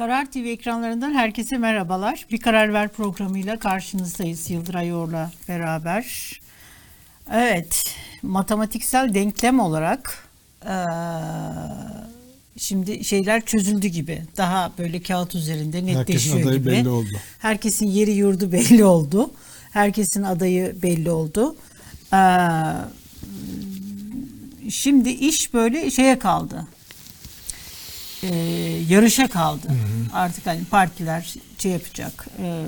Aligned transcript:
Karar 0.00 0.30
TV 0.30 0.38
ekranlarından 0.38 1.14
herkese 1.14 1.58
merhabalar. 1.58 2.26
Bir 2.30 2.40
Karar 2.40 2.72
Ver 2.72 2.88
programıyla 2.88 3.58
karşınızdayız 3.58 4.50
Yıldıray 4.50 4.88
Yor'la 4.88 5.30
beraber. 5.48 6.04
Evet, 7.32 7.84
matematiksel 8.22 9.14
denklem 9.14 9.60
olarak 9.60 10.28
şimdi 12.58 13.04
şeyler 13.04 13.44
çözüldü 13.44 13.86
gibi. 13.86 14.22
Daha 14.36 14.72
böyle 14.78 15.02
kağıt 15.02 15.34
üzerinde 15.34 15.86
netleşiyor 15.86 16.36
Herkesin 16.36 16.48
adayı 16.48 16.58
gibi. 16.58 16.70
belli 16.70 16.88
oldu. 16.88 17.16
Herkesin 17.38 17.86
yeri 17.86 18.10
yurdu 18.10 18.52
belli 18.52 18.84
oldu. 18.84 19.30
Herkesin 19.72 20.22
adayı 20.22 20.82
belli 20.82 21.10
oldu. 21.10 21.56
Şimdi 24.70 25.08
iş 25.08 25.54
böyle 25.54 25.90
şeye 25.90 26.18
kaldı. 26.18 26.66
Eee, 28.22 28.82
yarışa 28.88 29.28
kaldı. 29.28 29.68
Artık 30.12 30.46
hani 30.46 30.64
partiler 30.64 31.34
şey 31.58 31.72
yapacak. 31.72 32.26
eee, 32.42 32.64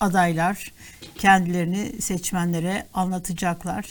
adaylar 0.00 0.72
kendilerini 1.18 2.02
seçmenlere 2.02 2.86
anlatacaklar. 2.94 3.86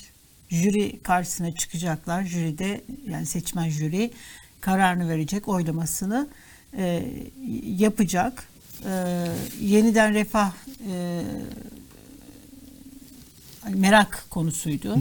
Jüri 0.49 0.99
karşısına 1.03 1.51
çıkacaklar. 1.55 2.23
Jüride 2.23 2.81
yani 3.09 3.25
seçmen 3.25 3.69
jüri 3.69 4.11
kararını 4.61 5.09
verecek, 5.09 5.47
oylamasını 5.47 6.27
eee, 6.77 7.03
yapacak. 7.77 8.47
Eee, 8.85 8.91
yeniden 9.61 10.13
refah 10.13 10.51
eee, 10.89 11.21
hani 13.61 13.75
merak 13.75 14.25
konusuydu. 14.29 14.95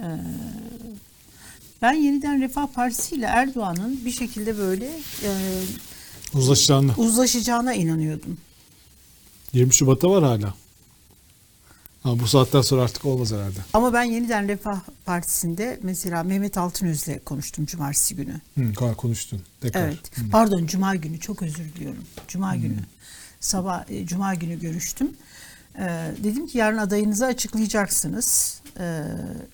Ee, 0.00 0.04
ben 1.82 1.92
yeniden 1.92 2.40
Refah 2.40 2.66
Partisi 2.66 3.14
ile 3.16 3.26
Erdoğan'ın 3.26 4.04
bir 4.04 4.10
şekilde 4.10 4.58
böyle 4.58 4.86
e, 5.24 5.30
Uzlaşacağını. 6.34 6.94
uzlaşacağına 6.96 7.74
inanıyordum. 7.74 8.38
20 9.52 9.74
Şubat'ta 9.74 10.10
var 10.10 10.24
hala. 10.24 10.54
Ha, 12.02 12.18
bu 12.18 12.26
saatten 12.26 12.60
sonra 12.60 12.82
artık 12.82 13.04
olmaz 13.04 13.32
herhalde. 13.32 13.58
Ama 13.72 13.92
ben 13.92 14.02
yeniden 14.02 14.48
Refah 14.48 14.80
Partisi'nde 15.04 15.80
mesela 15.82 16.22
Mehmet 16.22 16.58
Altınöz'le 16.58 17.24
konuştum 17.24 17.66
cumartesi 17.66 18.16
günü. 18.16 18.40
Hı, 18.58 18.74
kon- 18.74 18.94
konuştun. 18.94 19.42
Tekrar. 19.60 19.88
Evet. 19.88 19.98
Pardon 20.32 20.66
cuma 20.66 20.94
günü 20.96 21.20
çok 21.20 21.42
özür 21.42 21.64
diliyorum. 21.74 22.04
Cuma 22.28 22.56
günü. 22.56 22.78
Sabah 23.40 23.90
e, 23.90 24.06
cuma 24.06 24.34
günü 24.34 24.60
görüştüm. 24.60 25.10
Ee, 25.78 26.10
dedim 26.24 26.46
ki 26.46 26.58
yarın 26.58 26.78
adayınızı 26.78 27.26
açıklayacaksınız. 27.26 28.60
Ee, 28.80 29.02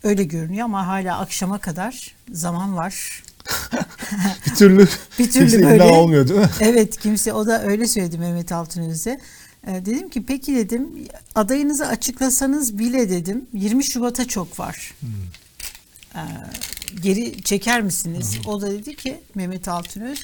öyle 0.03 0.25
görünüyor 0.25 0.65
ama 0.65 0.87
hala 0.87 1.19
akşama 1.19 1.59
kadar 1.59 2.15
zaman 2.33 2.77
var. 2.77 3.23
Bir 4.47 4.55
türlü, 4.55 4.89
Bir 5.19 5.31
türlü 5.31 5.51
kimse 5.51 5.63
böyle- 5.67 5.83
olmuyor 5.83 6.29
değil 6.29 6.41
mi? 6.41 6.51
Evet 6.61 6.99
kimse 6.99 7.33
o 7.33 7.47
da 7.47 7.63
öyle 7.63 7.87
söyledi 7.89 8.19
Mehmet 8.19 8.53
Altınöz'e. 8.53 9.21
Ee, 9.67 9.73
dedim 9.73 10.09
ki 10.11 10.27
peki 10.27 10.57
dedim 10.57 10.89
adayınızı 11.35 11.87
açıklasanız 11.87 12.79
bile 12.79 13.11
dedim 13.11 13.47
20 13.53 13.85
Şubat'a 13.85 14.25
çok 14.29 14.61
var. 14.61 14.95
Ee, 16.15 16.19
geri 17.03 17.43
çeker 17.43 17.83
misiniz? 17.83 18.39
O 18.47 18.61
da 18.61 18.71
dedi 18.71 18.97
ki 18.97 19.21
Mehmet 19.35 19.69
Altınöz 19.69 20.23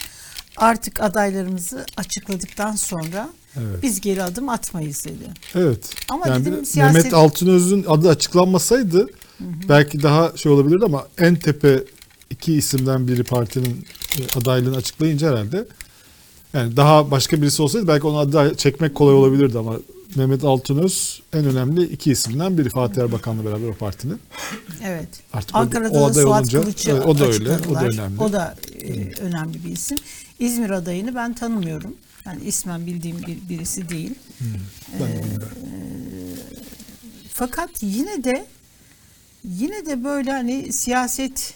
artık 0.57 1.01
adaylarımızı 1.01 1.87
açıkladıktan 1.97 2.77
sonra 2.77 3.29
Evet. 3.61 3.83
biz 3.83 4.01
geri 4.01 4.23
adım 4.23 4.49
atmayız 4.49 5.05
dedi. 5.05 5.31
Evet. 5.55 5.91
Ama 6.09 6.29
yani 6.29 6.45
dedim 6.45 6.65
siyaset- 6.65 6.95
Mehmet 6.95 7.15
Altınöz'ün 7.15 7.85
adı 7.89 8.09
açıklanmasaydı 8.09 9.07
belki 9.69 10.03
daha 10.03 10.33
şey 10.37 10.53
olabilirdi 10.53 10.85
ama 10.85 11.07
en 11.19 11.35
tepe 11.37 11.84
iki 12.31 12.55
isimden 12.55 13.09
biri 13.09 13.25
partinin 13.25 13.87
e, 14.19 14.39
adaylığını 14.39 14.77
açıklayınca 14.77 15.31
herhalde 15.31 15.65
yani 16.53 16.77
daha 16.77 17.11
başka 17.11 17.43
birisi 17.43 17.62
olsaydı 17.62 17.89
belki 17.89 18.07
onu 18.07 18.19
aday 18.19 18.55
çekmek 18.55 18.95
kolay 18.95 19.15
olabilirdi 19.15 19.59
ama 19.59 19.77
Mehmet 20.17 20.45
Altınöz 20.45 21.21
en 21.33 21.45
önemli 21.45 21.84
iki 21.84 22.11
isimden 22.12 22.59
biri 22.59 22.69
Fatih 22.71 23.03
Erbakan'la 23.03 23.45
beraber 23.45 23.69
o 23.69 23.75
partinin. 23.75 24.21
Evet. 24.84 25.09
Artık 25.33 25.56
o- 25.56 25.59
Ankara'da 25.59 25.91
o 25.99 26.00
da 26.00 26.05
aday 26.05 26.23
Suat 26.23 26.41
olunca, 26.41 26.61
Kılıç'ı 26.61 26.91
evet, 26.91 27.06
o 27.06 27.19
da 27.19 27.27
öyle, 27.27 27.50
o 27.71 27.75
da 27.75 27.84
önemli. 27.84 28.21
O 28.23 28.33
da 28.33 28.56
e, 28.81 28.93
önemli 29.21 29.65
bir 29.65 29.71
isim. 29.73 29.99
İzmir 30.38 30.71
adayını 30.71 31.15
ben 31.15 31.34
tanımıyorum. 31.34 31.94
Yani 32.26 32.44
ismen 32.44 32.87
bildiğim 32.87 33.22
bir, 33.22 33.48
birisi 33.48 33.88
değil. 33.88 34.14
Ben 35.00 35.06
Ee. 35.06 35.20
Fakat 37.32 37.70
yine 37.82 38.25
de 38.25 38.47
yine 39.44 39.87
de 39.87 40.04
böyle 40.04 40.31
hani 40.32 40.72
siyaset 40.72 41.54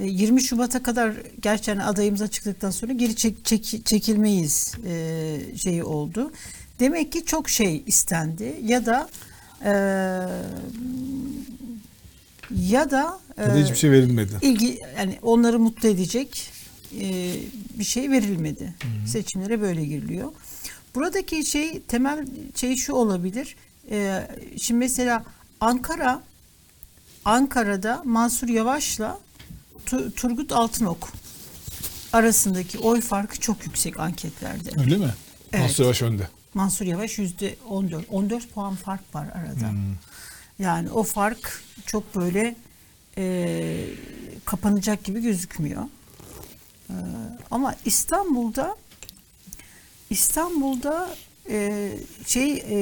e, 0.00 0.04
20 0.06 0.42
Şubat'a 0.42 0.82
kadar 0.82 1.14
gerçekten 1.42 1.78
adayımız 1.78 2.22
açıkladıktan 2.22 2.70
sonra 2.70 2.92
geri 2.92 3.16
çek, 3.16 3.44
çek- 3.44 3.86
çekilmeyiz 3.86 4.72
e, 4.86 5.38
şeyi 5.56 5.84
oldu. 5.84 6.32
Demek 6.80 7.12
ki 7.12 7.24
çok 7.24 7.48
şey 7.48 7.82
istendi 7.86 8.56
ya 8.64 8.86
da 8.86 9.08
e, 9.64 9.70
ya 12.60 12.90
da 12.90 13.20
Ya 13.38 13.46
da 13.54 13.58
e, 13.58 13.62
hiçbir 13.64 13.76
şey 13.76 13.90
verilmedi. 13.90 14.32
ilgi 14.42 14.80
yani 14.98 15.18
onları 15.22 15.58
mutlu 15.58 15.88
edecek 15.88 16.50
e, 17.00 17.34
bir 17.78 17.84
şey 17.84 18.10
verilmedi. 18.10 18.74
Seçimlere 19.06 19.60
böyle 19.60 19.84
giriliyor. 19.84 20.32
Buradaki 20.94 21.44
şey 21.44 21.80
temel 21.82 22.26
şey 22.56 22.76
şu 22.76 22.92
olabilir. 22.92 23.56
E, 23.90 24.28
şimdi 24.58 24.78
mesela 24.78 25.24
Ankara 25.60 26.22
Ankara'da 27.24 28.02
Mansur 28.04 28.48
Yavaş'la 28.48 29.20
Tu- 29.86 30.10
Turgut 30.14 30.52
Altınok 30.52 31.12
arasındaki 32.12 32.78
oy 32.78 33.00
farkı 33.00 33.40
çok 33.40 33.64
yüksek 33.66 34.00
anketlerde. 34.00 34.70
Öyle 34.80 34.96
mi? 34.96 35.14
Evet. 35.52 35.62
Mansur 35.62 35.84
Yavaş 35.84 36.02
önde. 36.02 36.28
Mansur 36.54 36.84
Yavaş 36.86 37.18
yüzde 37.18 37.56
14. 37.68 38.04
14 38.10 38.50
puan 38.54 38.74
fark 38.76 39.14
var 39.14 39.26
arada. 39.34 39.72
Yani 40.58 40.90
o 40.90 41.02
fark 41.02 41.62
çok 41.86 42.16
böyle 42.16 42.56
e, 43.18 43.84
kapanacak 44.44 45.04
gibi 45.04 45.22
gözükmüyor. 45.22 45.82
E, 46.90 46.94
ama 47.50 47.74
İstanbul'da 47.84 48.76
İstanbul'da 50.10 51.08
e, 51.50 51.90
şey 52.26 52.52
e, 52.52 52.76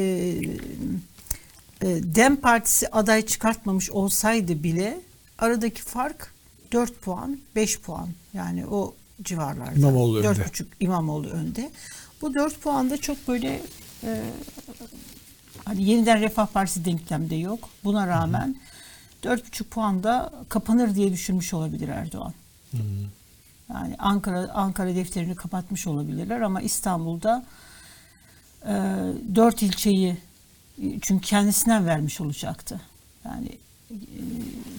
e, 1.82 1.86
Dem 2.02 2.36
Partisi 2.36 2.88
aday 2.88 3.26
çıkartmamış 3.26 3.90
olsaydı 3.90 4.62
bile 4.62 5.00
aradaki 5.38 5.82
fark 5.82 6.34
4 6.72 7.00
puan, 7.02 7.38
5 7.56 7.80
puan. 7.80 8.08
Yani 8.34 8.66
o 8.66 8.94
civarlarda. 9.22 9.78
İmamoğlu 9.78 10.18
önde. 10.18 10.28
4,5 10.28 10.64
İmamoğlu 10.80 11.28
önde. 11.28 11.70
Bu 12.22 12.34
4 12.34 12.60
puan 12.60 12.90
da 12.90 12.96
çok 12.96 13.28
böyle 13.28 13.62
e, 14.04 14.22
hani 15.64 15.82
yeniden 15.82 16.20
Refah 16.20 16.46
Partisi 16.46 16.84
denklemde 16.84 17.34
yok. 17.34 17.68
Buna 17.84 18.06
rağmen 18.06 18.56
4,5 19.24 19.64
puanda 19.64 20.32
kapanır 20.48 20.94
diye 20.94 21.12
düşünmüş 21.12 21.54
olabilir 21.54 21.88
Erdoğan. 21.88 22.32
Yani 23.74 23.96
Ankara 23.98 24.48
Ankara 24.52 24.94
defterini 24.94 25.34
kapatmış 25.34 25.86
olabilirler 25.86 26.40
ama 26.40 26.60
İstanbul'da 26.62 27.46
e, 28.64 28.72
dört 29.34 29.62
ilçeyi 29.62 30.16
çünkü 31.02 31.20
kendisinden 31.26 31.86
vermiş 31.86 32.20
olacaktı. 32.20 32.80
Yani 33.24 33.48
e, 33.90 33.96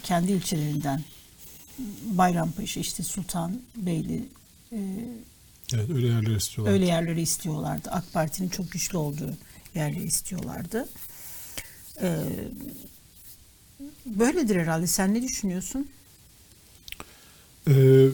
kendi 0.03 0.31
ilçelerinden 0.31 1.03
Bayrampaşa 2.05 2.79
işte 2.79 3.03
Sultanbeyli 3.03 4.25
e, 4.71 4.77
Evet 5.73 5.89
öyle 5.89 6.07
yerler 6.07 6.35
istiyorlar. 6.35 6.73
öyle 6.73 6.85
yerleri 6.85 7.21
istiyorlardı. 7.21 7.89
AK 7.91 8.13
Parti'nin 8.13 8.49
çok 8.49 8.71
güçlü 8.71 8.97
olduğu 8.97 9.37
yerleri 9.75 10.03
istiyorlardı. 10.03 10.89
E, 12.01 12.19
böyledir 14.05 14.55
herhalde. 14.55 14.87
Sen 14.87 15.13
ne 15.13 15.21
düşünüyorsun? 15.23 15.87
Ee, 17.67 18.05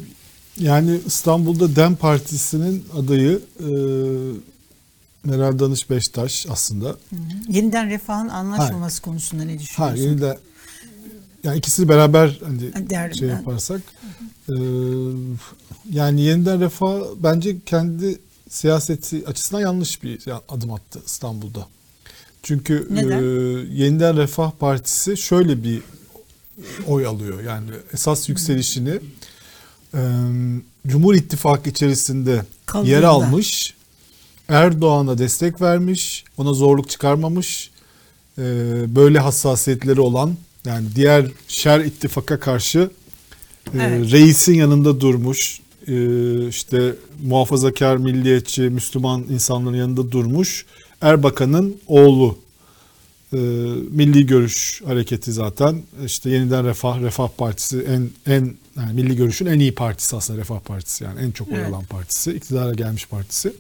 yani 0.57 0.99
İstanbul'da 1.05 1.75
DEM 1.75 1.95
Partisi'nin 1.95 2.85
adayı 2.97 3.41
e, 3.59 3.67
Meral 5.23 5.59
Danış 5.59 5.89
Beştaş 5.89 6.45
aslında. 6.49 6.95
Yeniden 7.49 7.89
refahın 7.89 8.27
anlaşmaması 8.29 9.01
konusunda 9.01 9.43
ne 9.43 9.59
düşünüyorsun? 9.59 10.03
yeni 10.03 10.21
de 10.21 10.37
yani 11.43 11.57
ikisini 11.57 11.89
beraber 11.89 12.39
hani 12.43 12.89
Der- 12.89 13.13
şey 13.13 13.29
yaparsak 13.29 13.81
e, 14.49 14.53
yani 15.91 16.21
yeniden 16.21 16.59
refah 16.61 16.99
bence 17.23 17.55
kendi 17.65 18.19
siyaseti 18.49 19.27
açısından 19.27 19.61
yanlış 19.61 20.03
bir 20.03 20.19
adım 20.49 20.73
attı 20.73 20.99
İstanbul'da. 21.05 21.67
Çünkü 22.43 22.87
Neden? 22.89 23.17
e, 23.17 23.25
yeniden 23.73 24.17
refah 24.17 24.51
partisi 24.51 25.17
şöyle 25.17 25.63
bir 25.63 25.81
oy 26.87 27.05
alıyor. 27.05 27.43
Yani 27.43 27.69
esas 27.93 28.29
yükselişini 28.29 28.99
e, 29.95 30.01
Cumhur 30.87 31.15
İttifakı 31.15 31.69
içerisinde 31.69 32.45
Kaldığında. 32.65 32.91
yer 32.91 33.03
almış. 33.03 33.73
Erdoğan'a 34.47 35.17
destek 35.17 35.61
vermiş. 35.61 36.23
Ona 36.37 36.53
zorluk 36.53 36.89
çıkarmamış. 36.89 37.71
E, 38.37 38.41
böyle 38.95 39.19
hassasiyetleri 39.19 40.01
olan 40.01 40.35
yani 40.65 40.87
diğer 40.95 41.25
şer 41.47 41.79
ittifaka 41.79 42.39
karşı 42.39 42.89
e, 43.73 43.77
Evet. 43.81 44.11
reisin 44.11 44.53
yanında 44.53 44.99
durmuş. 45.01 45.59
e, 45.87 46.47
işte 46.47 46.95
muhafazakar, 47.23 47.97
milliyetçi, 47.97 48.61
Müslüman 48.61 49.23
insanların 49.29 49.75
yanında 49.77 50.11
durmuş. 50.11 50.65
Erbakan'ın 51.01 51.75
oğlu 51.87 52.37
e, 53.33 53.37
Milli 53.91 54.25
Görüş 54.25 54.81
Hareketi 54.85 55.31
zaten 55.33 55.81
işte 56.05 56.29
yeniden 56.29 56.65
Refah 56.65 57.01
Refah 57.01 57.29
Partisi 57.37 57.79
en 57.79 58.09
en 58.33 58.53
yani 58.77 58.93
Milli 58.93 59.15
Görüş'ün 59.15 59.45
en 59.45 59.59
iyi 59.59 59.75
partisi 59.75 60.15
aslında 60.15 60.39
Refah 60.39 60.59
Partisi 60.59 61.03
yani 61.03 61.19
en 61.21 61.31
çok 61.31 61.47
oy 61.47 61.57
Evet. 61.57 61.69
alan 61.69 61.83
partisi, 61.83 62.31
iktidara 62.31 62.73
gelmiş 62.73 63.07
partisi. 63.07 63.53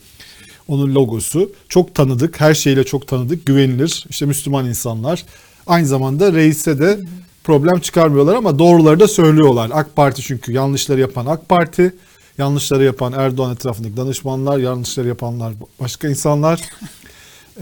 Onun 0.67 0.95
logosu 0.95 1.51
çok 1.69 1.95
tanıdık, 1.95 2.41
her 2.41 2.53
şeyle 2.53 2.83
çok 2.83 3.07
tanıdık, 3.07 3.45
güvenilir. 3.45 4.05
İşte 4.09 4.25
Müslüman 4.25 4.65
insanlar. 4.65 5.25
Aynı 5.67 5.87
zamanda 5.87 6.33
reise 6.33 6.79
de 6.79 6.99
problem 7.43 7.79
çıkarmıyorlar 7.79 8.35
ama 8.35 8.59
doğruları 8.59 8.99
da 8.99 9.07
söylüyorlar. 9.07 9.71
AK 9.73 9.95
Parti 9.95 10.21
çünkü 10.21 10.51
yanlışları 10.51 10.99
yapan 10.99 11.25
AK 11.25 11.49
Parti, 11.49 11.95
yanlışları 12.37 12.83
yapan 12.83 13.13
Erdoğan 13.13 13.53
etrafındaki 13.53 13.97
danışmanlar, 13.97 14.57
yanlışları 14.57 15.07
yapanlar 15.07 15.53
başka 15.79 16.07
insanlar. 16.07 16.61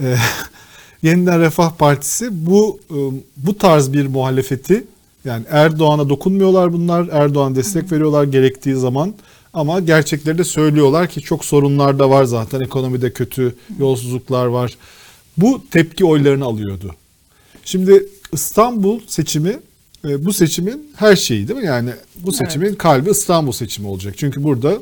Yeniden 1.04 1.40
Refah 1.40 1.70
Partisi 1.70 2.46
bu 2.46 2.80
e, 2.90 2.96
bu 3.36 3.58
tarz 3.58 3.92
bir 3.92 4.06
muhalefeti 4.06 4.84
yani 5.24 5.44
Erdoğan'a 5.50 6.08
dokunmuyorlar 6.08 6.72
bunlar. 6.72 7.08
Erdoğan 7.12 7.56
destek 7.56 7.92
veriyorlar 7.92 8.24
gerektiği 8.24 8.74
zaman. 8.74 9.14
Ama 9.54 9.80
gerçekleri 9.80 10.38
de 10.38 10.44
söylüyorlar 10.44 11.08
ki 11.08 11.20
çok 11.20 11.44
sorunlar 11.44 11.98
da 11.98 12.10
var 12.10 12.24
zaten. 12.24 12.60
Ekonomide 12.60 13.12
kötü 13.12 13.54
yolsuzluklar 13.78 14.46
var. 14.46 14.78
Bu 15.36 15.64
tepki 15.70 16.04
oylarını 16.04 16.44
alıyordu. 16.44 16.94
Şimdi 17.64 18.06
İstanbul 18.32 19.00
seçimi 19.06 19.58
e, 20.08 20.24
bu 20.24 20.32
seçimin 20.32 20.92
her 20.96 21.16
şeyi 21.16 21.48
değil 21.48 21.60
mi? 21.60 21.66
Yani 21.66 21.90
bu 22.16 22.32
seçimin 22.32 22.74
kalbi 22.74 23.10
İstanbul 23.10 23.52
seçimi 23.52 23.88
olacak. 23.88 24.14
Çünkü 24.18 24.44
burada 24.44 24.78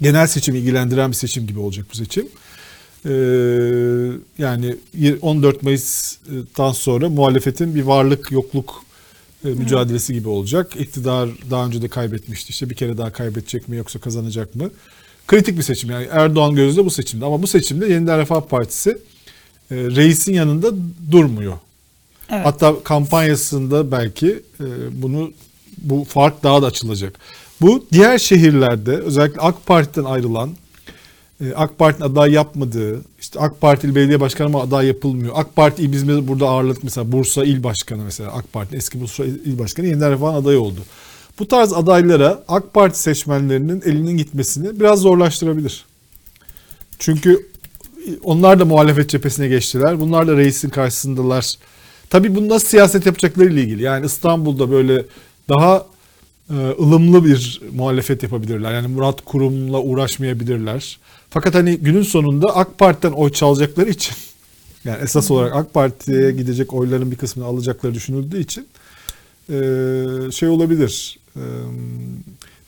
genel 0.00 0.26
seçimi 0.26 0.58
ilgilendiren 0.58 1.10
bir 1.10 1.16
seçim 1.16 1.46
gibi 1.46 1.58
olacak 1.58 1.86
bu 1.92 1.96
seçim. 1.96 2.28
Ee, 3.06 3.10
yani 4.38 4.76
14 5.22 5.62
Mayıs'tan 5.62 6.72
sonra 6.72 7.08
muhalefetin 7.08 7.74
bir 7.74 7.82
varlık 7.82 8.32
yokluk 8.32 8.84
e, 9.44 9.48
mücadelesi 9.48 10.12
gibi 10.14 10.28
olacak. 10.28 10.76
İktidar 10.78 11.30
daha 11.50 11.66
önce 11.66 11.82
de 11.82 11.88
kaybetmişti. 11.88 12.50
İşte 12.50 12.70
bir 12.70 12.74
kere 12.74 12.98
daha 12.98 13.12
kaybedecek 13.12 13.68
mi 13.68 13.76
yoksa 13.76 13.98
kazanacak 13.98 14.54
mı? 14.54 14.70
Kritik 15.26 15.58
bir 15.58 15.62
seçim 15.62 15.90
yani 15.90 16.08
Erdoğan 16.10 16.54
gözünde 16.54 16.84
bu 16.84 16.90
seçimde 16.90 17.24
ama 17.24 17.42
bu 17.42 17.46
seçimde 17.46 17.86
Yeniden 17.86 18.18
Refah 18.18 18.40
Partisi 18.40 18.90
e, 19.70 19.76
reisin 19.76 20.32
yanında 20.32 20.72
durmuyor. 21.10 21.58
Evet. 22.30 22.46
Hatta 22.46 22.74
kampanyasında 22.84 23.92
belki 23.92 24.42
e, 24.60 24.66
bunu 25.02 25.32
bu 25.78 26.04
fark 26.04 26.42
daha 26.42 26.62
da 26.62 26.66
açılacak. 26.66 27.18
Bu 27.60 27.86
diğer 27.92 28.18
şehirlerde 28.18 28.96
özellikle 28.96 29.40
AK 29.40 29.66
Parti'den 29.66 30.04
ayrılan 30.04 30.50
AK 31.56 31.78
Parti'nin 31.78 32.08
aday 32.08 32.32
yapmadığı, 32.32 33.00
işte 33.20 33.40
AK 33.40 33.60
Partili 33.60 33.94
belediye 33.94 34.20
başkanı 34.20 34.46
ama 34.46 34.62
aday 34.62 34.86
yapılmıyor. 34.86 35.32
AK 35.36 35.56
Parti 35.56 35.92
biz 35.92 36.08
burada 36.08 36.48
ağırladık 36.48 36.84
mesela 36.84 37.12
Bursa 37.12 37.44
İl 37.44 37.62
Başkanı 37.62 38.02
mesela 38.02 38.32
AK 38.32 38.52
Parti 38.52 38.76
eski 38.76 39.00
Bursa 39.00 39.24
İl 39.24 39.58
Başkanı 39.58 39.86
yeniden 39.86 40.10
refahın 40.10 40.34
adayı 40.34 40.60
oldu. 40.60 40.80
Bu 41.38 41.48
tarz 41.48 41.72
adaylara 41.72 42.42
AK 42.48 42.74
Parti 42.74 42.98
seçmenlerinin 42.98 43.82
elinin 43.84 44.16
gitmesini 44.16 44.80
biraz 44.80 45.00
zorlaştırabilir. 45.00 45.84
Çünkü 46.98 47.46
onlar 48.22 48.60
da 48.60 48.64
muhalefet 48.64 49.10
cephesine 49.10 49.48
geçtiler. 49.48 50.00
Bunlar 50.00 50.26
da 50.26 50.36
reisin 50.36 50.68
karşısındalar. 50.68 51.54
Tabii 52.10 52.34
bunu 52.34 52.48
nasıl 52.48 52.68
siyaset 52.68 53.06
yapacakları 53.06 53.52
ile 53.52 53.62
ilgili. 53.62 53.82
Yani 53.82 54.06
İstanbul'da 54.06 54.70
böyle 54.70 55.04
daha 55.48 55.86
e, 56.50 56.54
ılımlı 56.54 57.24
bir 57.24 57.60
muhalefet 57.74 58.22
yapabilirler. 58.22 58.74
Yani 58.74 58.88
Murat 58.88 59.24
Kurum'la 59.24 59.80
uğraşmayabilirler. 59.80 60.98
Fakat 61.32 61.54
hani 61.54 61.76
günün 61.76 62.02
sonunda 62.02 62.56
AK 62.56 62.78
Parti'den 62.78 63.12
oy 63.12 63.32
çalacakları 63.32 63.90
için 63.90 64.14
yani 64.84 65.02
esas 65.02 65.30
olarak 65.30 65.56
AK 65.56 65.74
Parti'ye 65.74 66.32
gidecek 66.32 66.74
oyların 66.74 67.10
bir 67.10 67.16
kısmını 67.16 67.46
alacakları 67.46 67.94
düşünüldüğü 67.94 68.40
için 68.40 68.68
e, 69.48 69.54
şey 70.32 70.48
olabilir. 70.48 71.18
E, 71.36 71.42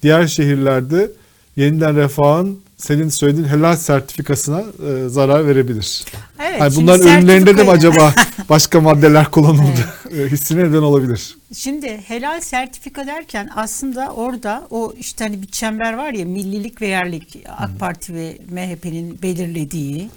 diğer 0.03 0.27
şehirlerde 0.27 1.11
yeniden 1.57 1.97
refahın 1.97 2.61
senin 2.77 3.09
söylediğin 3.09 3.49
helal 3.49 3.77
sertifikasına 3.77 4.61
e, 4.61 5.09
zarar 5.09 5.47
verebilir. 5.47 6.05
Evet, 6.41 6.63
şimdi 6.73 6.77
bunların 6.77 7.07
ürünlerinde 7.19 7.57
de 7.57 7.63
mi 7.63 7.71
acaba 7.71 8.15
başka 8.49 8.81
maddeler 8.81 9.31
kullanıldı? 9.31 9.89
E, 10.15 10.31
Hissine 10.31 10.65
neden 10.65 10.83
olabilir. 10.83 11.37
Şimdi 11.57 12.01
helal 12.07 12.41
sertifika 12.41 13.07
derken 13.07 13.51
aslında 13.57 14.13
orada 14.15 14.67
o 14.71 14.95
işte 14.99 15.25
hani 15.25 15.43
bir 15.43 15.47
çember 15.47 15.93
var 15.93 16.13
ya 16.13 16.25
millilik 16.25 16.83
ve 16.83 16.87
yerlik 16.87 17.37
AK 17.59 17.79
Parti 17.79 18.15
ve 18.15 18.39
MHP'nin 18.51 19.23
belirlediği 19.23 20.11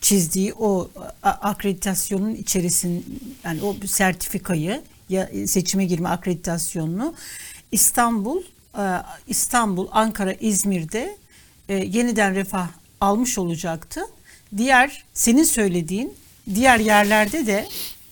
çizdiği 0.00 0.54
o 0.54 0.90
akreditasyonun 1.22 2.34
içerisin 2.34 3.20
yani 3.44 3.62
o 3.62 3.76
sertifikayı 3.86 4.82
ya 5.08 5.30
seçime 5.46 5.84
girme 5.84 6.08
akreditasyonunu 6.08 7.14
İstanbul 7.72 8.42
e, 8.78 8.84
İstanbul, 9.26 9.88
Ankara, 9.92 10.32
İzmir'de 10.32 11.16
e, 11.68 11.74
yeniden 11.74 12.34
refah 12.34 12.68
almış 13.00 13.38
olacaktı. 13.38 14.00
Diğer 14.56 15.04
senin 15.14 15.44
söylediğin 15.44 16.14
diğer 16.54 16.78
yerlerde 16.78 17.46
de 17.46 17.68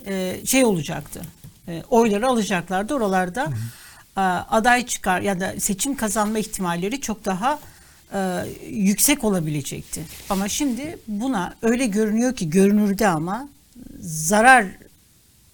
e, 0.07 0.41
şey 0.47 0.65
olacaktı. 0.65 1.23
E, 1.69 1.83
oyları 1.91 2.27
alacaklardı. 2.27 2.95
Oralarda 2.95 3.53
e, 4.17 4.21
aday 4.21 4.87
çıkar 4.87 5.21
ya 5.21 5.41
da 5.41 5.55
seçim 5.61 5.97
kazanma 5.97 6.39
ihtimalleri 6.39 7.01
çok 7.01 7.25
daha 7.25 7.59
e, 8.13 8.41
yüksek 8.71 9.25
olabilecekti. 9.25 10.03
Ama 10.31 10.49
şimdi 10.49 10.99
buna 11.09 11.55
öyle 11.63 11.87
görünüyor 11.87 12.37
ki 12.37 12.51
görünürde 12.51 13.09
ama 13.09 13.49
zarar 14.01 14.67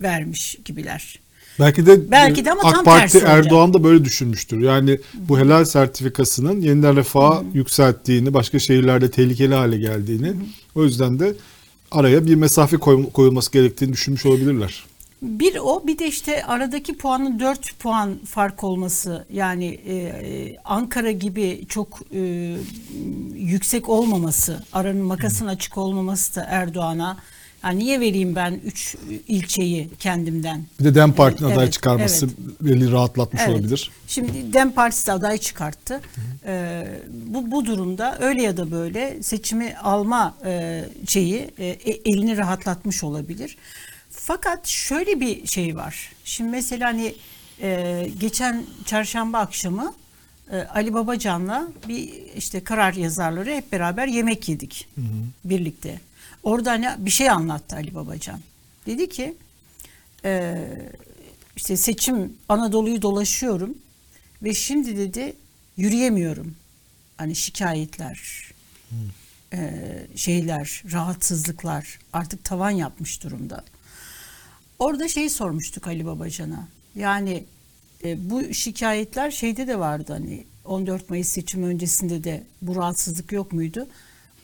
vermiş 0.01 0.59
gibiler. 0.65 1.21
Belki 1.61 1.87
de, 1.87 2.11
Belki 2.11 2.45
de 2.45 2.53
ama 2.53 2.61
AK 2.65 2.75
tam 2.75 2.85
Parti 2.85 3.01
tersi 3.13 3.19
olacak. 3.19 3.47
Erdoğan 3.47 3.75
da 3.75 3.85
böyle 3.85 4.05
düşünmüştür. 4.05 4.59
Yani 4.61 4.99
bu 5.15 5.39
helal 5.39 5.65
sertifikasının 5.65 6.61
yeniden 6.61 6.97
refaha 6.97 7.43
yükselttiğini, 7.55 8.35
başka 8.35 8.59
şehirlerde 8.59 9.11
tehlikeli 9.11 9.55
hale 9.55 9.79
geldiğini, 9.79 10.33
o 10.75 10.85
yüzden 10.85 11.19
de 11.19 11.35
araya 11.91 12.27
bir 12.27 12.35
mesafe 12.35 12.77
koy- 12.77 13.11
koyulması 13.11 13.53
gerektiğini 13.53 13.93
düşünmüş 13.93 14.27
olabilirler. 14.27 14.85
Bir 15.23 15.57
o 15.63 15.87
bir 15.87 15.99
de 15.99 16.07
işte 16.07 16.45
aradaki 16.45 16.97
puanın 16.97 17.41
4 17.41 17.79
puan 17.79 18.19
fark 18.27 18.65
olması 18.65 19.25
yani 19.33 19.67
e, 19.87 19.95
e, 19.97 20.57
Ankara 20.65 21.11
gibi 21.11 21.65
çok 21.69 22.01
e, 22.15 22.55
yüksek 23.35 23.89
olmaması 23.89 24.65
aranın 24.73 25.03
makasın 25.05 25.47
açık 25.47 25.79
olmaması 25.79 26.37
da 26.37 26.47
Erdoğan'a 26.51 27.17
yani 27.65 27.79
niye 27.79 28.01
vereyim 28.01 28.35
ben 28.37 28.61
3 28.65 28.97
ilçeyi 29.29 29.91
kendimden 29.99 30.65
Bir 30.81 30.85
de 30.85 30.95
DEM 30.95 31.13
Parti'nin 31.13 31.49
Evet, 31.49 31.59
aday 31.59 31.71
çıkarması 31.71 32.29
belli 32.61 32.93
rahatlatmış 32.93 33.43
Evet. 33.45 33.55
olabilir. 33.55 33.91
Şimdi 34.09 34.53
Dem 34.53 34.73
Partisi 34.73 35.07
de 35.07 35.13
aday 35.13 35.39
çıkarttı. 35.39 36.01
Ee, 36.47 36.87
bu 37.13 37.51
bu 37.51 37.67
durumda 37.67 38.19
öyle 38.21 38.43
ya 38.43 38.57
da 38.57 38.71
böyle 38.71 39.23
seçimi 39.23 39.77
alma 39.77 40.35
e, 40.45 40.85
şeyi 41.09 41.51
e, 41.59 41.67
e- 41.67 42.01
elini 42.11 42.37
rahatlatmış 42.37 43.05
olabilir. 43.05 43.57
Fakat 44.11 44.67
şöyle 44.67 45.21
bir 45.21 45.47
şey 45.47 45.77
var. 45.77 46.13
Şimdi 46.25 46.51
mesela 46.51 46.89
hani 46.89 47.15
e, 47.63 48.07
geçen 48.21 48.65
çarşamba 48.85 49.39
akşamı 49.39 49.95
e, 50.53 50.57
Ali 50.63 50.95
Babacan'la 50.95 51.69
bir 51.89 52.09
işte 52.37 52.65
karar 52.65 52.95
yazarları 52.95 53.51
hep 53.51 53.73
beraber 53.73 54.07
yemek 54.07 54.49
yedik 54.49 54.89
birlikte. 55.45 56.01
Orada 56.43 56.71
hani 56.71 56.89
bir 56.99 57.11
şey 57.11 57.31
anlattı 57.31 57.77
Ali 57.77 57.95
Babacan. 57.95 58.41
Dedi 58.87 59.09
ki 59.09 59.37
e, 60.25 60.65
işte 61.57 61.77
seçim 61.77 62.37
Anadolu'yu 62.49 63.03
dolaşıyorum 63.03 63.79
ve 64.43 64.55
şimdi 64.55 64.97
dedi 64.97 65.37
yürüyemiyorum. 65.77 66.57
Hani 67.17 67.37
şikayetler, 67.37 68.51
e, 69.53 69.83
şeyler, 70.17 70.83
rahatsızlıklar 70.93 71.99
artık 72.13 72.45
tavan 72.45 72.71
yapmış 72.71 73.23
durumda. 73.23 73.65
Orada 74.79 75.09
şeyi 75.09 75.31
sormuştuk 75.31 75.87
Ali 75.87 76.07
Babacan'a. 76.07 76.69
Yani 76.95 77.45
e, 78.05 78.31
bu 78.31 78.55
şikayetler 78.55 79.31
şeyde 79.31 79.67
de 79.67 79.79
vardı 79.79 80.13
hani 80.13 80.45
14 80.65 81.11
Mayıs 81.11 81.29
seçimi 81.29 81.67
öncesinde 81.67 82.25
de 82.25 82.43
bu 82.63 82.77
rahatsızlık 82.77 83.33
yok 83.33 83.53
muydu? 83.53 83.89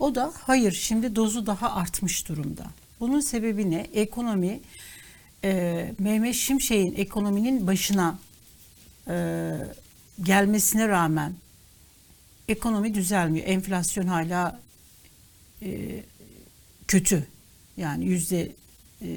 O 0.00 0.14
da 0.14 0.32
hayır 0.36 0.72
şimdi 0.72 1.16
dozu 1.16 1.46
daha 1.46 1.74
artmış 1.74 2.28
durumda. 2.28 2.66
Bunun 3.00 3.20
sebebi 3.20 3.70
ne? 3.70 3.80
Ekonomi 3.92 4.60
e, 5.44 5.94
Mehmet 5.98 6.34
Şimşek'in 6.34 6.94
ekonominin 6.94 7.66
başına 7.66 8.18
e, 9.08 9.54
gelmesine 10.22 10.88
rağmen 10.88 11.34
ekonomi 12.48 12.94
düzelmiyor. 12.94 13.46
Enflasyon 13.46 14.06
hala 14.06 14.60
e, 15.62 16.02
kötü. 16.88 17.26
Yani 17.76 18.04
yüzde 18.06 18.52
e, 19.02 19.08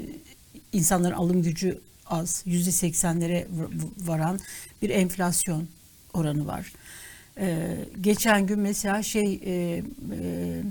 insanların 0.74 1.16
alım 1.16 1.44
gücü 1.44 1.82
az. 2.06 2.44
Yüzde 2.46 2.72
seksenlere 2.72 3.48
varan 3.98 4.40
bir 4.82 4.90
enflasyon 4.90 5.68
oranı 6.14 6.48
var. 6.48 6.74
Ee, 7.40 7.86
geçen 8.02 8.48
gün 8.48 8.60
mesela 8.60 9.04
şey 9.04 9.40
e, 9.46 9.52
e, 9.52 10.62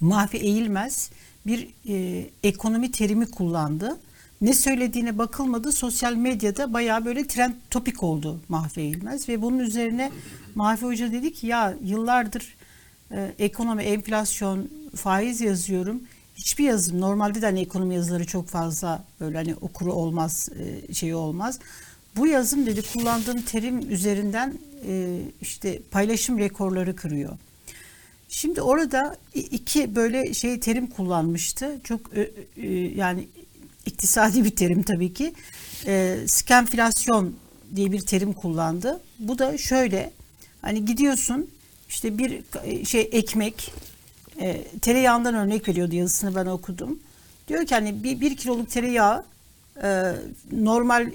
Mahfi 0.00 0.36
Eğilmez 0.36 1.10
bir 1.46 1.68
e, 1.88 2.26
ekonomi 2.42 2.92
terimi 2.92 3.30
kullandı. 3.30 3.98
Ne 4.40 4.54
söylediğine 4.54 5.18
bakılmadı. 5.18 5.72
Sosyal 5.72 6.14
medyada 6.14 6.72
bayağı 6.72 7.04
böyle 7.04 7.26
trend 7.26 7.52
topik 7.70 8.02
oldu 8.02 8.40
Mahfi 8.48 8.80
Eğilmez 8.80 9.28
ve 9.28 9.42
bunun 9.42 9.58
üzerine 9.58 10.10
Mahfi 10.54 10.86
Hoca 10.86 11.12
dedi 11.12 11.32
ki 11.32 11.46
ya 11.46 11.74
yıllardır 11.84 12.56
e, 13.12 13.32
ekonomi, 13.38 13.82
enflasyon, 13.82 14.70
faiz 14.94 15.40
yazıyorum. 15.40 16.02
Hiçbir 16.34 16.64
yazım 16.64 17.00
normalde 17.00 17.42
de 17.42 17.46
hani 17.46 17.60
ekonomi 17.60 17.94
yazıları 17.94 18.26
çok 18.26 18.48
fazla 18.48 19.04
böyle 19.20 19.36
hani 19.36 19.54
okuru 19.54 19.92
olmaz, 19.92 20.48
e, 20.88 20.94
şeyi 20.94 21.14
olmaz. 21.14 21.58
Bu 22.16 22.26
yazım 22.26 22.66
dedi 22.66 22.82
kullandığım 22.92 23.42
terim 23.42 23.90
üzerinden 23.90 24.54
e, 24.86 25.20
işte 25.40 25.80
paylaşım 25.90 26.38
rekorları 26.38 26.96
kırıyor. 26.96 27.38
Şimdi 28.28 28.62
orada 28.62 29.16
iki 29.34 29.96
böyle 29.96 30.34
şey 30.34 30.60
terim 30.60 30.86
kullanmıştı. 30.86 31.80
Çok 31.84 32.00
ö- 32.14 32.30
ö- 32.56 32.62
yani 32.96 33.28
iktisadi 33.86 34.44
bir 34.44 34.50
terim 34.56 34.82
tabii 34.82 35.14
ki. 35.14 35.34
E, 35.86 36.16
skenflasyon 36.26 37.34
diye 37.76 37.92
bir 37.92 38.00
terim 38.00 38.32
kullandı. 38.32 39.00
Bu 39.18 39.38
da 39.38 39.58
şöyle 39.58 40.10
hani 40.62 40.84
gidiyorsun 40.84 41.50
işte 41.88 42.18
bir 42.18 42.40
e, 42.64 42.84
şey 42.84 43.08
ekmek 43.12 43.72
e, 44.40 44.64
tereyağından 44.82 45.34
örnek 45.34 45.68
veriyordu 45.68 45.94
yazısını 45.94 46.34
ben 46.34 46.46
okudum. 46.46 46.98
Diyor 47.48 47.66
ki 47.66 47.74
hani 47.74 48.04
bir, 48.04 48.20
bir 48.20 48.36
kiloluk 48.36 48.70
tereyağı 48.70 49.24
e, 49.82 50.12
normal 50.52 51.10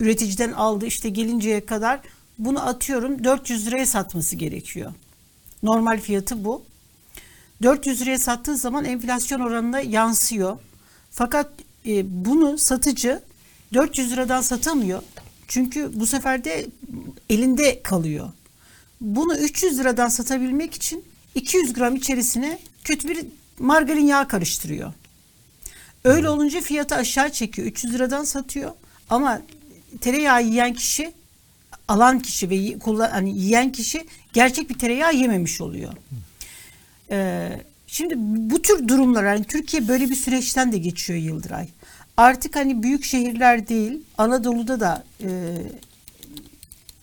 üreticiden 0.00 0.52
aldı 0.52 0.86
işte 0.86 1.08
gelinceye 1.08 1.66
kadar 1.66 2.00
bunu 2.38 2.66
atıyorum 2.68 3.24
400 3.24 3.66
liraya 3.66 3.86
satması 3.86 4.36
gerekiyor. 4.36 4.92
Normal 5.62 6.00
fiyatı 6.00 6.44
bu. 6.44 6.62
400 7.62 8.00
liraya 8.00 8.18
sattığı 8.18 8.56
zaman 8.56 8.84
enflasyon 8.84 9.40
oranına 9.40 9.80
yansıyor. 9.80 10.58
Fakat 11.10 11.50
e, 11.86 12.24
bunu 12.24 12.58
satıcı 12.58 13.22
400 13.74 14.12
liradan 14.12 14.40
satamıyor. 14.40 15.02
Çünkü 15.48 15.90
bu 16.00 16.06
sefer 16.06 16.44
de 16.44 16.66
elinde 17.30 17.82
kalıyor. 17.82 18.28
Bunu 19.00 19.36
300 19.36 19.78
liradan 19.78 20.08
satabilmek 20.08 20.74
için 20.74 21.04
200 21.34 21.72
gram 21.72 21.96
içerisine 21.96 22.58
kötü 22.84 23.08
bir 23.08 23.26
margarin 23.58 24.06
yağı 24.06 24.28
karıştırıyor. 24.28 24.92
Öyle 26.04 26.28
olunca 26.28 26.60
fiyatı 26.60 26.94
aşağı 26.94 27.32
çekiyor. 27.32 27.68
300 27.68 27.94
liradan 27.94 28.24
satıyor. 28.24 28.70
Ama 29.10 29.42
tereyağı 30.00 30.44
yiyen 30.44 30.74
kişi, 30.74 31.12
alan 31.88 32.20
kişi 32.20 32.50
ve 32.50 32.78
kullan, 32.78 33.10
hani 33.10 33.38
yiyen 33.38 33.72
kişi 33.72 34.06
gerçek 34.32 34.70
bir 34.70 34.78
tereyağı 34.78 35.14
yememiş 35.14 35.60
oluyor. 35.60 35.92
Ee, 37.10 37.60
şimdi 37.86 38.14
bu 38.50 38.62
tür 38.62 38.88
durumlar 38.88 39.24
yani 39.24 39.44
Türkiye 39.44 39.88
böyle 39.88 40.10
bir 40.10 40.14
süreçten 40.14 40.72
de 40.72 40.78
geçiyor 40.78 41.18
Yıldıray. 41.18 41.68
Artık 42.16 42.56
hani 42.56 42.82
büyük 42.82 43.04
şehirler 43.04 43.68
değil 43.68 44.02
Anadolu'da 44.18 44.80
da 44.80 45.04
e, 45.22 45.28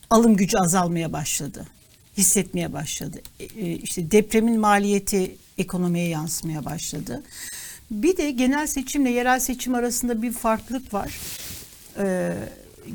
alım 0.09 0.35
gücü 0.35 0.57
azalmaya 0.57 1.13
başladı. 1.13 1.65
Hissetmeye 2.17 2.73
başladı. 2.73 3.21
E, 3.39 3.43
e, 3.43 3.75
işte 3.75 4.11
depremin 4.11 4.59
maliyeti 4.59 5.35
ekonomiye 5.57 6.07
yansımaya 6.07 6.65
başladı. 6.65 7.23
Bir 7.91 8.17
de 8.17 8.31
genel 8.31 8.67
seçimle 8.67 9.09
yerel 9.09 9.39
seçim 9.39 9.75
arasında 9.75 10.21
bir 10.21 10.31
farklılık 10.31 10.93
var. 10.93 11.19
Ee, 11.97 12.33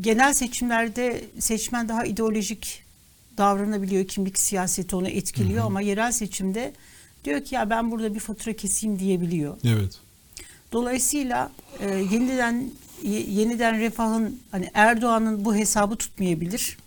genel 0.01 0.33
seçimlerde 0.35 1.25
seçmen 1.39 1.89
daha 1.89 2.05
ideolojik 2.05 2.83
davranabiliyor. 3.39 4.07
Kimlik 4.09 4.39
siyaseti 4.39 4.97
onu 4.97 5.09
etkiliyor 5.09 5.65
ama 5.65 5.81
yerel 5.81 6.13
seçimde 6.13 6.73
diyor 7.25 7.45
ki 7.45 7.55
ya 7.55 7.71
ben 7.71 7.91
burada 7.91 8.15
bir 8.15 8.21
fatura 8.21 8.53
keseyim 8.57 8.99
diyebiliyor. 8.99 9.57
Evet. 9.65 9.93
Dolayısıyla 10.73 11.53
e, 11.81 11.89
yeniden 11.95 12.71
ye- 13.03 13.31
yeniden 13.31 13.81
refahın 13.81 14.41
hani 14.51 14.71
Erdoğan'ın 14.75 15.45
bu 15.45 15.55
hesabı 15.57 15.97
tutmayabilir. 15.97 16.79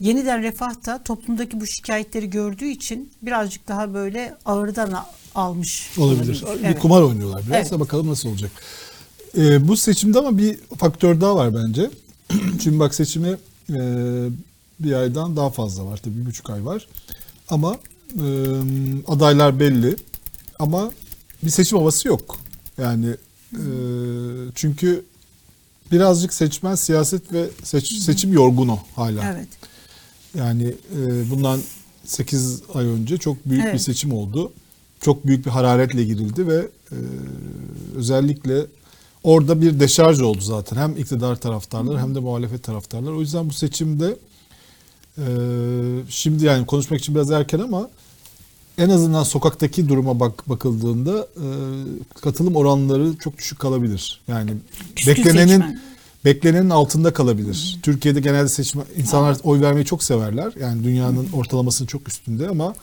Yeniden 0.00 0.42
refah 0.42 0.86
da 0.86 1.02
toplumdaki 1.02 1.60
bu 1.60 1.66
şikayetleri 1.66 2.30
gördüğü 2.30 2.66
için 2.68 3.10
birazcık 3.22 3.68
daha 3.68 3.94
böyle 3.94 4.34
ağırdan 4.44 5.04
almış 5.34 5.90
Olabilir. 5.98 6.42
Bir 6.62 6.64
Evet. 6.64 6.78
kumar 6.78 7.02
oynuyorlar 7.02 7.42
biraz 7.46 7.56
Evet. 7.56 7.70
da 7.70 7.80
bakalım 7.80 8.08
nasıl 8.10 8.28
olacak. 8.28 8.50
Ee, 9.36 9.68
bu 9.68 9.76
seçimde 9.76 10.18
ama 10.18 10.38
bir 10.38 10.58
faktör 10.78 11.20
daha 11.20 11.36
var 11.36 11.54
bence. 11.54 11.90
Çünkü 12.62 12.78
bak 12.78 12.94
seçimi 12.94 13.36
e, 13.70 13.78
bir 14.80 14.92
aydan 14.92 15.36
daha 15.36 15.50
fazla 15.50 15.86
var. 15.86 16.00
Tabii 16.04 16.20
bir 16.20 16.26
buçuk 16.26 16.50
ay 16.50 16.64
var. 16.64 16.86
Ama 17.48 17.76
e, 18.14 18.26
adaylar 19.06 19.60
belli. 19.60 19.96
Ama 20.58 20.90
bir 21.42 21.50
seçim 21.50 21.78
havası 21.78 22.08
yok. 22.08 22.38
Yani 22.78 23.06
e, 23.52 23.62
çünkü 24.54 25.04
birazcık 25.92 26.34
seçmen 26.34 26.74
siyaset 26.74 27.32
ve 27.32 27.48
seç- 27.62 27.92
seçim 27.98 28.32
yorgunu 28.32 28.78
hala. 28.96 29.32
Evet. 29.34 29.48
Yani 30.34 30.74
e, 30.96 31.30
bundan 31.30 31.60
8 32.04 32.62
ay 32.74 32.86
önce 32.86 33.18
çok 33.18 33.46
büyük 33.46 33.64
bir 33.64 33.68
Evet. 33.68 33.82
seçim 33.82 34.12
oldu. 34.12 34.52
Çok 35.00 35.26
büyük 35.26 35.46
bir 35.46 35.50
hararetle 35.50 36.04
girildi 36.04 36.48
ve 36.48 36.68
e, 36.92 36.96
özellikle 37.96 38.66
orada 39.24 39.60
bir 39.62 39.80
deşarj 39.80 40.20
oldu 40.20 40.40
zaten. 40.40 40.76
Hem 40.76 40.96
iktidar 40.96 41.36
taraftarları 41.36 41.98
hem 41.98 42.14
de 42.14 42.20
muhalefet 42.20 42.62
taraftarları. 42.62 43.16
O 43.16 43.20
yüzden 43.20 43.48
bu 43.48 43.52
seçimde 43.52 44.16
e, 45.18 45.24
şimdi 46.08 46.44
yani 46.44 46.66
konuşmak 46.66 47.00
için 47.00 47.14
biraz 47.14 47.30
erken 47.30 47.58
ama 47.58 47.88
en 48.78 48.90
azından 48.90 49.22
sokaktaki 49.22 49.88
duruma 49.88 50.20
bak 50.20 50.48
bakıldığında 50.48 51.26
e, 51.36 51.46
katılım 52.20 52.56
oranları 52.56 53.16
çok 53.16 53.38
düşük 53.38 53.58
kalabilir. 53.58 54.20
Yani 54.28 54.50
Küskün 54.96 55.14
beklenenin 55.16 55.48
seçmen. 55.48 55.80
beklenenin 56.24 56.70
altında 56.70 57.12
kalabilir. 57.12 57.78
Türkiye'de 57.82 58.20
genelde 58.20 58.48
seçme 58.48 58.82
insanlar 58.96 59.36
oy 59.42 59.60
vermeyi 59.60 59.84
çok 59.86 60.02
severler. 60.02 60.52
Yani 60.60 60.84
dünyanın 60.84 61.28
ortalamasının 61.32 61.86
çok 61.86 62.08
üstünde 62.08 62.48
ama 62.48 62.74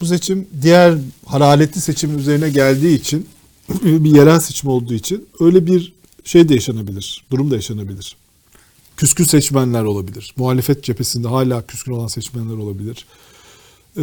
bu 0.00 0.06
seçim 0.06 0.48
diğer 0.62 0.94
hararetli 1.26 1.80
seçimin 1.80 2.18
üzerine 2.18 2.50
geldiği 2.50 2.98
için 3.00 3.28
bir 3.82 4.14
yerel 4.14 4.40
seçim 4.40 4.70
olduğu 4.70 4.94
için 4.94 5.28
öyle 5.40 5.66
bir 5.66 5.92
şey 6.24 6.48
de 6.48 6.54
yaşanabilir. 6.54 7.24
Durum 7.30 7.50
da 7.50 7.54
yaşanabilir. 7.54 8.16
Küskün 8.96 9.24
seçmenler 9.24 9.82
olabilir. 9.82 10.34
Muhalefet 10.36 10.84
cephesinde 10.84 11.28
hala 11.28 11.66
küskün 11.66 11.92
olan 11.92 12.06
seçmenler 12.06 12.56
olabilir. 12.56 13.06
Ee, 13.96 14.02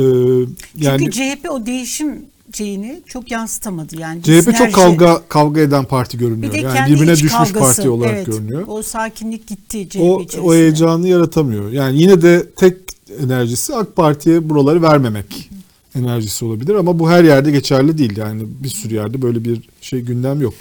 yani 0.78 1.00
Çünkü 1.00 1.12
CHP 1.12 1.52
o 1.52 1.66
değişim 1.66 2.26
şeyini 2.54 3.02
çok 3.06 3.32
yansıtamadı. 3.32 4.00
Yani 4.00 4.22
CHP 4.22 4.30
sinerji- 4.30 4.58
çok 4.58 4.74
kavga 4.74 5.22
kavga 5.30 5.62
eden 5.62 5.86
parti 5.86 6.20
bir 6.20 6.26
görünüyor. 6.26 6.54
de 6.54 6.58
Yani 6.58 6.92
birbirine 6.92 7.12
düşmüş 7.12 7.32
kavgası. 7.32 7.60
parti 7.60 7.90
olarak 7.90 8.14
evet, 8.14 8.26
görünüyor. 8.26 8.64
O 8.68 8.82
sakinlik 8.84 9.48
gitti 9.48 9.90
CHP 9.90 10.02
o, 10.02 10.22
içerisinde. 10.22 10.42
o 10.42 10.54
heyecanı 10.54 11.08
yaratamıyor. 11.08 11.72
Yani 11.72 12.02
yine 12.02 12.22
de 12.22 12.50
tek 12.56 12.78
enerjisi 13.24 13.76
AK 13.76 13.96
Parti'ye 13.96 14.50
buraları 14.50 14.82
vermemek 14.82 15.50
enerjisi 15.96 16.46
olabilir 16.46 16.76
ama 16.76 17.00
bu 17.00 17.10
her 17.10 17.24
yerde 17.24 17.52
geçerli 17.52 17.98
değil. 17.98 18.18
Yani 18.18 18.44
bir 18.46 18.70
sürü 18.70 18.96
yerde 18.96 19.22
böyle 19.22 19.46
bir 19.46 19.62
şey 19.82 20.02
gündem 20.02 20.42
yok. 20.42 20.54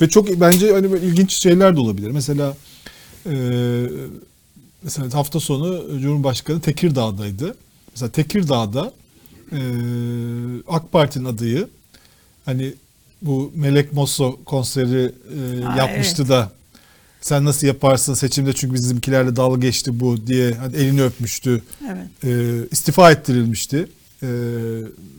Ve 0.00 0.08
çok 0.08 0.40
bence 0.40 0.72
hani 0.72 0.92
böyle 0.92 1.06
ilginç 1.06 1.32
şeyler 1.32 1.76
de 1.76 1.80
olabilir. 1.80 2.10
Mesela 2.10 2.56
e, 3.26 3.36
mesela 4.82 5.14
hafta 5.14 5.40
sonu 5.40 6.00
Cumhurbaşkanı 6.00 6.60
Tekirdağ'daydı. 6.60 7.54
Mesela 7.90 8.10
Tekirdağ'da 8.10 8.92
e, 9.52 9.60
AK 10.68 10.92
Parti'nin 10.92 11.24
adayı 11.24 11.68
hani 12.44 12.74
bu 13.22 13.52
Melek 13.54 13.92
Mosso 13.92 14.38
konseri 14.44 15.12
e, 15.36 15.66
Aa, 15.66 15.76
yapmıştı 15.76 16.22
evet. 16.22 16.30
da 16.30 16.52
sen 17.20 17.44
nasıl 17.44 17.66
yaparsın 17.66 18.14
seçimde 18.14 18.52
çünkü 18.52 18.74
bizimkilerle 18.74 19.36
dalga 19.36 19.60
geçti 19.60 20.00
bu 20.00 20.26
diye 20.26 20.54
hani 20.54 20.76
elini 20.76 21.02
öpmüştü. 21.02 21.62
Evet. 21.88 22.24
E, 22.24 22.68
istifa 22.70 23.10
ettirilmişti. 23.10 23.88
E, 24.24 24.28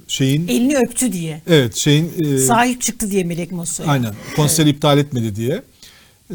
şeyin 0.08 0.48
Elini 0.48 0.78
öptü 0.78 1.14
diye. 1.14 1.42
evet 1.48 1.76
şeyin 1.76 2.12
e, 2.20 2.38
Sahip 2.38 2.82
çıktı 2.82 3.12
diye 3.12 3.24
Melek 3.24 3.52
Moso'ya. 3.52 3.90
aynen 3.90 4.14
konseri 4.36 4.70
iptal 4.70 4.98
etmedi 4.98 5.36
diye. 5.36 5.62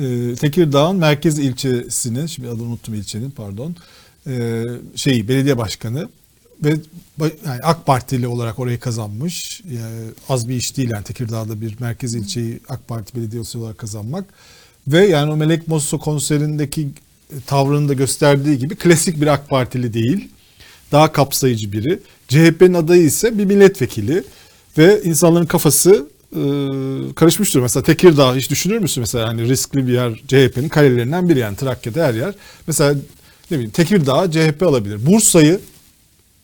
E, 0.01 0.35
Tekirdağ'ın 0.35 0.97
merkez 0.97 1.39
ilçesinin 1.39 2.27
şimdi 2.27 2.49
adını 2.49 2.63
unuttum 2.63 2.95
ilçenin 2.95 3.31
pardon. 3.31 3.77
E, 4.27 4.65
şeyi 4.97 5.29
belediye 5.29 5.59
başkanı 5.59 6.09
ve 6.65 6.77
yani 7.47 7.61
AK 7.63 7.87
Partili 7.87 8.27
olarak 8.29 8.59
orayı 8.59 8.81
kazanmış. 8.81 9.63
Yani 9.73 10.07
az 10.29 10.49
bir 10.49 10.55
iş 10.55 10.77
değil 10.77 10.91
yani 10.91 11.05
Tekirdağ'da 11.05 11.61
bir 11.61 11.77
merkez 11.81 12.15
ilçeyi 12.15 12.61
AK 12.69 12.89
Parti 12.89 13.17
belediyesi 13.17 13.59
olarak 13.59 13.79
kazanmak. 13.79 14.25
Ve 14.89 15.07
yani 15.07 15.33
o 15.33 15.37
Melek 15.37 15.69
Mosso 15.69 15.99
konserindeki 15.99 16.89
tavrını 17.47 17.89
da 17.89 17.95
gösterdiği 17.95 18.59
gibi 18.59 18.77
klasik 18.77 19.21
bir 19.21 19.27
AK 19.27 19.49
Partili 19.49 19.95
değil. 19.95 20.29
Daha 20.93 21.13
kapsayıcı 21.13 21.73
biri. 21.73 21.99
CHP'nin 22.29 22.75
adayı 22.75 23.03
ise 23.03 23.39
bir 23.39 23.45
milletvekili 23.45 24.25
ve 24.79 25.03
insanların 25.03 25.47
kafası 25.47 26.07
e, 26.33 26.41
karışmıştır. 27.15 27.61
Mesela 27.61 27.83
Tekirdağ 27.83 28.35
hiç 28.35 28.51
düşünür 28.51 28.79
müsün 28.79 29.01
mesela 29.01 29.29
hani 29.29 29.49
riskli 29.49 29.87
bir 29.87 29.93
yer 29.93 30.15
CHP'nin 30.29 30.69
kalelerinden 30.69 31.29
biri 31.29 31.39
yani 31.39 31.57
Trakya'da 31.57 32.05
her 32.05 32.15
yer. 32.15 32.35
Mesela 32.67 32.95
ne 33.51 33.57
bileyim 33.57 33.71
Tekirdağ 33.71 34.31
CHP 34.31 34.63
alabilir. 34.63 35.07
Bursa'yı 35.07 35.61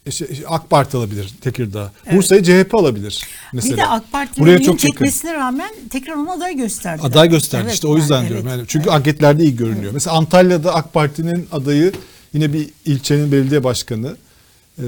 işte 0.06 0.26
AK 0.46 0.70
Parti 0.70 0.96
alabilir 0.96 1.34
Tekirdağ. 1.40 1.92
Evet. 2.06 2.16
Bursa'yı 2.16 2.42
CHP 2.42 2.74
alabilir 2.74 3.24
mesela. 3.52 3.72
Bir 3.72 3.78
de 3.78 3.86
AK 3.86 4.12
Parti'nin 4.12 4.58
çok 4.58 4.66
yakın. 4.66 4.76
çekmesine 4.76 5.34
rağmen 5.34 5.70
tekrar 5.90 6.14
onu 6.14 6.32
aday 6.32 6.56
gösterdi. 6.56 7.02
Aday 7.02 7.28
gösterdi 7.28 7.70
işte 7.72 7.86
o 7.86 7.96
yüzden 7.96 8.28
diyorum. 8.28 8.48
Yani 8.48 8.62
çünkü 8.68 8.90
anketlerde 8.90 9.42
iyi 9.42 9.56
görünüyor. 9.56 9.92
Mesela 9.92 10.16
Antalya'da 10.16 10.74
AK 10.74 10.92
Parti'nin 10.92 11.48
adayı 11.52 11.92
yine 12.32 12.52
bir 12.52 12.68
ilçenin 12.84 13.32
belediye 13.32 13.64
başkanı. 13.64 14.16
Ee, 14.78 14.83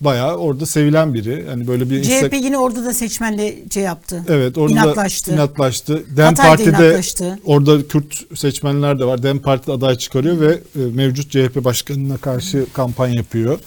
bayağı 0.00 0.36
orada 0.36 0.66
sevilen 0.66 1.14
biri. 1.14 1.44
Yani 1.48 1.66
böyle 1.66 1.90
bir 1.90 2.04
Insta- 2.04 2.28
CHP 2.28 2.34
yine 2.34 2.58
orada 2.58 2.84
da 2.84 2.94
seçmenle 2.94 3.54
şey 3.74 3.82
yaptı. 3.82 4.24
Evet 4.28 4.58
orada 4.58 4.72
inatlaştı. 4.72 5.30
da 5.30 5.34
inatlaştı. 5.34 6.04
Dem 6.16 6.24
Hatay'da 6.24 6.48
Parti'de 6.48 6.70
inatlaştı. 6.70 7.38
orada 7.44 7.88
Kürt 7.88 8.38
seçmenler 8.38 8.98
de 8.98 9.04
var. 9.04 9.22
Dem 9.22 9.38
Parti 9.38 9.72
aday 9.72 9.96
çıkarıyor 9.98 10.40
ve 10.40 10.52
e, 10.54 10.78
mevcut 10.94 11.30
CHP 11.30 11.64
başkanına 11.64 12.16
karşı 12.16 12.66
kampanya 12.72 13.14
yapıyor. 13.14 13.58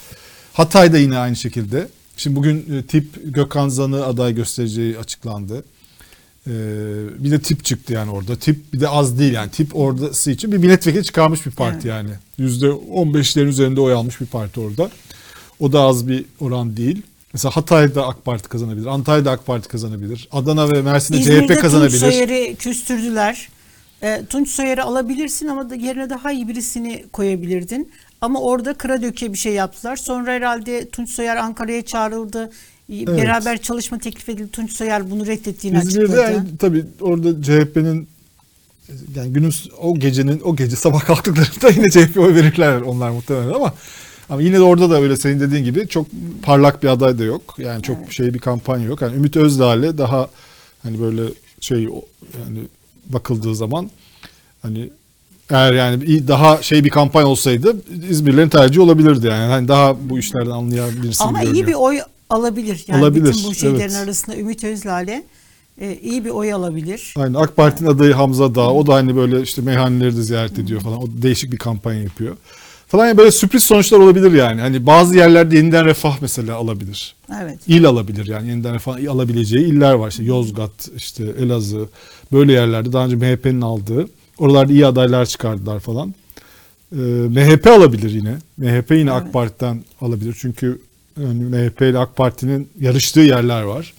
Hatay'da 0.54 0.98
yine 0.98 1.18
aynı 1.18 1.36
şekilde. 1.36 1.88
Şimdi 2.18 2.36
bugün 2.36 2.66
e, 2.78 2.84
tip 2.84 3.06
Gökhan 3.36 3.70
Zan'ı 3.70 4.06
aday 4.06 4.36
göstereceği 4.36 4.98
açıklandı. 4.98 5.64
Ee, 6.48 6.52
bir 7.20 7.32
de 7.32 7.40
tip 7.42 7.66
çıktı 7.66 7.94
yani 7.94 8.12
orada. 8.12 8.36
Tip 8.36 8.74
bir 8.74 8.80
de 8.80 8.88
az 8.88 9.20
değil 9.20 9.34
yani. 9.34 9.52
Tip 9.52 9.76
oradası 9.76 10.32
için 10.32 10.52
bir 10.52 10.58
milletvekili 10.58 11.04
çıkarmış 11.04 11.46
bir 11.46 11.52
parti 11.52 11.76
Evet. 11.76 11.86
yani. 11.86 12.10
Yüzde 12.38 12.66
15'lerin 12.68 13.48
üzerinde 13.48 13.82
oy 13.82 13.94
almış 13.94 14.22
bir 14.22 14.26
parti 14.26 14.60
orada. 14.60 14.90
O 15.60 15.74
da 15.74 15.82
az 15.82 16.08
bir 16.08 16.26
oran 16.40 16.78
değil. 16.78 17.02
Mesela 17.34 17.56
Hatay'da 17.56 18.08
AK 18.08 18.26
Parti 18.26 18.50
kazanabilir. 18.50 18.86
Antalya'da 18.86 19.32
AK 19.32 19.46
Parti 19.46 19.68
kazanabilir. 19.68 20.28
Adana 20.32 20.74
ve 20.74 20.82
Mersin'de 20.82 21.20
İzmir'de 21.20 21.56
CHP 21.56 21.62
kazanabilir. 21.62 22.00
Tunç 22.00 22.14
Soyer'i 22.14 22.56
küstürdüler. 22.56 23.50
E, 24.02 24.26
Tunç 24.30 24.50
Soyer'i 24.50 24.82
alabilirsin 24.82 25.48
ama 25.48 25.70
da 25.70 25.76
yerine 25.76 26.10
daha 26.10 26.32
iyi 26.32 26.48
birisini 26.48 27.06
koyabilirdin. 27.14 27.92
Ama 28.22 28.42
orada 28.42 28.74
kıra 28.74 29.02
döke 29.02 29.34
bir 29.34 29.38
şey 29.38 29.54
yaptılar. 29.54 29.96
Sonra 29.96 30.32
herhalde 30.32 30.90
Tunç 30.90 31.10
Soyer 31.10 31.36
Ankara'ya 31.36 31.86
çağrıldı. 31.86 32.50
Beraber 32.90 33.62
çalışma 33.62 33.98
teklif 33.98 34.30
edildi. 34.30 34.52
Tunç 34.52 34.72
Soyer 34.72 35.12
bunu 35.12 35.26
reddettiğini 35.26 35.78
İzmir'de 35.78 36.04
açıkladı. 36.04 36.22
yani 36.22 36.48
tabii 36.60 36.86
orada 37.02 37.42
CHP'nin 37.44 38.08
yani 39.16 39.34
günün 39.34 39.54
o 39.82 40.00
gecenin 40.00 40.42
o 40.44 40.56
gece 40.56 40.76
sabah 40.76 41.06
kalktıklarında 41.06 41.70
yine 41.76 41.90
CHP 41.90 42.18
oy 42.18 42.36
verirler 42.36 42.82
onlar 42.82 43.10
muhtemelen 43.10 43.54
ama 43.54 43.74
ama 44.30 44.42
yine 44.42 44.56
de 44.56 44.62
orada 44.62 44.90
da 44.90 45.02
öyle 45.02 45.18
senin 45.18 45.40
dediğin 45.40 45.64
gibi 45.64 45.88
çok 45.88 46.08
parlak 46.42 46.84
bir 46.84 46.88
aday 46.88 47.20
da 47.20 47.24
yok. 47.24 47.56
Yani 47.58 47.84
çok 47.84 48.12
şey 48.12 48.34
bir 48.34 48.40
kampanya 48.40 48.86
yok. 48.86 49.02
Yani 49.02 49.16
Ümit 49.16 49.38
Özdağ'le 49.38 49.98
daha 49.98 50.30
hani 50.84 51.02
böyle 51.02 51.22
şey 51.60 51.84
yani 51.84 52.60
bakıldığı 53.06 53.56
zaman 53.56 53.90
hani 54.62 54.90
eğer 55.50 55.74
yani 55.74 56.28
daha 56.28 56.62
şey 56.62 56.84
bir 56.84 56.90
kampanya 56.90 57.28
olsaydı 57.28 57.76
İzmirlerin 58.10 58.50
tercihi 58.50 58.82
olabilirdi 58.82 59.28
yani. 59.28 59.52
Hani 59.52 59.68
daha 59.68 60.10
bu 60.10 60.20
işlerden 60.20 60.52
anlayan 60.52 61.04
birisi 61.04 61.24
Ama 61.24 61.44
iyi 61.44 61.68
bir 61.68 61.74
oy 61.74 62.00
alabilir. 62.30 62.86
Yani 62.88 63.02
Alabilir, 63.02 63.34
bütün 63.34 63.44
bu 63.44 63.56
şeylerin 63.56 63.80
evet. 63.80 63.96
arasında 63.96 64.38
Ümit 64.38 64.64
Özlale 64.64 65.24
e, 65.82 65.96
iyi 65.96 66.26
bir 66.26 66.30
oy 66.30 66.54
alabilir. 66.54 67.14
Aynen 67.18 67.34
AK 67.34 67.56
Parti'nin 67.56 67.90
adayı 67.90 68.14
Hamza 68.14 68.56
Dağ. 68.56 68.74
O 68.74 68.88
da 68.88 68.94
hani 68.94 69.16
böyle 69.16 69.42
işte 69.42 69.62
meyhaneleri 69.62 70.18
de 70.18 70.22
ziyaret 70.22 70.60
ediyor 70.60 70.82
falan. 70.82 71.04
O 71.04 71.08
değişik 71.08 71.52
bir 71.52 71.58
kampanya 71.58 72.02
yapıyor. 72.02 72.38
Falan 72.88 73.18
böyle 73.18 73.32
sürpriz 73.32 73.64
sonuçlar 73.64 74.00
olabilir 74.00 74.32
yani. 74.32 74.62
Hani 74.62 74.86
bazı 74.86 75.16
yerlerde 75.16 75.58
yeniden 75.58 75.86
refah 75.86 76.18
mesela 76.22 76.56
alabilir. 76.56 77.16
Evet. 77.42 77.60
İl 77.68 77.86
alabilir 77.86 78.28
yani 78.28 78.50
yeniden 78.50 78.74
refah 78.76 78.96
alabileceği 79.10 79.66
iller 79.66 79.94
var. 79.94 80.10
İşte 80.10 80.24
Yozgat, 80.24 80.90
işte 80.98 81.24
Elazığ 81.40 81.90
böyle 82.32 82.54
yerlerde 82.54 82.94
daha 82.94 83.06
önce 83.06 83.16
MHP'nin 83.16 83.62
aldığı. 83.62 84.08
Oralarda 84.38 84.74
iyi 84.74 84.86
adaylar 84.86 85.26
çıkardılar 85.26 85.80
falan. 85.80 86.14
Ee, 86.92 86.96
MHP 87.30 87.68
alabilir 87.68 88.10
yine. 88.12 88.36
MHP 88.58 88.92
yine 88.92 89.12
AK 89.12 89.24
Evet. 89.24 89.34
Parti'den 89.34 89.84
alabilir. 90.02 90.38
Çünkü 90.40 90.82
yani 91.22 91.44
MHP 91.44 91.82
ile 91.82 91.98
AK 91.98 92.16
Parti'nin 92.16 92.70
yarıştığı 92.80 93.20
yerler 93.20 93.62
var. 93.62 93.94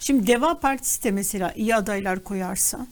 Şimdi 0.00 0.26
Deva 0.26 0.60
Partisi 0.60 1.04
de 1.04 1.10
mesela 1.10 1.52
iyi 1.56 1.76
adaylar 1.76 2.24
koyarsa 2.24 2.86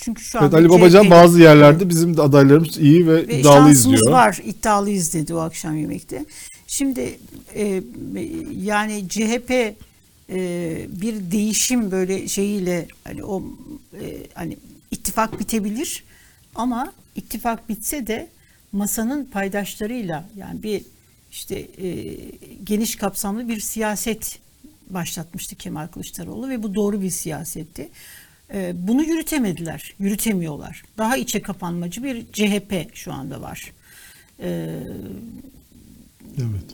çünkü 0.00 0.22
şu 0.22 0.38
Evet 0.38 0.44
anda 0.44 0.56
Ali 0.56 0.68
Babacan 0.68 1.04
CHP 1.04 1.10
bazı 1.10 1.40
yerlerde 1.40 1.88
bizim 1.88 2.16
de 2.16 2.22
adaylarımız 2.22 2.78
iyi 2.78 3.06
ve, 3.06 3.28
ve 3.28 3.40
iddialıyız 3.40 3.90
diyor. 3.90 4.10
var, 4.10 4.40
iddialıyız 4.44 5.14
dedi 5.14 5.34
o 5.34 5.38
akşam 5.38 5.76
yemekte. 5.76 6.24
Şimdi 6.66 7.18
e, 7.54 7.82
yani 8.52 9.08
CHP 9.08 9.50
e, 9.50 10.86
bir 10.88 11.30
değişim 11.30 11.90
böyle 11.90 12.28
şeyiyle 12.28 12.88
hani 13.04 13.24
o 13.24 13.42
e, 14.00 14.16
hani 14.34 14.56
ittifak 14.90 15.40
bitebilir 15.40 16.04
ama 16.54 16.92
ittifak 17.16 17.68
bitse 17.68 18.06
de 18.06 18.28
masanın 18.72 19.24
paydaşlarıyla 19.24 20.28
yani 20.36 20.62
bir 20.62 20.82
işte 21.30 21.58
e, 21.58 22.16
geniş 22.64 22.96
kapsamlı 22.96 23.48
bir 23.48 23.60
siyaset 23.60 24.38
başlatmıştı 24.90 25.56
Kemal 25.56 25.86
Kılıçdaroğlu 25.86 26.48
ve 26.48 26.62
bu 26.62 26.74
doğru 26.74 27.02
bir 27.02 27.10
siyasetti. 27.10 27.88
E, 28.52 28.72
bunu 28.74 29.02
yürütemediler, 29.04 29.94
yürütemiyorlar. 29.98 30.82
Daha 30.98 31.16
içe 31.16 31.42
kapanmacı 31.42 32.02
bir 32.04 32.26
CHP 32.32 32.96
şu 32.96 33.12
anda 33.12 33.42
var. 33.42 33.72
E, 34.40 34.70
Evet. 36.38 36.64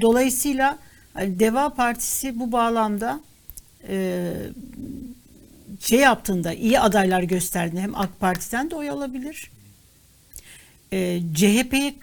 Dolayısıyla 0.00 0.78
hani 1.14 1.38
Deva 1.40 1.74
Partisi 1.74 2.38
bu 2.38 2.52
bağlamda 2.52 3.20
e, 3.88 4.32
şey 5.80 5.98
yaptığında 5.98 6.52
iyi 6.52 6.80
adaylar 6.80 7.22
gösterdiğinde 7.22 7.80
hem 7.82 7.94
AK 7.94 8.20
Parti'den 8.20 8.70
de 8.70 8.74
oy 8.76 8.90
alabilir. 8.90 9.50
E, 10.92 11.20
CHP'ye 11.34 11.94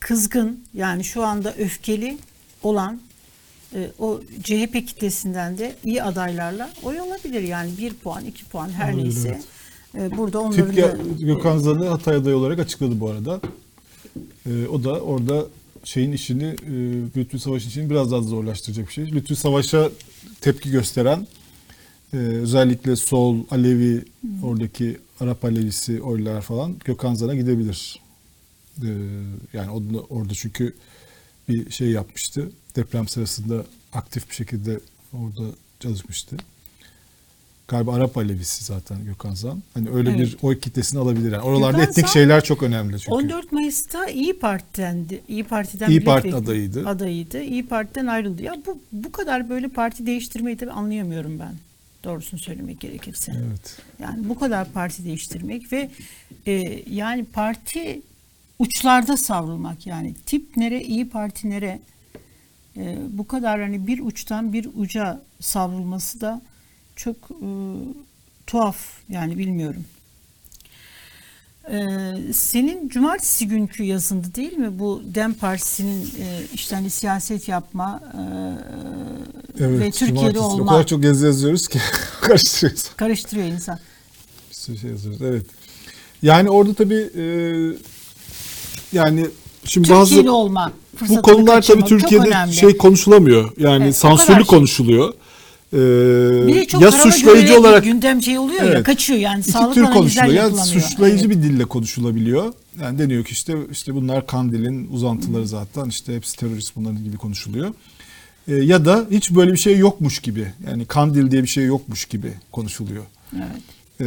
kızgın 0.00 0.64
yani 0.74 1.04
şu 1.04 1.24
anda 1.24 1.54
öfkeli 1.54 2.18
olan 2.62 3.00
e, 3.74 3.90
o 3.98 4.20
CHP 4.42 4.72
kitlesinden 4.86 5.58
de 5.58 5.76
iyi 5.84 6.02
adaylarla 6.02 6.70
oy 6.82 7.00
alabilir. 7.00 7.42
Yani 7.42 7.70
bir 7.78 7.94
puan, 7.94 8.24
iki 8.24 8.44
puan 8.44 8.70
her 8.70 8.92
Olabilir, 8.92 9.04
neyse. 9.04 9.40
E, 9.94 10.16
burada 10.16 10.40
onların 10.40 10.74
Tip 10.74 10.82
da 10.82 10.96
Gökhan 11.20 11.58
Zan'ı 11.58 11.88
Hatay 11.88 12.16
adayı 12.16 12.36
olarak 12.36 12.58
açıkladı 12.58 13.00
bu 13.00 13.10
arada. 13.10 13.40
Ee, 14.46 14.66
o 14.66 14.84
da 14.84 15.00
orada 15.00 15.46
şeyin 15.84 16.12
işini, 16.12 16.44
e, 16.44 16.72
Lütfü 17.16 17.38
Savaş'ın 17.38 17.68
işini 17.68 17.90
biraz 17.90 18.12
daha 18.12 18.20
zorlaştıracak 18.20 18.88
bir 18.88 18.92
şey. 18.92 19.12
Lütfü 19.12 19.36
Savaş'a 19.36 19.90
tepki 20.40 20.70
gösteren 20.70 21.26
e, 22.12 22.16
özellikle 22.16 22.96
Sol, 22.96 23.36
Alevi, 23.50 24.04
oradaki 24.42 24.98
Arap 25.20 25.44
Alevisi 25.44 26.02
oylar 26.02 26.42
falan 26.42 26.76
Gökhan 26.84 27.14
Zan'a 27.14 27.34
gidebilir. 27.34 28.02
Yani 29.52 29.70
orada 30.10 30.34
çünkü 30.34 30.74
bir 31.48 31.70
şey 31.70 31.88
yapmıştı. 31.88 32.50
Deprem 32.76 33.08
sırasında 33.08 33.64
aktif 33.92 34.30
bir 34.30 34.34
şekilde 34.34 34.80
orada 35.12 35.54
çalışmıştı. 35.80 36.36
Galiba 37.68 37.94
Arap 37.94 38.18
Alevisi 38.18 38.64
zaten 38.64 39.04
Gökhan 39.04 39.34
Zan. 39.34 39.62
Hani 39.74 39.90
öyle 39.90 40.10
Evet. 40.10 40.20
bir 40.20 40.36
oy 40.42 40.60
kitlesini 40.60 41.00
alabilir. 41.00 41.32
Yani 41.32 41.42
oralarda 41.42 41.78
Gökhan 41.78 41.90
etnik 41.90 42.06
Zan, 42.06 42.12
şeyler 42.12 42.44
çok 42.44 42.62
önemli 42.62 43.00
çünkü. 43.00 43.12
14 43.12 43.52
Mayıs'ta 43.52 44.06
İyi 44.06 44.38
Parti'den 44.38 45.06
İyi 45.28 45.44
Parti'den 45.44 45.90
İyi 45.90 46.04
Parti 46.04 46.34
adayıydı. 46.34 46.88
Adayıydı. 46.88 47.42
İyi 47.42 47.66
Parti'den 47.66 48.06
ayrıldı. 48.06 48.42
Ya 48.42 48.56
bu 48.66 48.78
bu 48.92 49.12
kadar 49.12 49.48
böyle 49.48 49.68
parti 49.68 50.06
değiştirmeyi 50.06 50.60
de 50.60 50.70
anlayamıyorum 50.70 51.38
ben. 51.38 51.54
Doğrusunu 52.04 52.40
söylemek 52.40 52.80
gerekirse. 52.80 53.32
Evet. 53.48 53.76
Yani 53.98 54.28
bu 54.28 54.38
kadar 54.38 54.72
parti 54.72 55.04
değiştirmek 55.04 55.72
ve 55.72 55.90
e, 56.46 56.82
yani 56.90 57.24
parti 57.24 58.02
uçlarda 58.58 59.16
savrulmak 59.16 59.86
yani 59.86 60.14
tip 60.26 60.56
nere 60.56 60.82
iyi 60.82 61.08
parti 61.08 61.50
nere 61.50 61.80
e, 62.76 62.98
bu 63.10 63.26
kadar 63.26 63.60
hani 63.60 63.86
bir 63.86 64.00
uçtan 64.00 64.52
bir 64.52 64.68
uca 64.76 65.20
savrulması 65.40 66.20
da 66.20 66.42
çok 66.96 67.16
e, 67.16 67.46
tuhaf 68.46 68.76
yani 69.08 69.38
bilmiyorum. 69.38 69.84
Ee, 71.70 72.14
senin 72.32 72.88
cumartesi 72.88 73.48
günkü 73.48 73.82
yazındı 73.82 74.34
değil 74.34 74.52
mi 74.52 74.78
bu 74.78 75.02
Dem 75.14 75.34
Partisi'nin 75.34 76.02
e, 76.02 76.40
işte 76.54 76.74
hani 76.74 76.90
siyaset 76.90 77.48
yapma 77.48 78.00
e, 78.14 79.64
Evet. 79.64 79.80
ve 79.80 79.90
Türkiye'de 79.90 80.16
cumartesi. 80.18 80.38
O 80.44 80.44
olma 80.48 80.72
kadar 80.72 80.86
çok 80.86 81.04
yazı 81.04 81.26
yazıyoruz 81.26 81.68
ki 81.68 81.78
karıştırıyoruz. 82.20 82.88
karıştırıyor 82.96 83.46
insan. 83.46 83.78
Bir 84.50 84.54
sürü 84.54 84.78
şey 84.78 84.90
yazıyoruz. 84.90 85.22
Evet. 85.22 85.46
Yani 86.22 86.50
orada 86.50 86.74
tabii 86.74 87.10
e, 87.16 87.24
yani 88.92 89.26
şimdi 89.64 89.90
bazı 89.90 90.08
Türkiye'li 90.10 90.30
olma 90.30 90.72
bu 91.08 91.22
konular 91.22 91.62
tabii 91.62 91.84
Türkiye'de 91.84 92.52
şey 92.52 92.76
konuşulamıyor. 92.76 93.52
Yani 93.58 93.84
Evet, 93.84 93.96
sansürlü 93.96 94.36
şey. 94.36 94.44
konuşuluyor. 94.44 95.14
Ee, 95.72 95.76
bir 96.46 96.54
de 96.54 96.64
çok 96.66 96.82
ya 96.82 96.92
suçlayıcı 96.92 97.60
olarak 97.60 97.84
gündem 97.84 98.22
şey 98.22 98.38
oluyor 98.38 98.62
ya 98.62 98.68
Evet. 98.68 98.82
kaçıyor 98.84 99.18
yani 99.18 99.40
İki 99.40 99.50
sağlıklı 99.50 99.74
tür 99.74 99.92
konuşuluyor. 99.92 100.32
Ya 100.34 100.50
suçlayıcı 100.50 101.26
Evet. 101.26 101.36
bir 101.36 101.42
dille 101.42 101.64
konuşulabiliyor. 101.64 102.52
Yani 102.82 102.98
deniyor 102.98 103.24
ki 103.24 103.32
işte 103.32 103.54
işte 103.72 103.94
bunlar 103.94 104.26
Kandil'in 104.26 104.88
uzantıları 104.92 105.46
zaten 105.48 105.84
işte 105.84 106.16
hepsi 106.16 106.36
terörist 106.36 106.76
bunların 106.76 107.04
gibi 107.04 107.16
konuşuluyor. 107.16 107.74
Ee, 108.48 108.54
ya 108.54 108.84
da 108.84 109.06
hiç 109.10 109.30
böyle 109.30 109.52
bir 109.52 109.56
şey 109.58 109.78
yokmuş 109.78 110.18
gibi 110.18 110.46
yani 110.70 110.84
Kandil 110.86 111.30
diye 111.30 111.42
bir 111.42 111.48
şey 111.48 111.64
yokmuş 111.64 112.04
gibi 112.04 112.32
konuşuluyor. 112.52 113.02
Evet. 113.36 113.46
Ee, 114.00 114.04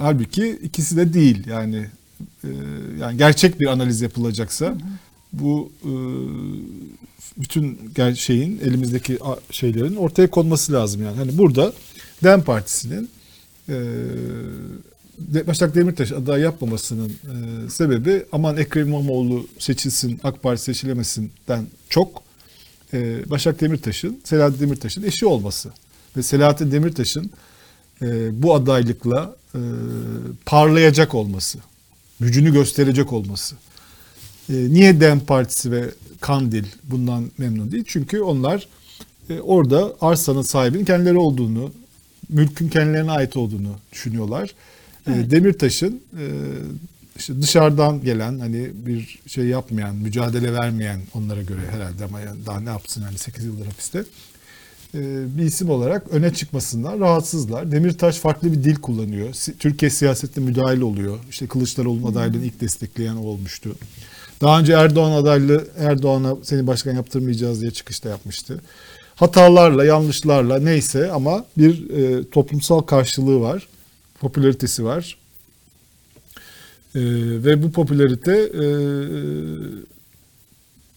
halbuki 0.00 0.58
ikisi 0.62 0.96
de 0.96 1.14
değil 1.14 1.46
yani 1.46 1.86
e, 2.44 2.48
yani 3.00 3.18
gerçek 3.18 3.60
bir 3.60 3.66
analiz 3.66 4.00
yapılacaksa 4.00 4.74
bu 5.32 5.72
e, 5.84 5.92
bütün 7.36 7.78
şeyin 8.14 8.60
elimizdeki 8.64 9.18
şeylerin 9.50 9.96
ortaya 9.96 10.30
konması 10.30 10.72
lazım 10.72 11.02
yani. 11.02 11.16
Hani 11.16 11.38
burada 11.38 11.72
DEM 12.24 12.42
Partisi'nin 12.42 13.10
e, 13.68 13.76
Başak 15.46 15.74
Demirtaş 15.74 16.12
aday 16.12 16.40
yapmamasının 16.40 17.08
e, 17.08 17.70
sebebi 17.70 18.24
aman 18.32 18.56
Ekrem 18.56 18.88
İmamoğlu 18.88 19.46
seçilsin, 19.58 20.20
AK 20.24 20.42
Parti 20.42 20.62
seçilemesinden 20.62 21.66
çok 21.88 22.22
Başak 23.26 23.60
Demirtaş'ın, 23.60 24.20
Selahattin 24.24 24.60
Demirtaş'ın 24.60 25.02
eşi 25.02 25.26
olması. 25.26 25.70
Ve 26.16 26.22
Selahattin 26.22 26.72
Demirtaş'ın 26.72 27.30
e, 28.02 28.42
bu 28.42 28.54
adaylıkla 28.54 29.36
e, 29.54 29.60
parlayacak 30.46 31.14
olması, 31.14 31.58
gücünü 32.20 32.52
gösterecek 32.52 33.12
olması. 33.12 33.56
E, 34.50 34.54
niye 34.54 35.00
DEM 35.00 35.20
Partisi 35.20 35.72
ve 35.72 35.84
Kandil 36.20 36.64
bundan 36.84 37.30
memnun 37.38 37.72
değil? 37.72 37.84
Çünkü 37.86 38.20
onlar 38.20 38.68
e, 39.30 39.40
orada 39.40 39.92
arsanın 40.00 40.42
sahibinin 40.42 40.84
kendileri 40.84 41.18
olduğunu, 41.18 41.72
mülkün 42.28 42.68
kendilerine 42.68 43.10
ait 43.10 43.36
olduğunu 43.36 43.74
düşünüyorlar. 43.92 44.54
E, 45.06 45.30
Demirtaş'ın 45.30 46.00
e, 46.18 46.24
işte 47.16 47.42
dışarıdan 47.42 48.02
gelen 48.04 48.38
hani 48.38 48.70
bir 48.86 49.18
şey 49.26 49.44
yapmayan, 49.44 49.96
mücadele 49.96 50.52
vermeyen 50.52 51.00
onlara 51.14 51.42
göre 51.42 51.60
herhalde 51.70 52.04
ama 52.04 52.20
yani 52.20 52.46
daha 52.46 52.60
ne 52.60 52.68
yapsın 52.68 53.02
yani 53.02 53.18
8 53.18 53.44
yıldır 53.44 53.66
hapiste 53.66 54.04
bir 54.94 55.42
isim 55.42 55.70
olarak 55.70 56.06
öne 56.10 56.34
çıkmasından 56.34 57.00
rahatsızlar. 57.00 57.72
Demirtaş 57.72 58.18
farklı 58.18 58.52
bir 58.52 58.64
dil 58.64 58.76
kullanıyor. 58.76 59.34
Türkiye 59.58 59.90
siyasetine 59.90 60.44
müdahil 60.44 60.80
oluyor. 60.80 61.18
İşte 61.30 61.46
Kılıçdaroğlu'nun 61.46 62.12
adaylığını 62.12 62.44
ilk 62.44 62.60
destekleyen 62.60 63.16
o 63.16 63.20
olmuştu. 63.20 63.76
Daha 64.40 64.60
önce 64.60 64.72
Erdoğan 64.72 65.12
adaylı 65.12 65.68
Erdoğan'a 65.78 66.36
seni 66.42 66.66
başkan 66.66 66.94
yaptırmayacağız 66.94 67.60
diye 67.60 67.70
çıkışta 67.70 68.08
yapmıştı. 68.08 68.60
Hatalarla, 69.14 69.84
yanlışlarla 69.84 70.58
neyse 70.58 71.10
ama 71.10 71.44
bir 71.58 71.90
e, 71.90 72.30
toplumsal 72.30 72.80
karşılığı 72.80 73.40
var. 73.40 73.66
Popülaritesi 74.20 74.84
var. 74.84 75.16
E, 76.94 77.00
ve 77.44 77.62
bu 77.62 77.72
popülarite 77.72 78.32
e, 78.32 78.66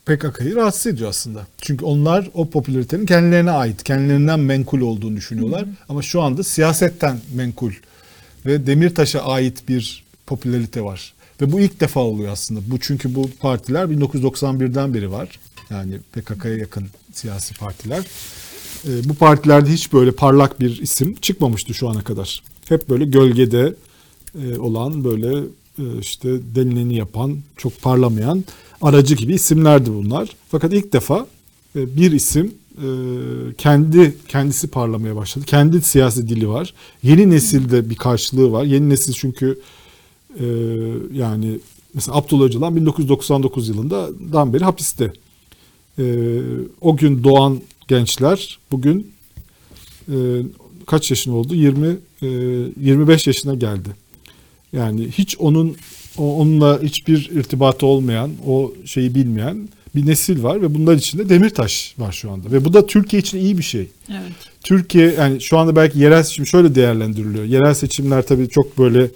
PKK'yı 0.06 0.56
rahatsız 0.56 0.88
ediyor 0.88 1.10
aslında. 1.10 1.48
Çünkü 1.62 1.86
onlar 1.86 2.30
o 2.34 2.50
popülaritenin 2.50 3.06
kendilerine 3.06 3.52
ait, 3.52 3.84
kendilerinden 3.84 4.40
menkul 4.40 4.82
olduğunu 4.82 5.16
düşünüyorlar. 5.16 5.66
Ama 5.90 6.02
şu 6.02 6.22
anda 6.22 6.44
siyasetten 6.44 7.20
menkul 7.36 7.72
ve 8.46 8.68
Demirtaş'a 8.68 9.22
ait 9.22 9.68
bir 9.68 10.04
popülarite 10.26 10.82
var. 10.82 11.14
Ve 11.42 11.52
bu 11.52 11.60
ilk 11.60 11.80
defa 11.80 12.00
oluyor 12.00 12.32
aslında. 12.32 12.60
Bu 12.68 12.80
çünkü 12.80 13.16
bu 13.16 13.30
partiler 13.40 13.86
1991'den 13.86 14.94
beri 14.94 15.12
var. 15.12 15.40
Yani 15.70 15.98
PKK'ya 16.14 16.58
yakın 16.58 16.86
siyasi 17.14 17.54
partiler. 17.54 18.06
Ee, 18.88 19.10
bu 19.10 19.14
partilerde 19.14 19.70
hiç 19.70 19.94
böyle 19.94 20.12
parlak 20.12 20.60
bir 20.60 20.82
isim 20.82 21.16
çıkmamıştı 21.16 21.74
şu 21.74 21.90
ana 21.90 22.02
kadar. 22.02 22.44
Hep 22.70 22.90
böyle 22.90 23.06
gölgede 23.06 23.76
e, 24.44 24.60
olan 24.60 25.04
böyle 25.04 25.38
e, 25.80 26.00
işte 26.00 26.30
denileni 26.56 26.96
yapan, 26.96 27.38
çok 27.58 27.82
parlamayan 27.82 28.44
aracı 28.82 29.16
gibi 29.16 29.34
isimlerdi 29.34 29.94
bunlar. 29.94 30.30
Fakat 30.52 30.74
ilk 30.74 30.94
defa 30.94 31.28
e, 31.76 31.96
bir 31.98 32.12
isim 32.12 32.54
e, 32.78 32.88
kendi 33.58 34.16
kendisi 34.28 34.68
parlamaya 34.68 35.16
başladı. 35.16 35.46
Kendi 35.46 35.82
siyasi 35.82 36.30
dili 36.30 36.50
var. 36.50 36.74
Yeni 37.04 37.30
nesilde 37.30 37.90
bir 37.90 37.96
karşılığı 37.96 38.52
var. 38.52 38.64
Yeni 38.64 38.90
nesil 38.90 39.14
çünkü 39.14 39.60
e, 40.40 40.46
yani 41.14 41.60
mesela 41.94 42.18
Abdullah 42.18 42.46
Öcalan 42.46 42.76
1999 42.76 43.70
yılından 43.70 44.54
beri 44.54 44.64
hapiste. 44.64 45.14
E, 46.00 46.04
o 46.82 46.98
gün 46.98 47.24
doğan 47.24 47.62
gençler 47.88 48.60
bugün 48.72 49.14
e, 50.10 50.16
kaç 50.86 51.12
yaşında 51.12 51.36
oldu? 51.36 51.56
20 51.56 51.88
e, 52.22 52.28
25 52.82 53.28
yaşına 53.28 53.56
geldi. 53.56 53.90
Yani 54.74 55.08
hiç 55.12 55.38
onun 55.40 55.76
onunla 56.18 56.82
hiçbir 56.82 57.30
irtibatı 57.30 57.86
olmayan, 57.86 58.32
o 58.48 58.74
şeyi 58.86 59.16
bilmeyen 59.16 59.70
bir 59.96 60.06
nesil 60.06 60.44
var 60.44 60.62
ve 60.62 60.76
bunlar 60.76 60.96
içinde 60.96 61.30
Demirtaş 61.30 61.96
var 61.98 62.12
şu 62.12 62.32
anda. 62.32 62.52
Ve 62.52 62.66
bu 62.66 62.74
da 62.74 62.86
Türkiye 62.86 63.20
için 63.20 63.38
iyi 63.38 63.58
bir 63.58 63.64
şey. 63.64 63.88
Evet. 64.10 64.32
Türkiye 64.64 65.14
yani 65.14 65.42
şu 65.42 65.58
anda 65.58 65.76
belki 65.76 66.00
yerel 66.00 66.24
seçim 66.24 66.48
şöyle 66.48 66.76
değerlendiriliyor. 66.76 67.46
Yerel 67.46 67.74
seçimler 67.74 68.28
tabii 68.28 68.50
çok 68.50 68.78
böyle 68.78 69.10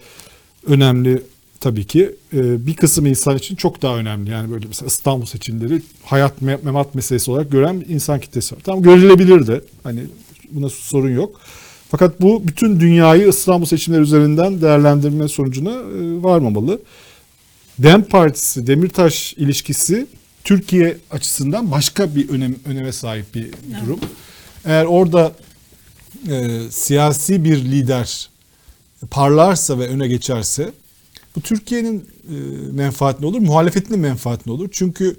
önemli 0.67 1.23
tabii 1.60 1.84
ki. 1.88 2.15
Ee, 2.34 2.67
bir 2.67 2.75
kısım 2.75 3.06
insan 3.06 3.38
için 3.38 3.56
çok 3.56 3.82
daha 3.82 3.97
önemli. 3.97 4.30
Yani 4.30 4.51
böyle 4.51 4.67
mesela 4.67 4.88
İstanbul 4.88 5.25
seçimleri 5.25 5.82
hayat 6.03 6.41
me- 6.41 6.63
memat 6.63 6.95
meselesi 6.95 7.32
olarak 7.32 7.51
gören 7.51 7.82
bir 7.82 7.89
insan 7.89 8.19
kitlesi 8.19 8.56
var. 8.56 8.62
Tamam 8.63 8.84
görülebilir 8.84 9.47
de. 9.47 9.62
Hani 9.84 9.99
buna 10.51 10.69
sorun 10.69 11.15
yok. 11.15 11.41
Fakat 11.91 12.21
bu 12.21 12.47
bütün 12.47 12.80
dünyayı 12.80 13.27
İstanbul 13.27 13.65
seçimleri 13.65 14.01
üzerinden 14.01 14.62
değerlendirme 14.62 15.27
sonucuna 15.27 15.71
e, 15.71 16.23
varmamalı. 16.23 16.80
Dem 17.80 18.03
Partisi 18.03 18.67
Demirtaş 18.67 19.34
ilişkisi 19.34 20.08
Türkiye 20.43 20.97
açısından 21.12 21.71
başka 21.71 22.15
bir 22.15 22.30
önem 22.30 22.56
öneme 22.65 22.91
sahip 22.91 23.36
bir 23.36 23.51
durum. 23.86 23.99
Eğer 24.65 24.86
orada 24.86 25.32
e, 26.30 26.60
siyasi 26.71 27.43
bir 27.43 27.58
lider 27.58 28.30
parlarsa 29.12 29.79
ve 29.79 29.88
öne 29.88 30.07
geçerse 30.07 30.71
bu 31.36 31.41
Türkiye'nin 31.41 32.10
e, 32.29 32.36
menfaatine 32.71 33.27
olur, 33.27 33.39
muhalefetin 33.39 33.93
de 33.93 33.97
menfaatine 33.97 34.53
olur. 34.53 34.69
Çünkü 34.71 35.17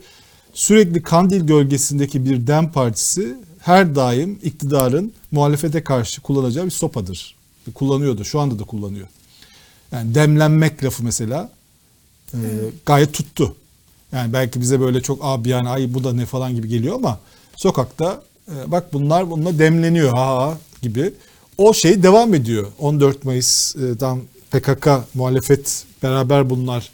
sürekli 0.53 1.03
Kandil 1.03 1.47
gölgesindeki 1.47 2.25
bir 2.25 2.47
Dem 2.47 2.73
Partisi 2.73 3.37
her 3.59 3.95
daim 3.95 4.39
iktidarın 4.43 5.13
muhalefete 5.31 5.85
karşı 5.85 6.21
kullanacağı 6.21 6.65
bir 6.65 6.71
sopadır. 6.71 7.35
Kullanıyordu, 7.75 8.25
şu 8.25 8.41
anda 8.41 8.59
da 8.59 8.65
kullanıyor. 8.65 9.09
Yani 9.93 10.15
demlenmek 10.15 10.85
lafı 10.85 11.05
mesela 11.05 11.51
e, 12.35 12.39
gayet 12.87 13.15
tuttu. 13.15 13.57
Yani 14.13 14.33
belki 14.33 14.61
bize 14.61 14.81
böyle 14.81 15.01
çok 15.01 15.19
abi 15.23 15.49
yani 15.49 15.69
ay 15.69 15.95
bu 15.95 16.05
da 16.05 16.13
ne 16.13 16.27
falan 16.27 16.55
gibi 16.55 16.69
geliyor 16.69 16.95
ama 16.95 17.19
sokakta 17.57 18.23
e, 18.49 18.71
bak 18.71 18.93
bunlar 18.93 19.31
bununla 19.31 19.59
demleniyor 19.59 20.13
ha 20.13 20.59
gibi. 20.83 21.15
O 21.59 21.75
şey 21.75 22.03
devam 22.03 22.35
ediyor. 22.35 22.67
14 22.79 23.25
Mayıs'dan 23.25 24.21
PKK 24.51 24.89
muhalefet 25.15 25.85
beraber 26.03 26.51
bunlar 26.51 26.91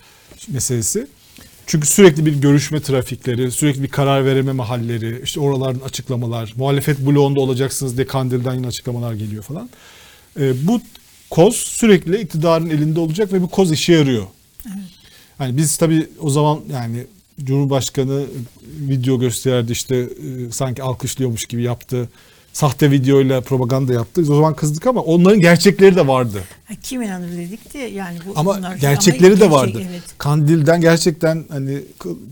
meselesi. 0.48 1.07
Çünkü 1.66 1.87
sürekli 1.87 2.27
bir 2.27 2.40
görüşme 2.40 2.83
trafikleri, 2.83 3.50
sürekli 3.50 3.83
bir 3.83 3.88
karar 3.88 4.24
verememe 4.24 4.62
halleri, 4.62 5.20
işte 5.24 5.40
oraların 5.40 5.81
açıklamalar, 5.81 6.55
muhalefet 6.57 7.07
bloğunda 7.07 7.40
olacaksınız 7.40 7.96
diye 7.96 8.07
Kandil'den 8.07 8.55
yine 8.55 8.66
açıklamalar 8.66 9.14
geliyor 9.14 9.42
falan. 9.42 9.70
E, 10.40 10.66
bu 10.66 10.81
koz 11.31 11.57
sürekli 11.57 12.20
iktidarın 12.20 12.70
elinde 12.70 13.00
olacak 13.00 13.33
ve 13.33 13.42
bu 13.42 13.48
koz 13.48 13.72
işe 13.72 13.92
yarıyor. 13.92 14.27
Hani 15.38 15.57
biz 15.57 15.77
tabii 15.77 16.09
o 16.20 16.31
zaman 16.31 16.61
yani 16.72 17.05
Cumhurbaşkanı 17.44 18.24
video 18.81 19.20
gösterdi 19.20 19.72
işte 19.72 19.96
e, 19.96 20.53
sanki 20.53 20.83
alkışlıyormuş 20.83 21.46
gibi 21.46 21.62
yaptı. 21.62 22.09
Sahte 22.55 22.90
videoyla 22.90 23.40
propaganda 23.40 23.93
yaptı. 23.93 24.23
Biz 24.23 24.31
o 24.31 24.35
zaman 24.35 24.55
kızdık 24.57 24.87
ama 24.87 25.01
onların 25.01 25.40
gerçekleri 25.40 25.97
de 25.97 26.07
vardı. 26.07 26.38
Ha, 26.64 26.75
Kim 26.83 27.03
inanır 27.03 27.33
dedik 27.33 27.75
de 27.75 27.79
yani 27.79 28.19
bu 28.27 28.33
Ama 28.37 28.57
bunlar- 28.59 28.77
gerçekleri 28.77 29.27
ama 29.33 29.40
de 29.40 29.47
gerçek, 29.47 29.53
vardı. 29.53 29.83
Evet. 29.90 30.03
Kandil'den 30.19 30.81
gerçekten 30.81 31.45
hani 31.49 31.79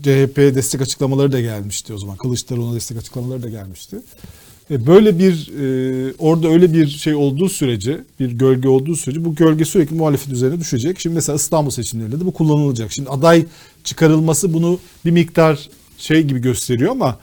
CHP 0.03 0.37
destek 0.55 0.81
açıklamaları 0.81 1.31
da 1.31 1.39
gelmişti 1.41 1.93
o 1.93 1.97
zaman. 1.97 2.17
Kılıçdaroğlu'na 2.17 2.75
destek 2.75 2.97
açıklamaları 2.97 3.43
da 3.43 3.49
gelmişti. 3.49 3.97
E, 4.71 4.87
Böyle 4.87 5.19
bir 5.19 5.51
e, 5.59 6.13
orada 6.19 6.47
öyle 6.47 6.73
bir 6.73 6.87
şey 6.87 7.15
olduğu 7.15 7.49
sürece, 7.49 8.01
bir 8.19 8.31
gölge 8.31 8.67
olduğu 8.69 8.95
sürece 8.95 9.25
bu 9.25 9.35
gölge 9.35 9.65
sürekli 9.65 9.95
muhalefet 9.95 10.33
üzerine 10.33 10.59
düşecek. 10.59 10.99
Şimdi 10.99 11.15
mesela 11.15 11.35
İstanbul 11.35 11.69
seçimlerinde 11.71 12.19
de 12.19 12.25
bu 12.25 12.33
kullanılacak. 12.33 12.91
Şimdi 12.91 13.09
aday 13.09 13.45
çıkarılması 13.83 14.53
bunu 14.53 14.79
bir 15.05 15.11
miktar 15.11 15.69
şey 15.97 16.23
gibi 16.23 16.39
gösteriyor 16.41 16.91
ama 16.91 17.17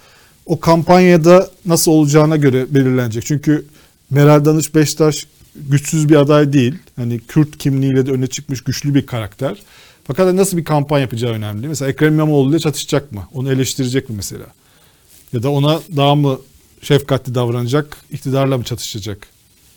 o 0.50 0.60
kampanyada 0.60 1.50
nasıl 1.66 1.92
olacağına 1.92 2.36
göre 2.36 2.74
belirlenecek. 2.74 3.26
Çünkü 3.26 3.64
Meral 4.10 4.44
Danış 4.44 4.74
Beştaş 4.74 5.26
güçsüz 5.56 6.08
bir 6.08 6.16
aday 6.16 6.52
değil. 6.52 6.74
Hani 6.96 7.20
Kürt 7.20 7.58
kimliğiyle 7.58 8.06
de 8.06 8.10
öne 8.10 8.26
çıkmış 8.26 8.60
güçlü 8.64 8.94
bir 8.94 9.06
karakter. 9.06 9.62
Fakat 10.04 10.34
nasıl 10.34 10.56
bir 10.56 10.64
kampanya 10.64 11.02
yapacağı 11.02 11.32
önemli. 11.32 11.68
Mesela 11.68 11.90
Ekrem 11.90 12.14
İmamoğlu 12.14 12.50
ile 12.50 12.58
çatışacak 12.58 13.12
mı? 13.12 13.28
Onu 13.34 13.52
eleştirecek 13.52 14.08
mi 14.08 14.16
mesela? 14.16 14.46
Ya 15.32 15.42
da 15.42 15.50
ona 15.50 15.80
daha 15.96 16.14
mı 16.14 16.38
şefkatli 16.82 17.34
davranacak, 17.34 17.96
iktidarla 18.10 18.58
mı 18.58 18.64
çatışacak? 18.64 19.26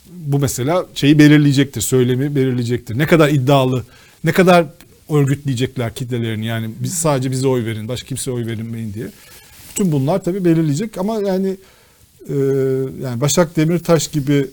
Bu 0.09 0.39
mesela 0.39 0.85
şeyi 0.95 1.19
belirleyecektir, 1.19 1.81
söylemi 1.81 2.35
belirleyecektir. 2.35 2.97
Ne 2.97 3.07
kadar 3.07 3.29
iddialı, 3.29 3.83
ne 4.23 4.31
kadar 4.31 4.65
örgütleyecekler 5.09 5.93
kitlelerini 5.93 6.45
yani 6.45 6.69
biz 6.79 6.93
sadece 6.93 7.31
bize 7.31 7.47
oy 7.47 7.65
verin, 7.65 7.87
başka 7.87 8.07
kimseye 8.07 8.31
oy 8.31 8.45
verilmeyin 8.45 8.93
diye. 8.93 9.07
Bütün 9.73 9.91
bunlar 9.91 10.23
tabii 10.23 10.45
belirleyecek 10.45 10.97
ama 10.97 11.19
yani 11.19 11.57
e, 12.29 12.35
yani 13.03 13.21
Başak 13.21 13.55
Demirtaş 13.55 14.07
gibi 14.07 14.47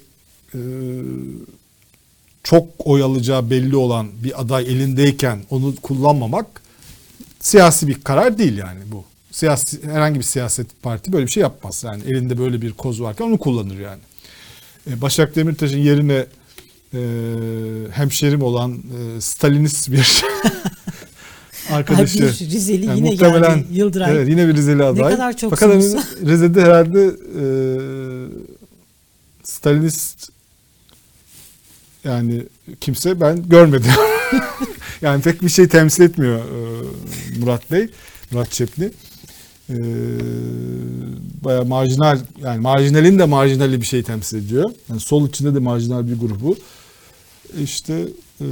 e, 0.55 0.61
çok 2.43 2.67
oy 2.79 3.03
alacağı 3.03 3.51
belli 3.51 3.77
olan 3.77 4.09
bir 4.25 4.41
aday 4.41 4.65
elindeyken 4.65 5.39
onu 5.51 5.77
kullanmamak 5.77 6.47
siyasi 7.41 7.89
bir 7.89 8.01
karar 8.01 8.39
değil 8.39 8.59
yani 8.59 8.81
bu. 8.93 9.05
Siyasi 9.31 9.83
herhangi 9.83 10.19
bir 10.19 10.25
siyaset 10.25 10.83
parti 10.83 11.13
böyle 11.13 11.27
bir 11.27 11.31
şey 11.31 11.41
yapmaz. 11.41 11.85
Yani 11.87 12.03
elinde 12.05 12.39
böyle 12.39 12.63
bir 12.63 12.73
koz 12.73 13.03
varken 13.03 13.25
onu 13.25 13.39
kullanır 13.39 13.79
yani. 13.79 14.01
E, 14.91 15.01
Başak 15.01 15.37
Demirtaş'ın 15.37 15.79
yerine 15.79 16.27
e, 16.95 17.01
hemşerim 17.93 18.43
olan 18.43 18.73
e, 18.73 19.21
Stalinist 19.21 19.93
bir 19.93 20.25
arkadaşı. 21.73 22.19
bir 22.19 22.29
Rizeli 22.29 22.87
Yani 22.87 22.99
yine 22.99 23.11
muhtemelen- 23.11 23.57
geldi. 23.57 23.67
Yıldıray. 23.73 24.13
Evet 24.17 24.29
yine 24.29 24.49
bir 24.49 24.55
Rizeli 24.55 24.85
aday. 24.85 25.13
kadar 25.13 25.37
çok 25.37 25.51
Fakat 25.51 25.69
hani. 25.71 25.83
Rize'de 26.31 26.63
herhalde 26.63 27.05
e, 27.41 27.45
Stalinist 29.43 30.29
yani 32.05 32.43
kimse 32.81 33.21
ben 33.21 33.49
görmedim. 33.49 33.91
yani 35.03 35.23
pek 35.23 35.43
bir 35.43 35.49
şey 35.49 35.69
temsil 35.69 36.03
etmiyor 36.03 36.39
e, 36.39 36.83
Murat 37.39 37.71
Bey, 37.73 37.89
Murat 38.31 38.51
Çepni. 38.51 38.91
E, 39.71 39.77
bayağı 41.45 41.65
marjinal 41.65 42.19
yani 42.43 42.61
marjinalin 42.61 43.19
de 43.19 43.25
marjinali 43.25 43.81
bir 43.81 43.87
şey 43.87 44.03
temsil 44.03 44.39
ediyor. 44.39 44.71
Yani 44.89 45.01
sol 45.01 45.29
içinde 45.29 45.55
de 45.55 45.59
marjinal 45.59 46.07
bir 46.07 46.19
grubu. 46.19 46.57
İşte 47.63 47.95
e, 48.41 48.47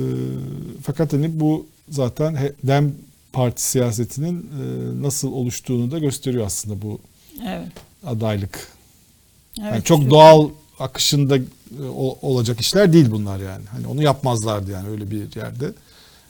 fakat 0.83 1.13
hani 1.13 1.41
bu 1.41 1.67
zaten 1.91 2.39
Dem 2.63 2.93
Parti 3.33 3.63
siyasetinin 3.63 4.41
e, 4.43 5.03
nasıl 5.03 5.33
oluştuğunu 5.33 5.91
da 5.91 5.99
gösteriyor 5.99 6.47
aslında 6.47 6.83
bu 6.83 7.01
Evet. 7.47 7.69
adaylık. 8.07 8.69
evet 9.61 9.73
Yani 9.73 9.85
çok 9.85 10.03
şu- 10.03 10.11
doğal 10.11 10.49
akışında 10.79 11.37
e, 11.37 11.43
olacak 12.23 12.61
işler 12.61 12.93
değil 12.93 13.11
bunlar 13.11 13.39
yani. 13.39 13.65
Hani 13.67 13.87
onu 13.87 14.03
yapmazlardı 14.03 14.71
yani 14.71 14.89
öyle 14.89 15.11
bir 15.11 15.37
yerde. 15.37 15.73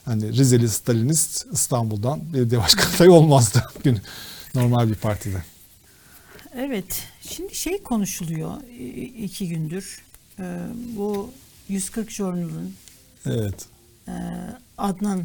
Hani 0.05 0.33
Rizeli 0.33 0.69
Stalinist 0.69 1.47
İstanbul'dan 1.53 2.33
belediye 2.33 2.61
başkanı 2.61 2.87
adayı 2.97 3.13
olmazdı 3.13 3.63
gün 3.85 3.99
normal 4.55 4.89
bir 4.89 4.95
partide. 4.95 5.45
Evet. 6.55 7.03
Şimdi 7.21 7.55
şey 7.55 7.83
konuşuluyor 7.83 8.63
i- 8.81 9.25
iki 9.25 9.49
gündür. 9.49 10.03
Bu 10.97 11.31
140 11.69 12.11
Journal'ın 12.11 12.75
Evet. 13.27 13.67
e, 14.09 14.13
Adnan 14.79 15.25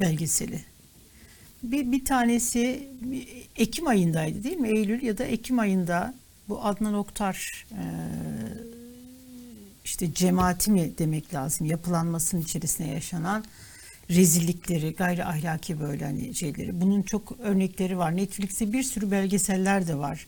belgeseli. 0.00 0.64
Bir, 1.62 1.92
bir 1.92 2.04
tanesi 2.04 2.88
Ekim 3.56 3.86
ayındaydı 3.86 4.44
değil 4.44 4.56
mi? 4.56 4.68
Eylül 4.68 5.02
ya 5.02 5.18
da 5.18 5.24
Ekim 5.24 5.58
ayında 5.58 6.14
bu 6.48 6.64
Adnan 6.64 6.94
Oktar 6.94 7.66
e, 7.70 7.82
işte 9.84 10.14
cemaati 10.14 10.70
mi 10.70 10.92
demek 10.98 11.34
lazım 11.34 11.66
yapılanmasının 11.66 12.42
içerisinde 12.42 12.88
yaşanan 12.88 13.44
rezillikleri, 14.10 14.94
gayri 14.94 15.24
ahlaki 15.24 15.80
böyle 15.80 16.04
hani 16.04 16.34
şeyleri. 16.34 16.80
Bunun 16.80 17.02
çok 17.02 17.40
örnekleri 17.40 17.98
var. 17.98 18.16
Netflix'te 18.16 18.72
bir 18.72 18.82
sürü 18.82 19.10
belgeseller 19.10 19.88
de 19.88 19.98
var. 19.98 20.26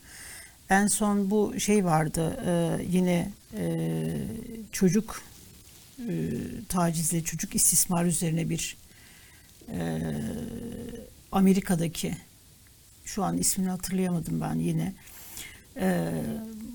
En 0.70 0.86
son 0.86 1.30
bu 1.30 1.60
şey 1.60 1.84
vardı 1.84 2.40
e, 2.46 2.84
yine 2.90 3.30
e, 3.58 4.06
çocuk 4.72 5.22
tacizle 6.68 7.24
çocuk 7.24 7.54
istismar 7.54 8.04
üzerine 8.04 8.48
bir 8.48 8.76
Amerika'daki 11.34 12.16
şu 13.04 13.24
an 13.24 13.38
ismini 13.38 13.68
hatırlayamadım 13.68 14.40
ben 14.40 14.54
yine 14.54 14.94
E, 15.76 16.10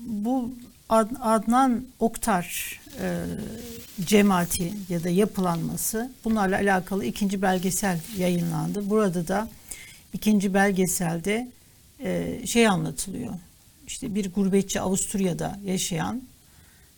bu 0.06 0.54
Ad- 0.88 1.16
Adnan 1.20 1.84
Oktar 1.98 2.80
e, 3.00 3.24
cemaati 4.04 4.72
ya 4.88 5.04
da 5.04 5.08
yapılanması 5.08 6.12
bunlarla 6.24 6.56
alakalı 6.56 7.04
ikinci 7.04 7.42
belgesel 7.42 8.00
yayınlandı. 8.16 8.90
Burada 8.90 9.28
da 9.28 9.48
ikinci 10.12 10.54
belgeselde 10.54 11.50
e, 12.00 12.40
şey 12.46 12.68
anlatılıyor. 12.68 13.34
İşte 13.86 14.14
bir 14.14 14.32
gurbetçi 14.32 14.80
Avusturya'da 14.80 15.58
yaşayan 15.64 16.22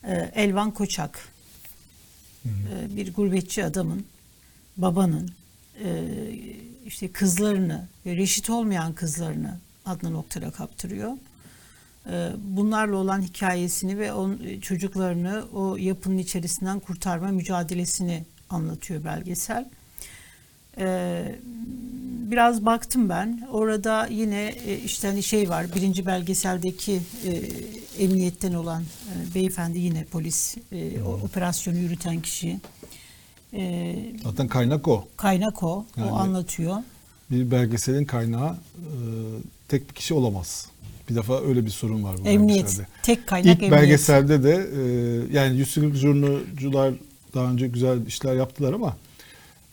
e, 0.04 0.30
Elvan 0.34 0.70
Koçak 0.70 1.28
e, 2.44 2.96
bir 2.96 3.14
gurbetçi 3.14 3.64
adamın 3.64 4.04
babanın 4.76 5.30
e, 5.84 6.04
işte 6.86 7.12
kızlarını 7.12 7.88
ve 8.06 8.16
reşit 8.16 8.50
olmayan 8.50 8.92
kızlarını 8.92 9.58
Adnan 9.86 10.14
Oktar'a 10.14 10.50
kaptırıyor. 10.50 11.12
E, 12.10 12.30
Bunlarla 12.44 12.96
olan 12.96 13.22
hikayesini 13.22 13.98
ve 13.98 14.12
on, 14.12 14.40
çocuklarını 14.60 15.44
o 15.54 15.76
yapının 15.76 16.18
içerisinden 16.18 16.80
kurtarma 16.80 17.28
mücadelesini 17.28 18.24
anlatıyor 18.50 19.04
belgesel. 19.04 19.68
E, 20.78 21.24
Biraz 22.32 22.64
baktım 22.64 23.08
ben. 23.08 23.48
Orada 23.52 24.06
yine 24.06 24.54
e, 24.66 24.78
işte 24.78 25.08
hani 25.08 25.22
şey 25.22 25.48
var. 25.48 25.66
Birinci 25.74 26.06
belgeseldeki 26.06 27.00
e, 27.26 27.42
emniyetten 28.04 28.52
olan 28.52 28.82
e, 28.82 29.34
beyefendi 29.34 29.78
yine 29.78 30.04
polis 30.04 30.56
e, 30.72 31.02
operasyonu 31.02 31.78
yürüten 31.78 32.20
kişi. 32.20 32.60
E, 33.54 33.96
Zaten 34.24 34.48
kaynak 34.48 34.88
o. 34.88 35.04
kaynak 35.16 35.62
o. 35.62 35.84
Yani- 35.96 36.10
O 36.10 36.14
anlatıyor. 36.14 36.76
Bir 37.30 37.50
belgeselin 37.50 38.04
kaynağı 38.04 38.50
e, 38.50 38.96
tek 39.68 39.88
bir 39.88 39.94
kişi 39.94 40.14
olamaz. 40.14 40.66
Bir 41.10 41.14
defa 41.14 41.40
öyle 41.40 41.64
bir 41.64 41.70
sorun 41.70 42.04
var 42.04 42.16
bu 42.24 42.28
Emniyet. 42.28 42.62
belgeselde. 42.64 42.86
Tek 43.02 43.26
kaynak 43.26 43.56
İlk 43.56 43.62
emniyet. 43.62 43.82
belgeselde 43.82 44.42
de 44.42 44.68
e, 44.76 44.82
yani 45.36 45.56
Yusuf 45.58 45.94
Jurnucular 45.94 46.94
daha 47.34 47.44
önce 47.52 47.68
güzel 47.68 48.06
işler 48.06 48.34
yaptılar 48.36 48.72
ama 48.72 48.96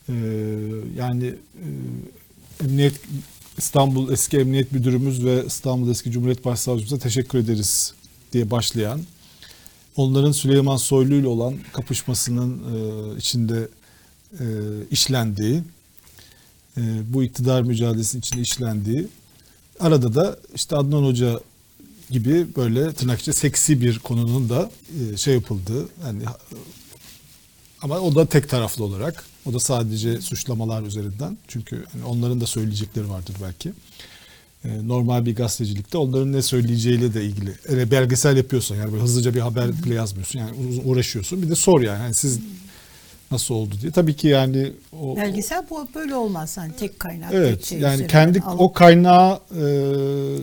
e, 0.10 0.14
yani 0.98 1.26
e, 1.26 2.64
Emniyet 2.64 2.94
İstanbul 3.58 4.12
eski 4.12 4.38
Emniyet 4.38 4.72
Müdürümüz 4.72 5.26
ve 5.26 5.46
İstanbul 5.46 5.90
eski 5.90 6.12
Cumhuriyet 6.12 6.46
Başsavcımıza 6.46 6.98
teşekkür 6.98 7.40
ederiz 7.40 7.94
diye 8.34 8.52
başlayan 8.52 9.02
onların 10.00 10.32
Süleyman 10.32 10.78
Soylu 10.78 11.16
ile 11.16 11.28
olan 11.28 11.56
kapışmasının 11.74 12.58
e, 12.58 13.18
içinde 13.18 13.68
e, 14.40 14.46
işlendiği 14.92 15.64
e, 16.78 16.82
bu 17.14 17.24
iktidar 17.24 17.62
mücadelesinin 17.62 18.22
içinde 18.22 18.42
işlendiği 18.42 19.08
arada 19.80 20.16
da 20.16 20.40
işte 20.56 20.76
Adnan 20.76 21.04
Hoca 21.04 21.40
gibi 22.10 22.56
böyle 22.56 22.94
tırnak 22.94 23.20
içinde 23.22 23.36
seksi 23.36 23.82
bir 23.82 24.00
konunun 24.00 24.50
da 24.50 24.72
şey 25.16 25.34
yapıldığı 25.34 25.90
yani 26.06 26.24
ama 27.82 28.00
o 28.00 28.16
da 28.16 28.26
tek 28.26 28.50
taraflı 28.50 28.84
olarak 28.84 29.26
o 29.46 29.54
da 29.54 29.60
sadece 29.60 30.22
suçlamalar 30.22 30.84
üzerinden 30.84 31.38
çünkü 31.48 31.86
hani 31.92 32.04
onların 32.04 32.42
da 32.42 32.46
söyleyecekleri 32.46 33.10
vardır 33.10 33.36
belki. 33.44 33.74
E, 34.66 34.88
normal 34.88 35.26
bir 35.26 35.36
gazetecilikte 35.36 35.98
onların 35.98 36.34
ne 36.34 36.42
söyleyeceğiyle 36.42 37.14
de 37.14 37.24
ilgili. 37.26 37.54
Eğer 37.70 37.92
belgesel 37.92 38.38
yapıyorsan 38.38 38.76
yani 38.76 38.92
böyle 38.92 39.04
hızlıca 39.04 39.36
bir 39.36 39.40
haber 39.40 39.84
bile 39.84 39.94
yazmıyorsun 39.94 40.40
yani 40.40 40.52
uğraşıyorsun. 40.86 41.42
Bir 41.42 41.50
de 41.50 41.56
sor 41.56 41.82
yani, 41.82 42.02
yani 42.02 42.14
siz 42.14 42.40
nasıl 43.32 43.56
oldu 43.56 43.76
diye. 43.82 43.92
Tabii 43.92 44.16
ki 44.16 44.28
yani 44.28 44.72
o, 45.02 45.16
Belgesel 45.16 45.66
bu 45.70 45.88
böyle 45.96 46.16
olmaz. 46.16 46.58
Hani 46.58 46.76
tek 46.76 47.00
kaynak. 47.00 47.34
Evet 47.34 47.66
şey 47.66 47.80
yani 47.80 48.08
kendi 48.08 48.40
alıp- 48.40 48.60
o 48.62 48.74
kaynağı 48.74 49.40
e, 49.62 49.64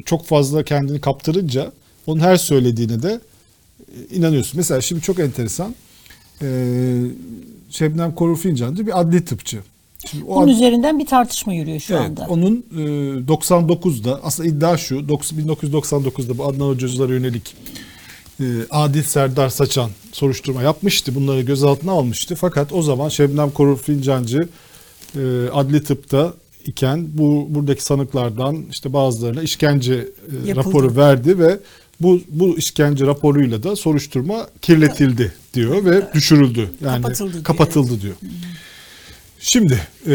çok 0.05 0.27
fazla 0.27 0.63
kendini 0.63 1.01
kaptırınca 1.01 1.73
onun 2.07 2.21
her 2.21 2.37
söylediğine 2.37 3.03
de 3.03 3.21
e, 3.81 4.15
inanıyorsun. 4.17 4.57
Mesela 4.57 4.81
şimdi 4.81 5.01
çok 5.03 5.19
enteresan. 5.19 5.75
E, 6.43 6.49
Şebnem 7.71 8.15
Korur 8.15 8.37
Fincancı 8.39 8.87
bir 8.87 9.01
adli 9.01 9.25
tıpçı. 9.25 9.61
Şimdi 10.11 10.25
o 10.25 10.37
Bunun 10.37 10.47
ad- 10.47 10.51
üzerinden 10.53 10.99
bir 10.99 11.07
tartışma 11.07 11.55
yürüyor 11.55 11.81
şu 11.81 11.95
evet, 11.95 12.05
anda. 12.05 12.27
onun 12.29 12.65
e, 12.77 12.81
99'da 13.29 14.21
aslında 14.23 14.49
iddia 14.49 14.77
şu 14.77 15.09
90 15.09 15.39
1999'da 15.39 16.39
bu 16.39 16.45
Adnan 16.47 16.69
Hocacılara 16.69 17.13
yönelik 17.13 17.55
e, 18.41 18.45
Adil 18.71 19.03
Serdar 19.03 19.49
Saçan 19.49 19.91
soruşturma 20.13 20.63
yapmıştı. 20.63 21.15
Bunları 21.15 21.41
gözaltına 21.43 21.93
almıştı. 21.93 22.35
Fakat 22.35 22.73
o 22.73 22.83
zaman 22.83 23.09
Şebnem 23.09 23.51
Korur 23.51 23.79
Fincancı 23.79 24.49
e, 25.15 25.21
adli 25.53 25.83
tıpta 25.85 26.33
iken 26.67 27.07
bu 27.13 27.47
buradaki 27.51 27.83
sanıklardan 27.85 28.65
işte 28.71 28.93
bazılarına 28.93 29.43
işkence 29.43 29.95
e, 29.95 30.49
Yapıldı. 30.49 30.57
raporu 30.57 30.97
verdi 30.97 31.39
ve 31.39 31.59
bu 32.01 32.21
bu 32.29 32.59
işkence 32.59 33.07
raporuyla 33.07 33.63
da 33.63 33.77
soruşturma 33.77 34.47
kirletildi 34.63 35.33
diyor 35.55 35.85
ve 35.85 36.13
düşürüldü. 36.15 36.71
Yani 36.85 37.03
Kapatıldı 37.03 37.33
diyor, 37.33 37.45
kapatıldı 37.45 38.01
diyor. 38.03 38.15
Şimdi 39.41 39.81
e, 40.07 40.15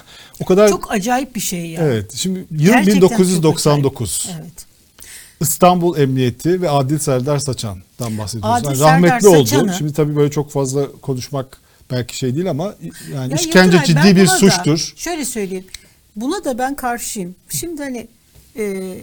o 0.40 0.44
kadar 0.44 0.68
Çok 0.68 0.92
acayip 0.92 1.34
bir 1.34 1.40
şey 1.40 1.66
ya. 1.66 1.80
evet 1.82 2.12
şimdi 2.14 2.38
yıl 2.50 2.58
Gerçekten 2.72 3.00
çok 3.00 3.10
1999. 3.10 4.26
acayip. 4.28 4.40
Evet. 4.42 4.66
İstanbul 5.40 5.98
Emniyeti 5.98 6.62
ve 6.62 6.70
Adil 6.70 6.98
Serdar 6.98 7.38
Saçan'dan 7.38 8.18
bahsediyoruz. 8.18 8.58
Adil 8.58 8.66
Yani 8.66 8.76
Serdar 8.76 8.92
rahmetli 8.94 9.28
oldu. 9.28 9.46
Saçan'ı- 9.46 9.74
Şimdi 9.78 9.92
tabii 9.92 10.16
böyle 10.16 10.30
çok 10.30 10.50
fazla 10.52 10.92
konuşmak 10.92 11.58
belki 11.90 12.16
şey 12.16 12.34
değil 12.34 12.50
ama 12.50 12.74
yani 13.14 13.32
Ya 13.32 13.38
işkence 13.38 13.76
Yıldıray, 13.76 13.84
ciddi 13.86 14.16
bir 14.16 14.26
buna 14.26 14.34
da 14.34 14.38
suçtur. 14.38 14.92
şöyle 14.96 15.24
söyleyeyim. 15.24 15.64
Buna 16.16 16.44
da 16.44 16.58
ben 16.58 16.76
karşıyım. 16.76 17.34
Şimdi 17.48 17.82
hani 17.82 18.08
e, 18.58 18.94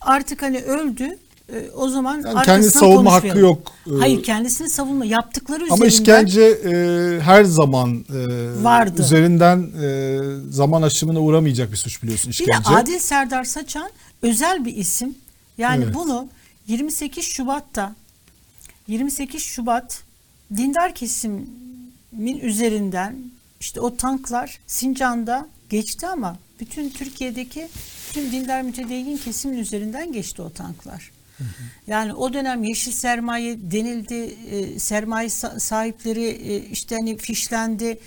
artık 0.00 0.42
hani 0.42 0.58
öldü. 0.62 1.18
E, 1.52 1.70
o 1.70 1.88
zaman 1.88 2.22
Yani 2.26 2.44
kendi 2.44 2.70
savunma 2.70 3.12
hakkı 3.12 3.38
yok 3.38 3.72
e, 3.86 3.98
Hayır 3.98 4.22
kendisini 4.22 4.70
savunma 4.70 5.04
yaptıkları 5.04 5.64
ama 5.70 5.86
üzerinden 5.86 5.88
işkence 5.88 6.42
e, 6.42 7.20
her 7.20 7.44
zaman 7.44 8.04
e, 8.14 8.64
Vardı. 8.64 9.02
üzerinden 9.02 9.70
e, 9.82 10.18
zaman 10.50 10.82
aşımına 10.82 11.20
uğramayacak 11.20 11.72
bir 11.72 11.76
suç 11.76 12.02
biliyorsun 12.02 12.28
Bir 12.28 12.32
işkence. 12.32 12.52
de 12.70 12.76
Adil 12.76 12.98
Serdar 12.98 13.44
Saçan 13.44 13.90
özel 14.22 14.64
bir 14.64 14.76
isim. 14.76 15.14
Yani 15.58 15.84
Evet. 15.84 15.94
bunu 15.94 16.28
28 16.66 17.24
Şubat'ta 17.24 17.94
28 18.88 19.42
Şubat 19.42 20.02
dindar 20.56 20.94
kesimin 20.94 22.38
üzerinden 22.42 23.16
işte 23.60 23.80
o 23.80 23.96
tanklar 23.96 24.58
Sincan'da 24.66 25.48
geçti 25.70 26.06
ama 26.06 26.36
bütün 26.60 26.90
Türkiye'deki 26.90 27.68
tüm 28.12 28.32
dindar 28.32 28.62
mütedeyyin 28.62 29.16
kesimin 29.16 29.58
üzerinden 29.58 30.12
geçti 30.12 30.42
o 30.42 30.50
tanklar. 30.50 31.10
Yani 31.86 32.14
o 32.14 32.32
dönem 32.32 32.64
yeşil 32.64 32.92
sermaye 32.92 33.56
denildi, 33.70 34.36
e, 34.50 34.78
sermaye 34.78 35.28
sa- 35.28 35.60
sahipleri 35.60 36.24
e, 36.24 36.56
işte 36.64 36.96
hani 36.96 37.16
fişlendi, 37.16 37.98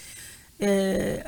e, 0.61 1.23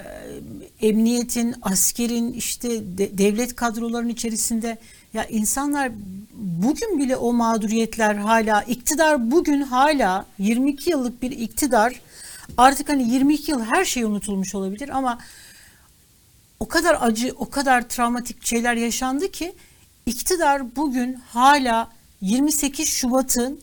emniyetin, 0.82 1.56
askerin 1.62 2.34
işte 2.34 2.70
de- 2.98 3.18
devlet 3.18 3.56
kadrolarının 3.56 4.10
içerisinde. 4.10 4.78
Ya 5.14 5.26
insanlar 5.26 5.92
bugün 6.34 7.00
bile 7.00 7.16
o 7.16 7.34
mağduriyetler 7.34 8.16
hala 8.16 8.62
iktidar 8.62 9.32
bugün 9.32 9.62
hala 9.62 10.26
22 10.40 10.90
yıllık 10.90 11.22
bir 11.22 11.32
iktidar. 11.32 12.02
Artık 12.58 12.90
hani 12.90 13.12
22 13.14 13.52
yıl 13.52 13.64
her 13.64 13.86
şey 13.86 14.04
unutulmuş 14.04 14.56
olabilir 14.56 14.90
ama 14.90 15.20
o 16.60 16.68
kadar 16.68 16.98
acı, 17.02 17.34
o 17.38 17.50
kadar 17.50 17.90
travmatik 17.90 18.46
şeyler 18.46 18.74
yaşandı 18.76 19.32
ki 19.32 19.54
iktidar 20.06 20.76
bugün 20.76 21.14
hala 21.14 21.88
28 22.22 22.90
Şubat'ın 22.90 23.60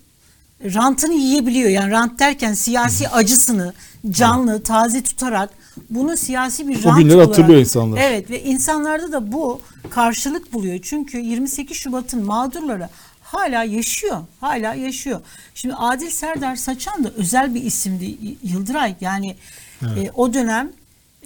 rantını 0.64 1.14
yiyebiliyor. 1.14 1.70
Yani 1.70 1.90
rant 1.90 2.18
derken 2.18 2.55
siyasi 2.55 3.09
acısını 3.09 3.72
canlı, 4.11 4.62
taze 4.62 5.03
tutarak 5.03 5.50
bunu 5.90 6.16
siyasi 6.16 6.68
bir 6.68 6.85
rant 6.85 6.98
günleri 6.98 7.16
olarak. 7.16 7.29
hatırlıyor 7.29 7.61
insanlar. 7.61 7.98
Evet 8.00 8.31
ve 8.31 8.42
insanlarda 8.42 9.12
da 9.12 9.33
bu 9.33 9.61
karşılık 9.90 10.53
buluyor. 10.53 10.79
Çünkü 10.83 11.18
28 11.18 11.76
Şubat'ın 11.76 12.24
mağdurları 12.24 12.88
hala 13.22 13.64
yaşıyor. 13.64 14.18
Hala 14.40 14.74
yaşıyor. 14.74 15.20
Şimdi 15.55 15.74
Adil 15.74 16.11
Serdar 16.11 16.57
Saçan 16.57 17.05
da 17.05 17.11
özel 17.11 17.55
bir 17.55 17.62
isimdi 17.62 18.16
Yıldıray. 18.42 18.94
Yani 19.00 19.37
e, 19.83 20.11
o 20.14 20.35
dönem 20.35 20.72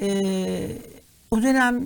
e, 0.00 0.08
o 1.30 1.42
dönem 1.42 1.84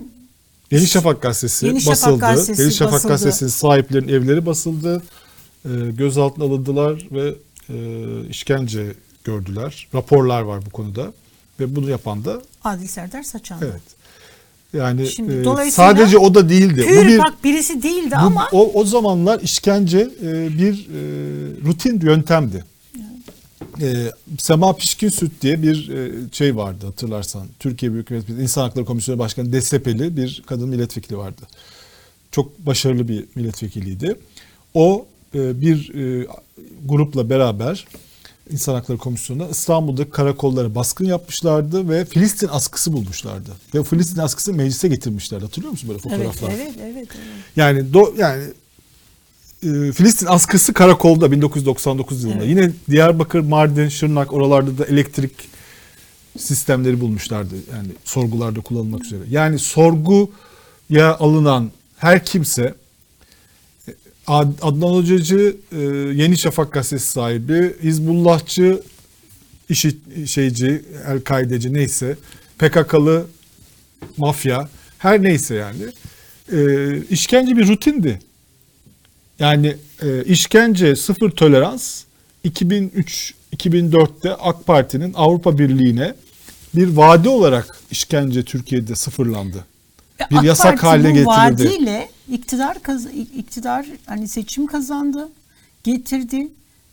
Yeni 0.71 0.87
Şafak 0.87 1.21
gazetesi 1.21 1.65
Yeni 1.65 1.81
Şafak 1.81 1.91
basıldı. 1.91 2.19
gazetesi 2.19 2.61
Yeni 2.61 2.73
Şafak 2.73 2.93
basıldı. 2.93 3.11
gazetesinin 3.13 3.49
sahiplerinin 3.49 4.13
evleri 4.13 4.45
basıldı. 4.45 5.01
E, 5.65 5.69
gözaltına 5.97 6.43
alındılar 6.45 7.07
ve 7.11 7.35
e, 7.69 7.75
işkence 8.29 8.93
gördüler. 9.23 9.87
Raporlar 9.95 10.41
var 10.41 10.65
bu 10.65 10.69
konuda. 10.69 11.13
Ve 11.59 11.75
bunu 11.75 11.89
yapan 11.89 12.25
da 12.25 12.41
Adil 12.63 12.87
Serdar 12.87 13.23
Saçan. 13.23 13.57
evet. 13.61 13.81
Yani 14.73 15.07
Şimdi 15.07 15.33
e, 15.33 15.43
dolayısıyla 15.43 15.89
sadece 15.91 16.17
o 16.17 16.35
da 16.35 16.49
değildi. 16.49 16.85
Pür 16.87 16.97
bu 16.97 17.07
bir 17.07 17.19
bak 17.19 17.33
birisi 17.43 17.83
değildi 17.83 18.11
bu- 18.15 18.25
ama 18.25 18.47
o, 18.51 18.71
o 18.73 18.85
zamanlar 18.85 19.39
işkence 19.41 19.99
e, 20.21 20.57
bir 20.57 20.73
e, 20.73 20.99
rutin 21.65 22.01
yöntemdi. 22.01 22.65
E, 23.81 24.11
Sema 24.37 24.75
Pişkin 24.75 25.09
Süt 25.09 25.31
diye 25.41 25.61
bir 25.61 25.89
e, 25.89 26.11
şey 26.31 26.55
vardı 26.55 26.85
hatırlarsan. 26.85 27.47
Türkiye 27.59 27.93
Büyük 27.93 28.11
Millet 28.11 28.29
Meclisi 28.29 28.43
İnsan 28.43 28.61
Hakları 28.61 28.85
Komisyonu 28.85 29.19
Başkanı 29.19 29.53
DSP'li 29.53 30.17
bir 30.17 30.43
kadın 30.45 30.69
milletvekili 30.69 31.17
vardı. 31.17 31.41
Çok 32.31 32.59
başarılı 32.59 33.07
bir 33.07 33.25
milletvekiliydi. 33.35 34.15
O 34.73 35.05
e, 35.35 35.61
bir 35.61 35.95
e, 35.95 36.27
grupla 36.85 37.29
beraber 37.29 37.85
İnsan 38.51 38.73
Hakları 38.73 38.97
Komisyonu'na 38.97 39.47
İstanbul'daki 39.47 40.09
karakollara 40.09 40.75
baskın 40.75 41.05
yapmışlardı 41.05 41.89
ve 41.89 42.05
Filistin 42.05 42.47
askısı 42.51 42.93
bulmuşlardı. 42.93 43.49
Ve 43.75 43.83
Filistin 43.83 44.21
askısı 44.21 44.53
meclise 44.53 44.87
getirmişlerdi. 44.87 45.45
Hatırlıyor 45.45 45.71
musun 45.71 45.89
böyle 45.89 45.99
evet, 46.03 46.25
fotoğraflar? 46.27 46.51
evet, 46.51 46.75
evet, 46.81 46.95
evet. 46.97 47.07
Yani 47.55 47.93
do, 47.93 48.13
yani 48.17 48.43
e, 49.63 49.91
Filistin 49.91 50.25
askısı 50.25 50.73
karakolda 50.73 51.31
1999 51.31 52.23
yılında. 52.23 52.37
Evet. 52.37 52.49
Yine 52.49 52.71
Diyarbakır, 52.89 53.39
Mardin, 53.39 53.89
Şırnak 53.89 54.33
oralarda 54.33 54.77
da 54.77 54.85
elektrik 54.85 55.31
sistemleri 56.37 56.99
bulmuşlardı. 57.01 57.55
Yani 57.73 57.87
sorgularda 58.03 58.61
kullanılmak 58.61 59.05
üzere. 59.05 59.21
Yani 59.29 59.59
sorguya 59.59 61.17
alınan 61.19 61.71
her 61.97 62.25
kimse 62.25 62.73
e, 63.87 63.91
Ad- 64.27 64.59
Adnan 64.61 64.93
Hocacı 64.93 65.57
e, 65.71 65.79
Yeni 66.13 66.37
Şafak 66.37 66.71
gazetesi 66.73 67.07
sahibi, 67.11 67.75
Hizbullahçı, 67.83 68.81
işi 69.69 69.97
şeyci, 70.25 70.81
El-Kaideci 71.07 71.73
neyse, 71.73 72.17
PKK'lı 72.59 73.25
mafya 74.17 74.69
her 74.97 75.23
neyse 75.23 75.55
yani 75.55 75.81
e, 76.51 76.97
işkence 77.09 77.57
bir 77.57 77.67
rutindi. 77.67 78.19
Yani 79.39 79.75
e, 80.01 80.23
işkence 80.23 80.95
sıfır 80.95 81.29
tolerans 81.31 82.03
2003-2004'te 82.45 84.33
AK 84.33 84.65
Parti'nin 84.65 85.13
Avrupa 85.13 85.57
Birliği'ne 85.57 86.13
bir 86.75 86.87
vade 86.87 87.29
olarak 87.29 87.79
işkence 87.91 88.43
Türkiye'de 88.43 88.95
sıfırlandı. 88.95 89.65
Bir 90.31 90.35
AK 90.35 90.43
yasak 90.43 90.71
Parti 90.71 90.85
haline 90.85 91.07
getirildi. 91.07 91.27
vaadiyle 91.27 92.09
iktidar 92.31 92.83
kaz 92.83 93.05
iktidar 93.37 93.85
hani 94.05 94.27
seçim 94.27 94.65
kazandı, 94.65 95.29
getirdi 95.83 96.47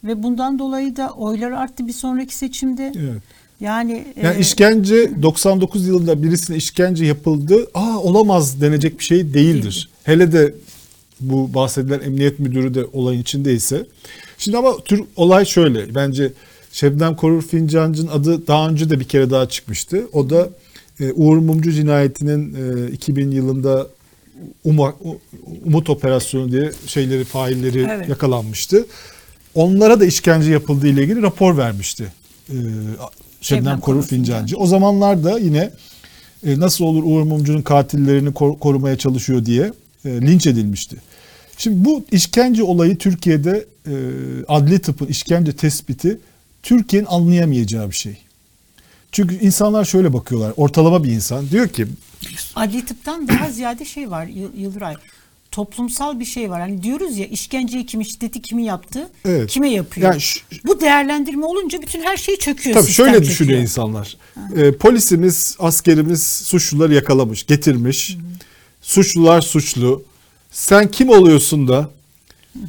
ve 0.05 0.23
bundan 0.23 0.59
dolayı 0.59 0.97
da 0.97 1.11
oylar 1.11 1.51
arttı 1.51 1.87
bir 1.87 1.93
sonraki 1.93 2.37
seçimde. 2.37 2.93
Evet. 2.99 3.23
Yani, 3.61 4.07
Yani 4.23 4.37
e, 4.37 4.41
işkence 4.41 5.23
99 5.23 5.87
yılında 5.87 6.23
birisine 6.23 6.57
işkence 6.57 7.05
yapıldı. 7.05 7.67
Aa 7.75 7.99
olamaz 7.99 8.61
denecek 8.61 8.99
bir 8.99 9.05
şey 9.05 9.19
değildir. 9.19 9.35
Değildir. 9.35 9.89
Hele 10.05 10.33
de 10.33 10.55
bu 11.21 11.55
bahsedilen 11.55 12.01
emniyet 12.01 12.39
müdürü 12.39 12.75
de 12.75 12.85
olayın 12.93 13.21
içindeyse. 13.23 13.87
Şimdi 14.39 14.57
ama 14.57 14.77
tür 14.85 15.03
olay 15.17 15.45
şöyle. 15.45 15.95
Bence 15.95 16.33
Şebnem 16.73 17.17
Korur 17.17 17.43
Fincancı'nın 17.43 18.09
adı 18.11 18.47
daha 18.47 18.69
önce 18.69 18.91
de 18.91 19.01
bir 19.01 19.05
kere 19.05 19.31
daha 19.31 19.49
çıkmıştı. 19.49 20.09
O 20.13 20.31
da 20.31 20.49
e, 21.01 21.13
Uğur 21.13 21.37
Mumcu 21.39 21.73
cinayetinin 21.73 22.55
e, 22.89 22.91
2000 22.91 23.31
yılında 23.31 23.87
Uma- 24.65 24.95
Umut 25.65 25.91
Operasyonu 25.91 26.53
diye 26.53 26.71
şeyleri 26.87 27.25
failleri 27.25 27.87
Evet. 27.91 28.09
yakalanmıştı. 28.09 28.87
Onlara 29.55 30.01
da 30.01 30.05
işkence 30.07 30.51
yapıldığı 30.51 30.89
ile 30.89 31.03
ilgili 31.03 31.23
rapor 31.23 31.57
vermişti. 31.57 32.13
E, 32.51 32.55
Şebnem 33.41 33.81
Korur 33.81 34.03
Fincancı. 34.03 34.57
O 34.57 34.67
zamanlar 34.67 35.25
da 35.25 35.39
yine 35.39 35.71
e, 36.47 36.61
nasıl 36.61 36.85
olur 36.85 37.03
Uğur 37.05 37.23
Mumcu'nun 37.23 37.63
katillerini 37.63 38.35
kor- 38.35 38.59
korumaya 38.59 38.99
çalışıyor 38.99 39.45
diye 39.47 39.63
e, 39.65 39.73
linç 40.11 40.47
edilmişti. 40.47 40.97
Şimdi 41.59 41.85
bu 41.85 42.05
işkence 42.13 42.63
olayı 42.63 42.99
Türkiye'de 42.99 43.67
e, 43.87 43.93
adli 44.49 44.79
tıpın 44.79 45.07
işkence 45.07 45.53
tespiti 45.53 46.19
Türkiye'nin 46.63 47.07
anlayamayacağı 47.11 47.91
bir 47.91 47.95
şey. 47.97 48.17
Çünkü 49.13 49.39
insanlar 49.41 49.85
şöyle 49.85 50.13
bakıyorlar. 50.13 50.53
Ortalama 50.57 51.05
bir 51.05 51.13
insan 51.13 51.51
diyor 51.51 51.69
ki 51.69 51.87
adli 52.55 52.85
tıptan 52.85 53.29
daha 53.29 53.51
ziyade 53.51 53.85
şey 53.85 54.11
var 54.11 54.27
Yıl- 54.27 54.57
Yıldıray. 54.57 54.95
Toplumsal 55.51 56.21
bir 56.21 56.25
şey 56.25 56.51
var. 56.51 56.61
Hani 56.61 56.83
diyoruz 56.83 57.19
ya 57.19 57.27
işkenceyi 57.27 57.87
kim, 57.87 58.05
şiddeti 58.05 58.43
kimi 58.43 58.65
yaptı, 58.65 59.09
Evet. 59.25 59.51
kime 59.51 59.71
yapıyor. 59.71 60.13
Yani 60.13 60.23
Bu 60.67 60.81
değerlendirme 60.81 61.47
olunca 61.47 61.83
bütün 61.83 62.03
her 62.03 62.17
şey 62.17 62.37
çöküyor. 62.37 62.77
Tabii 62.81 62.91
şöyle 62.93 63.13
çöküyor. 63.13 63.31
düşünüyor 63.33 63.61
insanlar. 63.61 64.17
Ee, 64.57 64.73
polisimiz, 64.73 65.57
askerimiz 65.59 66.23
suçluları 66.27 66.95
yakalamış, 66.95 67.47
getirmiş. 67.47 68.17
Suçlular 68.87 69.41
suçlu. 69.41 70.03
Sen 70.51 70.91
kim 70.91 71.09
oluyorsun 71.09 71.69
da 71.69 71.91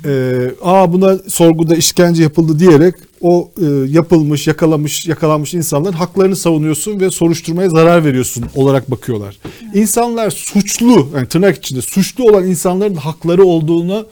e, 0.05 0.43
aa 0.61 0.93
buna 0.93 1.17
sorguda 1.17 1.75
işkence 1.75 2.23
yapıldı 2.23 2.59
diyerek 2.59 2.95
o 3.21 3.51
e, 3.61 3.65
yapılmış, 3.89 4.47
yakalamış, 4.47 5.07
yakalanmış 5.07 5.53
insanların 5.53 5.93
haklarını 5.93 6.35
savunuyorsun 6.35 6.99
ve 6.99 7.09
soruşturmaya 7.09 7.69
zarar 7.69 8.05
veriyorsun 8.05 8.45
olarak 8.55 8.91
bakıyorlar. 8.91 9.37
İnsanlar 9.73 10.31
suçlu, 10.31 11.09
yani 11.15 11.27
tırnak 11.27 11.57
içinde 11.57 11.81
suçlu 11.81 12.23
olan 12.23 12.47
insanların 12.47 12.95
hakları 12.95 13.43
olduğunu 13.43 14.07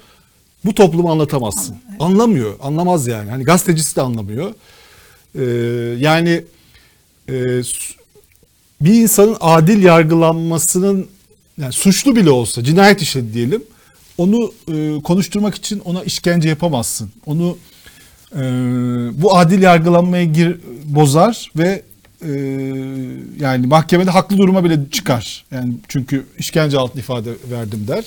bu 0.66 0.74
topluma 0.74 1.12
anlatamazsın. 1.12 1.76
Anlamıyor, 2.00 2.54
anlamaz 2.62 3.08
yani. 3.08 3.30
Hani 3.30 3.44
gazetecisi 3.44 3.96
de 3.96 4.02
anlamıyor. 4.02 4.54
Ee, 5.36 5.44
yani 6.00 6.44
e, 7.30 7.34
bir 8.82 8.94
insanın 8.94 9.38
adil 9.40 9.84
yargılanmasının 9.84 11.08
yani 11.58 11.74
suçlu 11.74 12.16
bile 12.16 12.30
olsa 12.30 12.64
cinayet 12.64 13.02
işledi 13.02 13.34
diyelim 13.34 13.64
onu 14.18 14.54
e, 14.74 15.02
konuşturmak 15.02 15.56
için 15.56 15.80
ona 15.80 16.04
işkence 16.04 16.50
yapamazsın. 16.50 17.12
Onu 17.26 17.58
e, 18.36 18.42
bu 19.22 19.38
adil 19.38 19.62
yargılanmaya 19.62 20.24
gir, 20.24 20.58
bozar 20.86 21.52
ve 21.56 21.84
e, 22.22 22.32
yani 23.40 23.68
mahkemede 23.68 24.12
haklı 24.12 24.38
duruma 24.38 24.64
bile 24.64 24.80
çıkar. 24.92 25.46
Yani 25.52 25.74
çünkü 25.88 26.26
işkence 26.40 26.78
altında 26.78 27.00
ifade 27.00 27.32
verdim 27.52 27.88
der. 27.88 28.06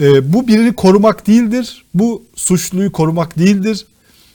E, 0.00 0.32
bu 0.32 0.48
birini 0.48 0.72
korumak 0.72 1.26
değildir. 1.26 1.84
Bu 1.94 2.22
suçluyu 2.36 2.92
korumak 2.92 3.38
değildir. 3.38 3.86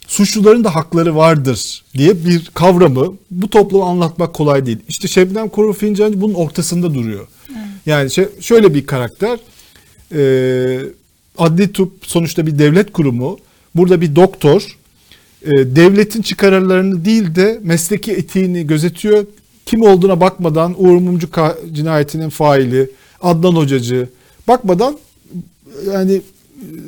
suçluların 0.06 0.64
da 0.64 0.74
hakları 0.74 1.16
vardır 1.16 1.82
diye 1.94 2.24
bir 2.24 2.50
kavramı 2.54 3.14
bu 3.30 3.50
topluma 3.50 3.90
anlatmak 3.90 4.34
kolay 4.34 4.66
değil. 4.66 4.78
İşte 4.88 5.08
Şebnem 5.08 5.48
Korur 5.48 5.74
Fincancı 5.74 6.20
bunun 6.20 6.34
ortasında 6.34 6.94
duruyor. 6.94 7.26
Yani 7.86 8.10
şey, 8.10 8.28
şöyle 8.40 8.74
bir 8.74 8.86
karakter. 8.86 9.38
Ee, 10.14 10.80
adli 11.38 11.72
tıp 11.72 11.92
sonuçta 12.02 12.46
bir 12.46 12.58
devlet 12.58 12.92
kurumu. 12.92 13.38
Burada 13.74 14.00
bir 14.00 14.16
doktor 14.16 14.78
e, 15.42 15.50
devletin 15.50 16.22
çıkarlarını 16.22 17.04
değil 17.04 17.34
de 17.34 17.60
mesleki 17.62 18.12
etiğini 18.12 18.66
gözetiyor. 18.66 19.26
Kim 19.66 19.82
olduğuna 19.82 20.20
bakmadan 20.20 20.74
Uğur 20.78 20.98
Mumcu 20.98 21.28
cinayetinin 21.72 22.28
faili, 22.28 22.90
Adnan 23.20 23.52
Hocacı 23.52 24.08
bakmadan 24.48 24.98
yani 25.92 26.22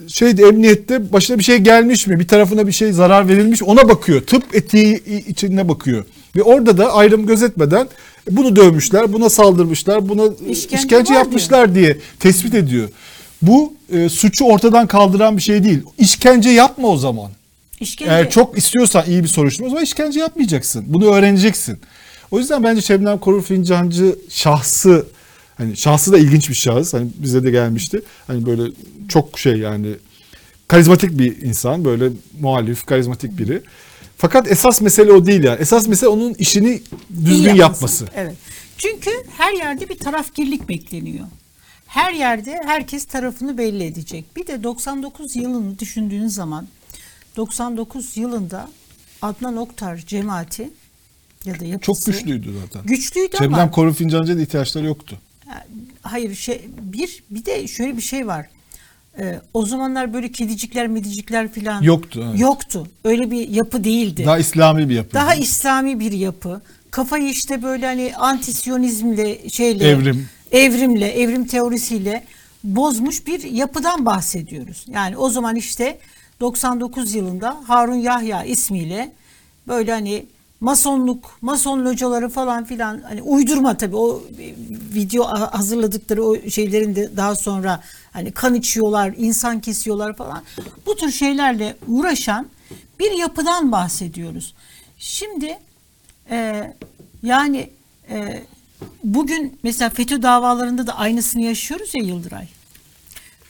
şeyde 0.09 0.43
emniyette 0.43 1.13
başına 1.13 1.39
bir 1.39 1.45
şey 1.45 1.59
gelmiş 1.59 2.07
mi? 2.07 2.21
Bir 2.21 2.29
tarafına 2.29 2.67
bir 2.67 2.73
şey 2.73 2.93
zarar 2.93 3.29
verilmiş 3.29 3.61
mi? 3.61 3.67
ona 3.67 3.89
bakıyor. 3.89 4.21
Tıp 4.21 4.55
etiği 4.55 5.05
içine 5.29 5.69
bakıyor. 5.69 6.05
Ve 6.37 6.43
orada 6.43 6.79
da 6.79 6.95
ayrım 6.95 7.27
gözetmeden 7.27 7.89
bunu 8.31 8.57
dövmüşler, 8.57 9.13
buna 9.13 9.31
saldırmışlar, 9.31 10.09
buna 10.09 10.23
İşkence 10.49 10.77
işkence, 10.77 11.15
var 11.15 11.19
yapmışlar 11.19 11.75
diye 11.75 11.99
tespit 12.21 12.55
ediyor. 12.55 12.89
Bu 13.43 13.75
e, 13.93 14.09
suçu 14.09 14.45
ortadan 14.45 14.87
kaldıran 14.87 15.37
bir 15.37 15.43
şey 15.43 15.65
değil. 15.65 15.83
İşkence 15.99 16.51
yapma 16.51 16.89
o 16.89 16.97
zaman. 16.97 17.31
İşkence. 17.81 18.11
Eğer 18.13 18.31
çok 18.31 18.59
istiyorsan 18.59 19.05
iyi 19.07 19.23
bir 19.23 19.29
soruşturma 19.29 19.67
o 19.67 19.71
zaman 19.71 19.85
işkence 19.85 20.21
yapmayacaksın. 20.21 20.85
Bunu 20.87 21.15
öğreneceksin. 21.15 21.79
O 22.31 22.39
yüzden 22.39 22.63
bence 22.65 22.81
Şebnem 22.81 23.19
Korur 23.19 23.43
Fincancı 23.43 24.17
şahsı 24.29 25.07
hani 25.59 25.77
şahsı 25.77 26.13
da 26.13 26.19
ilginç 26.19 26.49
bir 26.49 26.55
şahıs. 26.55 26.95
Hani 26.95 27.09
bize 27.19 27.45
de 27.45 27.51
gelmişti. 27.51 28.03
Hani 28.27 28.47
böyle 28.47 28.63
çok 29.09 29.39
şey 29.39 29.57
yani 29.57 29.87
karizmatik 30.69 31.19
bir 31.19 31.43
insan. 31.43 31.85
Böyle 31.85 32.09
muhalif, 32.41 32.87
karizmatik 32.87 33.39
biri. 33.39 33.63
Fakat 34.25 34.51
esas 34.51 34.81
mesele 34.81 35.13
o 35.13 35.27
değil 35.27 35.43
yani. 35.43 35.61
Esas 35.61 35.89
mesele 35.89 36.09
onun 36.09 36.35
işini 36.35 36.83
düzgün 37.25 37.55
yapması. 37.55 38.07
Evet. 38.15 38.35
Çünkü 38.79 39.11
her 39.37 39.53
yerde 39.53 39.89
bir 39.89 39.99
tarafgirlik 39.99 40.69
bekleniyor. 40.69 41.27
Her 41.87 42.13
yerde 42.13 42.61
herkes 42.65 43.05
tarafını 43.05 43.59
belli 43.59 43.85
edecek. 43.85 44.25
Bir 44.37 44.47
de 44.47 44.63
99 44.63 45.37
yılını 45.37 45.79
düşündüğün 45.79 46.27
zaman 46.27 46.69
99 47.37 48.17
yılında 48.17 48.71
Adnan 49.23 49.57
Oktar 49.57 49.97
cemaati 49.97 50.71
ya 51.45 51.61
da 51.61 51.65
yapısı 51.65 52.05
Çok 52.05 52.07
güçlüydü 52.07 52.55
zaten. 52.61 52.87
Güçlüydü 52.87 53.37
Şebnem 53.37 53.55
ama 53.55 53.71
Korur 53.71 53.95
Fincancı'ya 53.95 54.39
da 54.39 54.43
ihtiyaçları 54.43 54.87
yoktu. 54.87 55.19
hayır 56.03 56.35
şey 56.35 56.69
bir 56.83 57.23
bir 57.31 57.45
de 57.45 57.69
şöyle 57.69 57.97
bir 57.97 58.03
şey 58.03 58.27
var. 58.27 58.47
Ee, 59.19 59.41
o 59.55 59.67
zamanlar 59.67 60.13
böyle 60.15 60.33
kedicikler 60.33 60.87
medicikler 60.87 61.53
falan 61.53 61.83
Yoktu, 61.83 62.25
evet. 62.29 62.41
Yoktu. 62.41 62.87
Öyle 63.05 63.31
bir 63.31 63.49
yapı 63.49 63.85
değildi. 63.85 64.25
Daha 64.27 64.39
İslami 64.39 64.89
bir 64.89 64.95
yapı. 64.95 65.15
Daha 65.15 65.35
İslami 65.35 66.01
bir 66.01 66.13
yapı. 66.13 66.61
Kafayı 66.91 67.29
işte 67.29 67.63
böyle 67.63 67.87
hani 67.87 68.17
antisyonizmle 68.17 69.49
şeyle 69.49 69.89
Evrim. 69.89 70.29
evrimle, 70.53 71.07
evrim 71.07 71.47
teorisiyle 71.47 72.25
bozmuş 72.65 73.27
bir 73.27 73.43
yapıdan 73.43 74.07
bahsediyoruz. 74.07 74.85
Yani 74.89 75.17
o 75.17 75.29
zaman 75.31 75.57
işte 75.57 75.99
99 76.41 77.15
yılında 77.15 77.57
Harun 77.67 77.95
Yahya 77.95 78.45
ismiyle 78.45 79.13
böyle 79.69 79.93
hani 79.93 80.27
masonluk, 80.65 81.39
mason 81.41 81.85
locaları 81.85 82.29
falan 82.29 82.65
filan 82.65 83.03
hani 83.03 83.23
uydurma 83.23 83.77
tabii 83.77 83.97
o 83.97 84.23
video 84.95 85.25
hazırladıkları 85.51 86.25
o 86.25 86.51
şeylerin 86.51 86.97
de 86.97 87.17
daha 87.17 87.37
sonra 87.37 87.81
hani 88.13 88.33
kan 88.33 88.55
içiyorlar, 88.55 89.15
insan 89.17 89.61
kesiyorlar 89.61 90.17
falan. 90.17 90.43
Bu 90.87 90.97
tür 90.97 91.11
şeylerle 91.11 91.77
uğraşan 91.89 92.47
bir 92.99 93.11
yapıdan 93.11 93.73
bahsediyoruz. 93.73 94.55
Şimdi 94.99 95.59
e, 96.31 96.73
yani 97.23 97.71
e, 98.11 98.43
bugün 99.05 99.59
mesela 99.63 99.91
FETÖ 99.91 100.23
davalarında 100.23 100.87
da 100.87 100.99
aynısını 100.99 101.43
yaşıyoruz 101.43 101.91
ya 101.95 102.05
Yıldıray. 102.05 102.49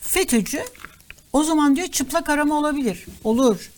FETÖ'cü 0.00 0.60
o 1.32 1.44
zaman 1.44 1.76
diyor 1.76 1.88
çıplak 1.88 2.28
arama 2.28 2.58
olabilir. 2.58 3.06
Olur. 3.24 3.70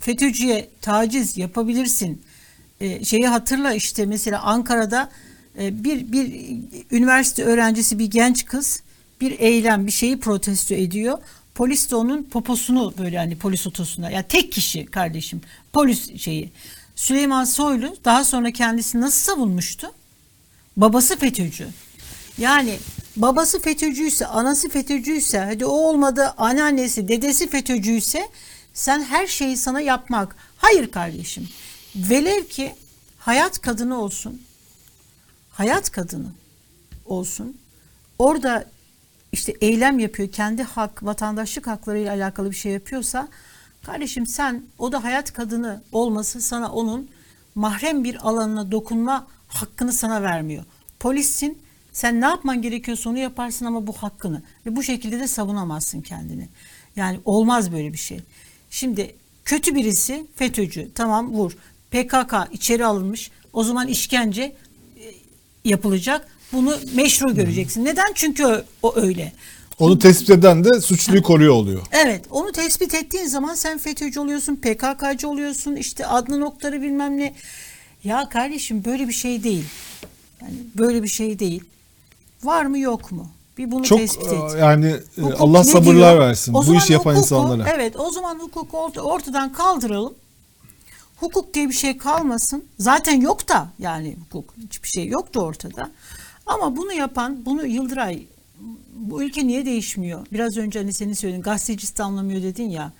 FETÖ'cüye 0.00 0.68
taciz 0.80 1.38
yapabilirsin. 1.38 2.22
E, 2.80 3.04
şeyi 3.04 3.26
hatırla 3.26 3.74
işte 3.74 4.06
mesela 4.06 4.42
Ankara'da 4.42 5.10
e, 5.58 5.84
bir 5.84 6.12
bir 6.12 6.32
üniversite 6.90 7.44
öğrencisi 7.44 7.98
bir 7.98 8.06
genç 8.06 8.44
kız 8.44 8.82
bir 9.20 9.38
eylem 9.38 9.86
bir 9.86 9.92
şeyi 9.92 10.20
protesto 10.20 10.74
ediyor. 10.74 11.18
Polis 11.54 11.90
de 11.90 11.96
onun 11.96 12.22
poposunu 12.22 12.94
böyle 12.98 13.18
hani 13.18 13.38
polis 13.38 13.66
otosuna 13.66 14.10
ya 14.10 14.22
tek 14.22 14.52
kişi 14.52 14.86
kardeşim 14.86 15.40
polis 15.72 16.16
şeyi. 16.20 16.50
Süleyman 16.96 17.44
Soylu 17.44 17.96
daha 18.04 18.24
sonra 18.24 18.50
kendisini 18.50 19.00
nasıl 19.00 19.32
savunmuştu? 19.32 19.92
Babası 20.76 21.16
FETÖ'cü. 21.16 21.68
Yani 22.38 22.78
babası 23.16 23.60
FETÖ'cüyse, 23.60 24.26
anası 24.26 24.68
FETÖ'cüyse, 24.68 25.38
hadi 25.38 25.64
o 25.64 25.70
olmadı 25.70 26.34
anneannesi, 26.38 27.08
dedesi 27.08 27.48
FETÖ'cüyse 27.48 28.28
sen 28.74 29.02
her 29.02 29.26
şeyi 29.26 29.56
sana 29.56 29.80
yapmak. 29.80 30.36
Hayır 30.56 30.90
kardeşim. 30.90 31.48
Velev 31.96 32.44
ki 32.44 32.74
hayat 33.18 33.60
kadını 33.60 34.00
olsun. 34.00 34.42
Hayat 35.50 35.90
kadını 35.90 36.28
olsun. 37.04 37.56
Orada 38.18 38.64
işte 39.32 39.54
eylem 39.60 39.98
yapıyor, 39.98 40.32
kendi 40.32 40.62
hak, 40.62 41.04
vatandaşlık 41.04 41.66
haklarıyla 41.66 42.12
alakalı 42.12 42.50
bir 42.50 42.56
şey 42.56 42.72
yapıyorsa 42.72 43.28
kardeşim 43.82 44.26
sen 44.26 44.62
o 44.78 44.92
da 44.92 45.04
hayat 45.04 45.32
kadını 45.32 45.82
olması 45.92 46.40
sana 46.40 46.72
onun 46.72 47.10
mahrem 47.54 48.04
bir 48.04 48.28
alanına 48.28 48.70
dokunma 48.70 49.26
hakkını 49.48 49.92
sana 49.92 50.22
vermiyor. 50.22 50.64
Polissin, 51.00 51.58
sen 51.92 52.20
ne 52.20 52.24
yapman 52.24 52.62
gerekiyorsa 52.62 53.10
onu 53.10 53.18
yaparsın 53.18 53.66
ama 53.66 53.86
bu 53.86 53.92
hakkını 53.92 54.42
ve 54.66 54.76
bu 54.76 54.82
şekilde 54.82 55.20
de 55.20 55.28
savunamazsın 55.28 56.00
kendini. 56.00 56.48
Yani 56.96 57.20
olmaz 57.24 57.72
böyle 57.72 57.92
bir 57.92 57.98
şey. 57.98 58.20
Şimdi 58.70 59.14
kötü 59.44 59.74
birisi 59.74 60.26
FETÖ'cü 60.34 60.90
tamam 60.94 61.32
vur. 61.32 61.56
PKK 61.90 62.34
içeri 62.52 62.84
alınmış. 62.86 63.30
O 63.52 63.64
zaman 63.64 63.88
işkence 63.88 64.42
e, 64.42 64.52
yapılacak. 65.64 66.26
Bunu 66.52 66.74
meşru 66.94 67.34
göreceksin. 67.34 67.84
Neden? 67.84 68.12
Çünkü 68.14 68.64
o, 68.82 68.96
öyle. 68.96 69.32
Onu 69.78 69.98
tespit 69.98 70.30
eden 70.30 70.64
de 70.64 70.80
suçluyu 70.80 71.22
koruyor 71.22 71.54
oluyor. 71.54 71.80
Evet 71.92 72.24
onu 72.30 72.52
tespit 72.52 72.94
ettiğin 72.94 73.26
zaman 73.26 73.54
sen 73.54 73.78
FETÖ'cü 73.78 74.20
oluyorsun, 74.20 74.56
PKK'cı 74.56 75.28
oluyorsun, 75.28 75.76
işte 75.76 76.06
Adnan 76.06 76.40
Oktar'ı 76.40 76.82
bilmem 76.82 77.16
ne. 77.18 77.34
Ya 78.04 78.28
kardeşim 78.28 78.84
böyle 78.84 79.08
bir 79.08 79.12
şey 79.12 79.44
değil. 79.44 79.64
Yani 80.42 80.54
böyle 80.78 81.02
bir 81.02 81.08
şey 81.08 81.38
değil. 81.38 81.64
Var 82.44 82.64
mı 82.64 82.78
yok 82.78 83.12
mu? 83.12 83.28
Bir 83.58 83.70
bunu 83.70 83.84
Çok 83.84 83.98
tespit 83.98 84.32
e, 84.32 84.34
et. 84.36 84.42
yani 84.58 84.86
e, 84.86 85.20
Hukuk 85.20 85.40
Allah 85.40 85.64
sabırlar 85.64 86.12
diyor? 86.16 86.18
versin 86.28 86.54
O 86.54 86.66
bu 86.66 86.74
işi 86.74 86.92
yapan 86.92 87.14
hukuku- 87.14 87.18
insanlara. 87.18 87.68
Evet 87.74 87.96
o 88.00 88.10
zaman 88.10 88.38
hukuku 88.38 88.76
orta- 88.78 89.00
ortadan 89.00 89.52
kaldıralım. 89.52 90.14
Hukuk 91.20 91.54
diye 91.54 91.68
bir 91.68 91.74
şey 91.74 91.98
kalmasın. 91.98 92.64
Zaten 92.78 93.20
yok 93.20 93.48
da 93.48 93.68
yani 93.78 94.16
hukuk 94.20 94.54
hiçbir 94.64 94.88
şey 94.88 95.06
yoktu 95.06 95.40
ortada. 95.40 95.90
Ama 96.46 96.76
bunu 96.76 96.92
yapan 96.92 97.44
bunu 97.46 97.66
Yıldıray 97.66 98.22
bu 98.94 99.22
ülke 99.22 99.46
niye 99.46 99.66
değişmiyor? 99.66 100.26
Biraz 100.32 100.56
önce 100.56 100.78
hani 100.78 100.92
senin 100.92 101.12
söylediğin 101.12 101.42
gazetecisi 101.42 102.02
anlamıyor 102.02 102.42
dedin 102.42 102.68
ya. 102.70 102.92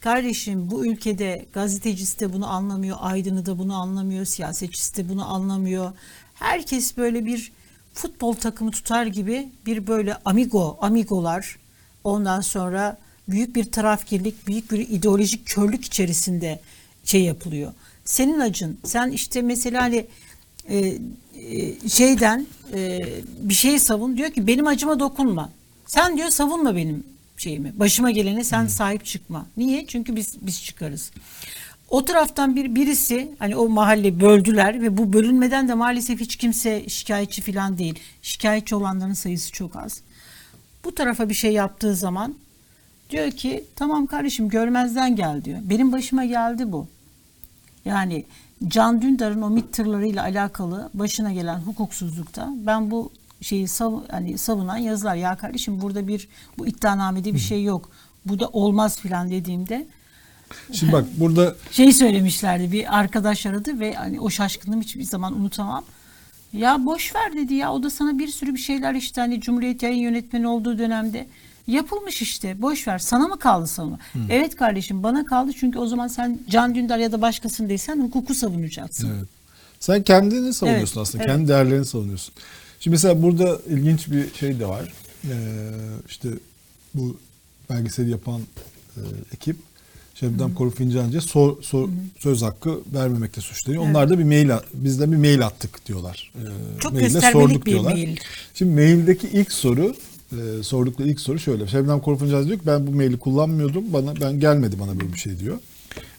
Kardeşim 0.00 0.70
bu 0.70 0.86
ülkede 0.86 1.46
gazetecisi 1.52 2.20
de 2.20 2.32
bunu 2.32 2.50
anlamıyor, 2.50 2.96
aydını 3.00 3.46
da 3.46 3.58
bunu 3.58 3.74
anlamıyor, 3.74 4.24
siyasetçisi 4.24 4.96
de 4.96 5.08
bunu 5.08 5.32
anlamıyor. 5.34 5.92
Herkes 6.34 6.96
böyle 6.96 7.26
bir 7.26 7.52
futbol 7.94 8.34
takımı 8.34 8.70
tutar 8.70 9.06
gibi 9.06 9.48
bir 9.66 9.86
böyle 9.86 10.16
amigo, 10.24 10.78
amigolar 10.80 11.58
ondan 12.04 12.40
sonra 12.40 12.98
büyük 13.28 13.56
bir 13.56 13.72
tarafgirlik, 13.72 14.46
büyük 14.46 14.72
bir 14.72 14.78
ideolojik 14.78 15.46
körlük 15.46 15.84
içerisinde 15.84 16.60
şey 17.04 17.22
yapılıyor. 17.22 17.72
Senin 18.04 18.40
acın, 18.40 18.78
sen 18.84 19.10
işte 19.10 19.42
mesela 19.42 19.82
hani 19.82 20.06
e, 20.68 20.78
e, 21.48 21.88
şeyden 21.88 22.46
e, 22.74 23.00
bir 23.40 23.54
şey 23.54 23.78
savun 23.78 24.16
diyor 24.16 24.30
ki 24.30 24.46
benim 24.46 24.66
acıma 24.66 25.00
dokunma. 25.00 25.50
Sen 25.86 26.16
diyor 26.16 26.28
savunma 26.28 26.76
benim 26.76 27.04
şeyimi. 27.36 27.78
Başıma 27.78 28.10
gelene 28.10 28.44
sen 28.44 28.66
sahip 28.66 29.04
çıkma. 29.04 29.46
Niye? 29.56 29.86
Çünkü 29.86 30.16
biz 30.16 30.34
biz 30.40 30.64
çıkarız. 30.64 31.10
O 31.88 32.04
taraftan 32.04 32.56
bir 32.56 32.74
birisi 32.74 33.30
hani 33.38 33.56
o 33.56 33.68
mahalle 33.68 34.20
böldüler 34.20 34.82
ve 34.82 34.96
bu 34.96 35.12
bölünmeden 35.12 35.68
de 35.68 35.74
maalesef 35.74 36.20
hiç 36.20 36.36
kimse 36.36 36.88
şikayetçi 36.88 37.42
falan 37.42 37.78
değil. 37.78 37.98
Şikayetçi 38.22 38.74
olanların 38.74 39.12
sayısı 39.12 39.52
çok 39.52 39.76
az. 39.76 40.00
Bu 40.84 40.94
tarafa 40.94 41.28
bir 41.28 41.34
şey 41.34 41.52
yaptığı 41.52 41.94
zaman 41.94 42.34
diyor 43.10 43.30
ki 43.30 43.64
tamam 43.76 44.06
kardeşim 44.06 44.48
görmezden 44.48 45.16
gel 45.16 45.44
diyor. 45.44 45.58
Benim 45.62 45.92
başıma 45.92 46.24
geldi 46.24 46.72
bu. 46.72 46.86
Yani 47.84 48.24
Can 48.68 49.02
Dündar'ın 49.02 49.42
o 49.42 49.50
MİT 49.50 49.72
tırlarıyla 49.72 50.22
alakalı 50.22 50.90
başına 50.94 51.32
gelen 51.32 51.58
hukuksuzlukta 51.58 52.48
ben 52.66 52.90
bu 52.90 53.12
şeyi 53.40 53.68
sav 53.68 54.00
hani 54.10 54.38
savunan 54.38 54.76
yazılar 54.76 55.14
ya 55.14 55.36
kardeşim 55.36 55.80
burada 55.80 56.08
bir 56.08 56.28
bu 56.58 56.66
iddianamede 56.66 57.34
bir 57.34 57.38
şey 57.38 57.64
yok. 57.64 57.90
Bu 58.26 58.40
da 58.40 58.48
olmaz 58.48 59.00
filan 59.00 59.30
dediğimde 59.30 59.86
Şimdi 60.72 60.92
bak 60.92 61.04
burada 61.16 61.56
Şeyi 61.70 61.92
söylemişlerdi 61.92 62.72
bir 62.72 62.98
arkadaş 62.98 63.46
aradı 63.46 63.80
ve 63.80 63.94
hani 63.94 64.20
o 64.20 64.30
şaşkınlığımı 64.30 64.82
hiçbir 64.82 65.04
zaman 65.04 65.40
unutamam. 65.40 65.84
Ya 66.52 66.86
boş 66.86 67.14
ver 67.14 67.32
dedi 67.34 67.54
ya 67.54 67.72
o 67.72 67.82
da 67.82 67.90
sana 67.90 68.18
bir 68.18 68.28
sürü 68.28 68.54
bir 68.54 68.60
şeyler 68.60 68.94
işte 68.94 69.20
hani 69.20 69.40
Cumhuriyet 69.40 69.82
Yayın 69.82 70.02
Yönetmeni 70.02 70.48
olduğu 70.48 70.78
dönemde 70.78 71.26
yapılmış 71.70 72.22
işte 72.22 72.62
boş 72.62 72.88
ver 72.88 72.98
sana 72.98 73.28
mı 73.28 73.38
kaldı 73.38 73.66
savunma? 73.66 73.98
Evet 74.30 74.56
kardeşim 74.56 75.02
bana 75.02 75.24
kaldı 75.24 75.52
çünkü 75.60 75.78
o 75.78 75.86
zaman 75.86 76.08
sen 76.08 76.40
Can 76.50 76.74
Dündar 76.74 76.98
ya 76.98 77.12
da 77.12 77.22
başkasını 77.22 77.68
değilsen 77.68 78.00
hukuku 78.02 78.34
savunacaksın. 78.34 79.10
Evet. 79.16 79.28
Sen 79.80 80.02
kendini 80.02 80.54
savunuyorsun 80.54 80.96
Evet, 81.00 81.08
aslında. 81.08 81.24
evet. 81.24 81.32
Kendi 81.36 81.48
değerlerini 81.48 81.84
savunuyorsun. 81.84 82.34
Şimdi 82.80 82.94
mesela 82.94 83.22
burada 83.22 83.58
ilginç 83.68 84.10
bir 84.10 84.34
şey 84.34 84.60
de 84.60 84.66
var. 84.66 84.92
Ee, 85.24 85.30
işte 86.08 86.28
bu 86.94 87.16
belgeseli 87.70 88.10
yapan 88.10 88.40
e, 88.96 89.00
ekip 89.34 89.56
Şebnem 90.14 90.54
Korur 90.54 90.70
Fincancı'ya 90.72 91.20
sor- 91.20 91.62
sor- 91.62 91.88
söz 92.18 92.42
hakkı 92.42 92.80
vermemekle 92.94 93.42
suçlanıyor. 93.42 93.82
Onlar 93.82 94.10
da 94.10 94.18
bir 94.18 94.24
mail 94.24 94.54
a- 94.54 94.62
bizden 94.74 95.12
bir 95.12 95.16
mail 95.16 95.46
attık 95.46 95.86
diyorlar. 95.86 96.32
Ee, 96.36 96.80
Çok 96.80 96.92
maille 96.92 97.08
göstermelik 97.08 97.66
bir 97.66 97.78
mail. 97.80 98.16
Şimdi 98.54 98.74
maildeki 98.74 99.28
ilk 99.28 99.52
soru 99.52 99.94
e, 100.32 100.62
sordukları 100.62 101.08
ilk 101.08 101.20
soru 101.20 101.38
şöyle. 101.38 101.66
Şebnem 101.66 102.00
Korur 102.00 102.18
Fincancı 102.18 102.48
diyor 102.48 102.58
ki 102.58 102.66
ben 102.66 102.86
bu 102.86 102.90
maili 102.90 103.18
kullanmıyordum. 103.18 103.92
Bana 103.92 104.20
ben 104.20 104.40
gelmedi 104.40 104.76
bana 104.80 105.00
böyle 105.00 105.12
bir 105.12 105.18
şey 105.18 105.38
diyor. 105.38 105.58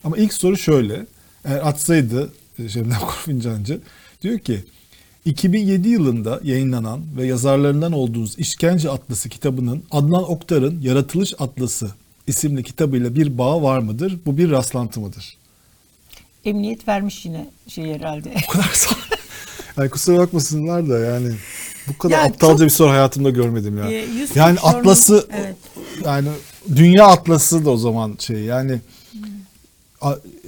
Ama 0.03 0.17
ilk 0.17 0.33
soru 0.33 0.57
şöyle. 0.57 1.05
Eğer 1.45 1.67
atsaydı 1.67 2.33
e, 2.59 2.69
Şebnem 2.69 2.99
Korur 2.99 3.21
Fincancı 3.25 3.79
diyor 4.21 4.39
ki 4.39 4.63
2007 5.25 5.89
yılında 5.89 6.39
yayınlanan 6.43 7.01
ve 7.17 7.25
yazarlarından 7.25 7.91
olduğunuz 7.91 8.39
İşkence 8.39 8.89
Atlası 8.89 9.29
kitabının 9.29 9.83
Adnan 9.91 10.31
Oktar'ın 10.31 10.81
Yaratılış 10.81 11.33
Atlası 11.39 11.91
isimli 12.27 12.63
kitabıyla 12.63 13.15
bir 13.15 13.37
bağı 13.37 13.63
var 13.63 13.79
mıdır? 13.79 14.19
Bu 14.25 14.37
bir 14.37 14.51
rastlantı 14.51 14.99
mıdır? 14.99 15.37
Emniyet 16.45 16.87
vermiş 16.87 17.25
yine 17.25 17.49
şey 17.67 17.93
herhalde. 17.93 18.33
O 18.47 18.51
kadar 18.51 18.71
sağ. 18.73 18.95
Yani 19.77 19.89
kusura 19.89 20.17
bakmasınlar 20.17 20.89
da 20.89 20.99
yani 20.99 21.31
bu 21.87 21.97
kadar 21.97 22.13
Ya 22.17 22.23
aptalca 22.23 22.53
çok- 22.57 22.65
bir 22.65 22.69
soru 22.69 22.89
hayatımda 22.91 23.29
görmedim 23.29 23.77
ya. 23.77 23.89
Yusuf 24.01 24.37
yani 24.37 24.59
atlası 24.59 25.27
Evet. 25.31 25.55
yani 26.05 26.27
dünya 26.75 27.05
atlası 27.07 27.65
da 27.65 27.69
o 27.69 27.77
zaman 27.77 28.15
şey 28.19 28.37
yani 28.39 28.79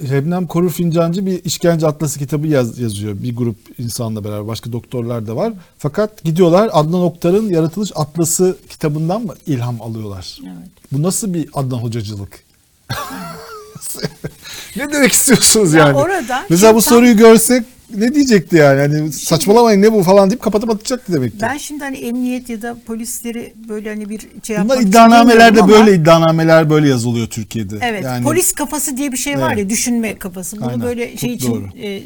Şebnem 0.08 0.46
Korur 0.46 0.70
Fincancı 0.70 1.26
bir 1.26 1.44
işkence 1.44 1.86
atlası 1.86 2.18
kitabı 2.18 2.46
yaz- 2.46 2.78
yazıyor. 2.78 3.22
Bir 3.22 3.36
grup 3.36 3.56
insanla 3.78 4.24
beraber 4.24 4.46
başka 4.46 4.72
doktorlar 4.72 5.26
da 5.26 5.36
var. 5.36 5.52
Fakat 5.78 6.24
gidiyorlar 6.24 6.70
Adnan 6.72 7.00
Oktar'ın 7.00 7.48
Yaratılış 7.48 7.90
Atlası 7.94 8.56
kitabından 8.68 9.22
mı 9.22 9.34
ilham 9.46 9.82
alıyorlar? 9.82 10.38
Evet. 10.42 10.68
Bu 10.92 11.02
nasıl 11.02 11.34
bir 11.34 11.48
Adnan 11.54 11.78
hocacılık? 11.78 12.44
ne 14.76 14.92
demek 14.92 15.12
istiyorsunuz 15.12 15.72
Ya 15.74 15.86
yani? 15.86 15.96
orada 15.96 16.46
Mesela 16.50 16.74
bu 16.74 16.82
soruyu 16.82 17.16
görsek 17.16 17.64
ne 17.94 18.14
diyecekti 18.14 18.56
yani? 18.56 18.80
Hani 18.80 19.12
saçmalamayın 19.12 19.82
ne 19.82 19.92
bu 19.92 20.02
falan 20.02 20.30
deyip 20.30 20.42
kapatıp 20.42 20.70
atacaktı 20.70 21.12
demek 21.12 21.32
ki. 21.32 21.38
Ben 21.42 21.56
şimdi 21.56 21.84
hani 21.84 21.96
emniyet 21.96 22.48
ya 22.48 22.62
da 22.62 22.76
polisleri 22.86 23.52
böyle 23.68 23.88
hani 23.88 24.08
bir 24.08 24.20
şey 24.42 24.56
yapmak 24.56 24.78
için 24.78 24.88
iddianamelerde 24.88 25.60
ama- 25.60 25.72
böyle 25.72 25.94
iddianameler 25.94 26.70
böyle 26.70 26.88
yazılıyor 26.88 27.26
Türkiye'de. 27.26 27.78
Evet, 27.82 28.04
Yani 28.04 28.24
polis 28.24 28.52
kafası 28.52 28.96
diye 28.96 29.12
bir 29.12 29.16
şey 29.16 29.38
var 29.38 29.48
Evet. 29.52 29.58
ya, 29.58 29.68
düşünme 29.70 30.18
kafası. 30.18 30.56
Bunu 30.56 30.66
Aynen, 30.66 30.82
böyle 30.82 31.10
çok 31.10 31.20
şey 31.20 31.32
için 31.34 31.50
doğru. 31.54 31.68
e, 31.82 32.02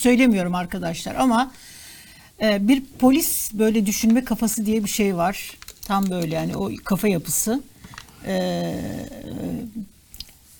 söylemiyorum 0.00 0.54
arkadaşlar 0.54 1.14
ama 1.14 1.52
e, 2.42 2.68
bir 2.68 2.82
polis 2.98 3.50
böyle 3.54 3.86
düşünme 3.86 4.24
kafası 4.24 4.66
diye 4.66 4.84
bir 4.84 4.88
şey 4.90 5.16
var. 5.16 5.50
Tam 5.84 6.10
böyle 6.10 6.34
yani 6.34 6.56
o 6.56 6.70
kafa 6.84 7.08
yapısı. 7.08 7.62
E, 8.26 8.34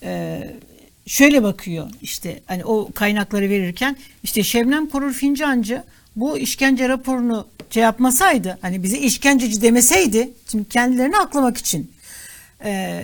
e, 0.03 0.41
şöyle 1.07 1.43
bakıyor 1.43 1.91
işte 2.03 2.41
hani 2.47 2.65
o 2.65 2.89
kaynakları 2.95 3.51
verirken 3.51 3.97
işte 4.23 4.43
Şebnem 4.43 4.89
Korur 4.89 5.13
Fincancı 5.13 5.83
bu 6.17 6.39
işkence 6.39 6.89
raporunu 6.89 7.47
şey 7.71 7.83
yapmasaydı 7.83 8.59
hani 8.63 8.83
bize 8.83 8.99
işkenceci 8.99 9.63
demeseydi 9.63 10.31
şimdi 10.51 10.69
kendilerini 10.69 11.17
aklamak 11.17 11.57
için 11.57 11.93
e, 12.65 13.03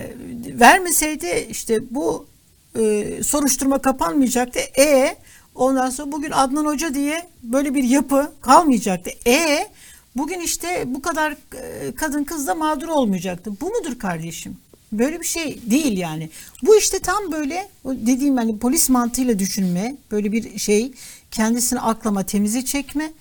vermeseydi 0.60 1.46
işte 1.50 1.80
bu 1.90 2.26
e, 2.78 3.22
soruşturma 3.22 3.78
kapanmayacaktı. 3.78 4.58
E 4.78 5.16
ondan 5.54 5.90
sonra 5.90 6.12
bugün 6.12 6.30
Adnan 6.30 6.64
Hoca 6.64 6.94
diye 6.94 7.28
böyle 7.42 7.74
bir 7.74 7.84
yapı 7.84 8.32
kalmayacaktı. 8.40 9.10
E 9.26 9.68
bugün 10.16 10.40
işte 10.40 10.84
bu 10.86 11.02
kadar 11.02 11.32
e, 11.32 11.94
kadın 11.94 12.24
kız 12.24 12.46
da 12.46 12.54
mağdur 12.54 12.88
olmayacaktı. 12.88 13.52
Bu 13.60 13.70
mudur 13.70 13.98
kardeşim? 13.98 14.56
Böyle 14.92 15.20
bir 15.20 15.26
şey 15.26 15.58
değil 15.70 15.98
yani. 15.98 16.30
Bu 16.62 16.76
işte 16.76 16.98
tam 16.98 17.32
böyle 17.32 17.68
dediğim 17.84 18.36
hani 18.36 18.58
polis 18.58 18.88
mantığıyla 18.88 19.38
düşünme, 19.38 19.96
böyle 20.10 20.32
bir 20.32 20.58
şey 20.58 20.92
kendisini 21.30 21.80
aklama, 21.80 22.22
temize 22.22 22.64
çekme. 22.64 23.12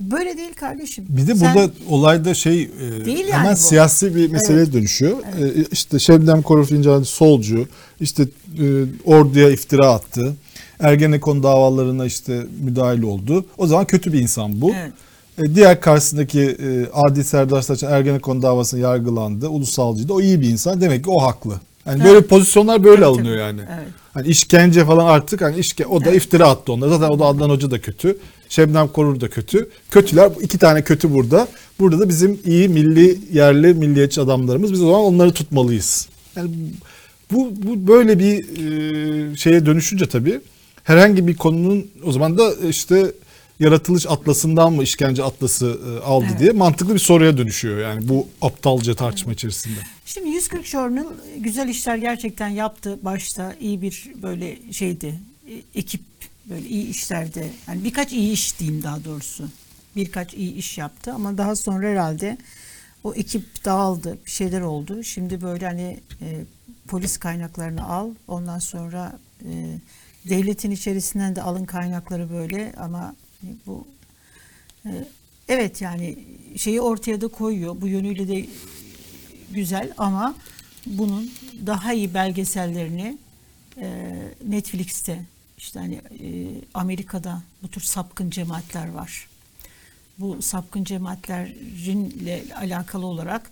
Böyle 0.00 0.36
değil 0.36 0.54
kardeşim. 0.54 1.06
Bir 1.08 1.26
de 1.26 1.34
Sen- 1.34 1.54
burada 1.54 1.72
olayda 1.88 2.34
şey 2.34 2.62
e, 2.62 3.04
Değil 3.04 3.26
yani 3.26 3.32
hemen 3.32 3.52
bu. 3.54 3.58
siyasi 3.58 4.16
bir 4.16 4.30
meseleye 4.30 4.72
dönüşüyor. 4.72 5.18
E, 5.18 5.64
işte 5.72 5.98
Şebnem 5.98 6.42
Korur 6.42 6.66
Fincancı 6.66 7.08
solcu, 7.10 7.68
işte 8.00 8.22
e, 8.22 8.64
orduya 9.04 9.50
iftira 9.50 9.90
attı. 9.90 10.36
Ergenekon 10.80 11.42
davalarına 11.42 12.06
işte 12.06 12.46
müdahil 12.60 13.02
oldu. 13.02 13.46
O 13.58 13.66
zaman 13.66 13.84
kötü 13.84 14.12
bir 14.12 14.20
insan 14.20 14.60
bu. 14.60 14.72
Evet. 14.74 14.92
E, 15.38 15.54
diğer 15.54 15.80
karşısındaki 15.80 16.40
e, 16.40 16.86
Adi 16.92 17.24
Serdar 17.24 17.62
Saçan 17.62 17.92
Ergenekon 17.92 18.42
davasında 18.42 18.80
yargılandı. 18.80 19.48
Ulusalcıydı. 19.48 20.12
O 20.12 20.20
iyi 20.20 20.40
bir 20.40 20.48
insan. 20.48 20.80
Demek 20.80 21.04
ki 21.04 21.10
o 21.10 21.22
haklı. 21.22 21.60
Yani 21.86 22.04
böyle 22.04 22.20
pozisyonlar 22.26 22.84
böyle 22.84 22.96
Tabii, 22.96 23.06
alınıyor 23.06 23.36
yani. 23.36 23.60
Evet. 23.60 23.88
Hani 24.14 24.28
işkence 24.28 24.84
falan 24.84 25.06
artık 25.06 25.40
hani 25.40 25.58
işke, 25.58 25.86
o 25.86 26.04
da 26.04 26.10
iftira 26.10 26.48
attı 26.48 26.72
onlar. 26.72 26.88
Zaten 26.88 27.08
o 27.08 27.18
da 27.18 27.24
Adnan 27.24 27.50
Hoca 27.50 27.70
da 27.70 27.80
kötü. 27.80 28.18
Şebnem 28.48 28.88
Korur 28.88 29.20
da 29.20 29.28
kötü. 29.28 29.68
Kötüler 29.90 30.32
iki 30.40 30.58
tane 30.58 30.82
kötü 30.82 31.14
burada. 31.14 31.48
Burada 31.80 32.00
da 32.00 32.08
bizim 32.08 32.40
iyi 32.44 32.68
milli 32.68 33.18
yerli 33.32 33.74
milliyetçi 33.74 34.20
adamlarımız. 34.20 34.72
Biz 34.72 34.82
o 34.82 34.86
zaman 34.86 35.00
onları 35.00 35.32
tutmalıyız. 35.32 36.08
Yani 36.36 36.50
bu, 37.32 37.52
bu 37.56 37.86
böyle 37.86 38.18
bir 38.18 38.38
e, 39.32 39.36
şeye 39.36 39.66
dönüşünce 39.66 40.06
tabii 40.06 40.40
herhangi 40.84 41.26
bir 41.26 41.36
konunun 41.36 41.86
o 42.04 42.12
zaman 42.12 42.38
da 42.38 42.52
işte 42.68 43.12
yaratılış 43.60 44.06
atlasından 44.06 44.72
mı 44.72 44.82
işkence 44.82 45.24
atlası 45.24 45.80
e, 45.86 46.04
aldı 46.04 46.26
Evet. 46.30 46.40
diye 46.40 46.52
mantıklı 46.52 46.94
bir 46.94 46.98
soruya 46.98 47.38
dönüşüyor 47.38 47.78
yani 47.78 48.08
bu 48.08 48.28
aptalca 48.42 48.94
tartışma 48.94 49.32
içerisinde. 49.32 49.78
Şimdi 50.06 50.28
140 50.28 50.64
Journal 50.66 51.06
güzel 51.38 51.68
işler 51.68 51.96
gerçekten 51.96 52.48
yaptı 52.48 52.98
başta 53.02 53.54
iyi 53.60 53.82
bir 53.82 54.12
böyle 54.22 54.72
şeydi 54.72 55.20
e, 55.48 55.78
ekip 55.78 56.02
böyle 56.50 56.68
iyi 56.68 56.88
işlerde 56.88 57.50
yani 57.68 57.84
birkaç 57.84 58.12
iyi 58.12 58.32
iş 58.32 58.58
diyeyim 58.58 58.82
daha 58.82 59.04
doğrusu 59.04 59.48
birkaç 59.96 60.34
iyi 60.34 60.54
iş 60.54 60.78
yaptı 60.78 61.12
ama 61.12 61.38
daha 61.38 61.56
sonra 61.56 61.86
herhalde 61.86 62.38
o 63.04 63.14
ekip 63.14 63.64
dağıldı 63.64 64.18
bir 64.26 64.30
şeyler 64.30 64.60
oldu 64.60 65.04
şimdi 65.04 65.42
böyle 65.42 65.66
hani 65.66 66.00
e, 66.20 66.26
polis 66.88 67.16
kaynaklarını 67.16 67.88
al 67.88 68.10
ondan 68.28 68.58
sonra 68.58 69.18
e, 69.44 69.78
devletin 70.28 70.70
içerisinden 70.70 71.36
de 71.36 71.42
alın 71.42 71.64
kaynakları 71.64 72.30
böyle 72.30 72.72
ama 72.76 73.14
bu 73.66 73.86
e, 74.86 74.90
evet 75.48 75.80
yani 75.80 76.18
şeyi 76.56 76.80
ortaya 76.80 77.20
da 77.20 77.28
koyuyor 77.28 77.80
bu 77.80 77.88
yönüyle 77.88 78.28
de 78.28 78.46
güzel 79.50 79.92
ama 79.98 80.34
bunun 80.86 81.30
daha 81.66 81.92
iyi 81.92 82.14
belgesellerini 82.14 83.18
e, 83.80 84.14
Netflix'te 84.48 85.24
işte 85.58 85.80
hani 85.80 85.94
e, 85.94 86.60
Amerika'da 86.74 87.42
bu 87.62 87.68
tür 87.68 87.80
sapkın 87.80 88.30
cemaatler 88.30 88.88
var. 88.88 89.28
Bu 90.18 90.42
sapkın 90.42 90.84
cemaatlerinle 90.84 92.44
alakalı 92.56 93.06
olarak 93.06 93.50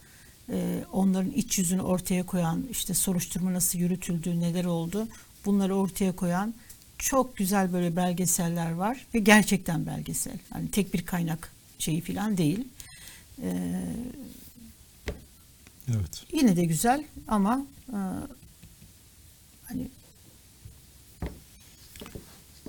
e, 0.51 0.85
onların 0.93 1.31
iç 1.31 1.59
yüzünü 1.59 1.83
ortaya 1.83 2.27
koyan 2.27 2.65
işte 2.71 2.95
soruşturma 2.95 3.53
nasıl 3.53 3.79
yürütüldü, 3.79 4.41
neler 4.41 4.65
oldu 4.65 5.09
bunları 5.45 5.77
ortaya 5.77 6.17
koyan 6.17 6.55
çok 6.99 7.37
güzel 7.37 7.73
böyle 7.73 7.97
belgeseller 7.97 8.71
var 8.73 9.07
ve 9.15 9.19
gerçekten 9.19 9.87
belgesel. 9.87 10.39
Hani 10.51 10.71
tek 10.71 10.95
bir 10.95 11.07
kaynak 11.07 11.53
şeyi 11.79 12.01
falan 12.01 12.37
değil. 12.39 12.69
E, 13.43 13.81
Evet. 15.89 16.25
Yine 16.33 16.57
de 16.57 16.65
güzel 16.65 17.05
ama 17.29 17.67
e, 17.89 17.99
hani 19.65 19.89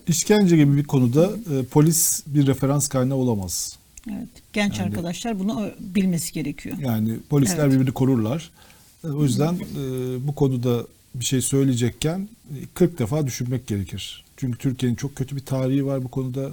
İşkence 0.08 0.58
gibi 0.58 0.78
bir 0.78 0.84
konuda 0.84 1.32
e, 1.54 1.64
polis 1.66 2.24
bir 2.28 2.48
referans 2.48 2.88
kaynağı 2.88 3.18
olamaz. 3.18 3.78
evet 4.10 4.28
genç 4.54 4.78
Yani- 4.80 4.88
arkadaşlar 4.90 5.40
bunu 5.40 5.72
bilmesi 5.80 6.34
gerekiyor. 6.34 6.78
Yani 6.78 7.20
polisler 7.30 7.64
Evet. 7.64 7.74
birbirini 7.74 7.94
korurlar. 7.94 8.52
E, 9.04 9.08
O 9.08 9.24
yüzden 9.24 9.54
e, 9.54 9.58
bu 10.28 10.36
konuda 10.36 10.86
bir 11.20 11.26
şey 11.26 11.42
söyleyecekken 11.42 12.30
e, 12.52 12.58
40 12.74 13.00
defa 13.00 13.28
düşünmek 13.28 13.68
gerekir. 13.68 14.24
Çünkü 14.38 14.58
Türkiye'nin 14.58 14.96
çok 14.96 15.16
kötü 15.16 15.36
bir 15.36 15.46
tarihi 15.46 15.86
var 15.86 16.04
bu 16.04 16.08
konuda. 16.08 16.52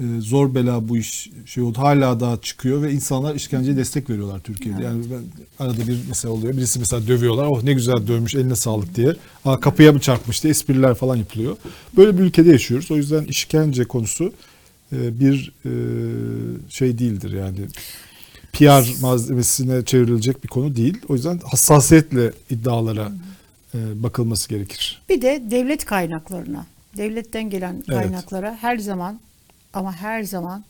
e, 0.00 0.04
zor 0.20 0.54
bela 0.54 0.88
bu 0.88 0.96
iş 0.96 1.30
şey 1.46 1.62
oldu. 1.62 1.78
Hala 1.78 2.20
daha 2.20 2.40
çıkıyor 2.40 2.82
ve 2.82 2.92
insanlar 2.92 3.34
işkenceye 3.34 3.76
destek 3.76 4.10
veriyorlar 4.10 4.40
Türkiye'de. 4.40 4.82
Yani 4.82 5.04
ben, 5.10 5.22
arada 5.66 5.86
bir 5.88 5.98
mesela 6.08 6.34
oluyor. 6.34 6.56
Birisi 6.56 6.78
mesela 6.78 7.06
dövüyorlar. 7.06 7.46
Oh 7.46 7.62
ne 7.62 7.72
güzel 7.72 8.06
dövmüş 8.06 8.34
eline 8.34 8.56
sağlık 8.56 8.94
diye. 8.94 9.16
Aa, 9.44 9.60
kapıya 9.60 9.92
mı 9.92 10.00
çarpmış 10.00 10.42
diye 10.42 10.50
espriler 10.50 10.94
falan 10.94 11.16
yapılıyor. 11.16 11.56
Böyle 11.96 12.18
bir 12.18 12.22
ülkede 12.22 12.50
yaşıyoruz. 12.50 12.90
O 12.90 12.96
yüzden 12.96 13.24
işkence 13.24 13.84
konusu 13.84 14.32
e, 14.92 15.20
bir 15.20 15.52
e, 15.64 15.70
şey 16.68 16.98
değildir 16.98 17.32
yani. 17.32 17.58
PR 18.52 19.02
malzemesine 19.02 19.84
çevrilecek 19.84 20.44
bir 20.44 20.48
konu 20.48 20.76
değil. 20.76 20.98
O 21.08 21.14
yüzden 21.14 21.40
hassasiyetle 21.44 22.32
iddialara 22.50 23.06
e, 23.06 23.12
bakılması 23.74 24.48
gerekir. 24.48 25.02
Bir 25.08 25.22
de 25.22 25.42
devlet 25.50 25.84
kaynaklarına, 25.84 26.66
devletten 26.96 27.50
gelen 27.50 27.74
Evet. 27.74 27.86
kaynaklara 28.02 28.56
her 28.60 28.78
zaman 28.78 29.20
ama 29.72 29.92
her 29.96 30.22
zaman 30.22 30.64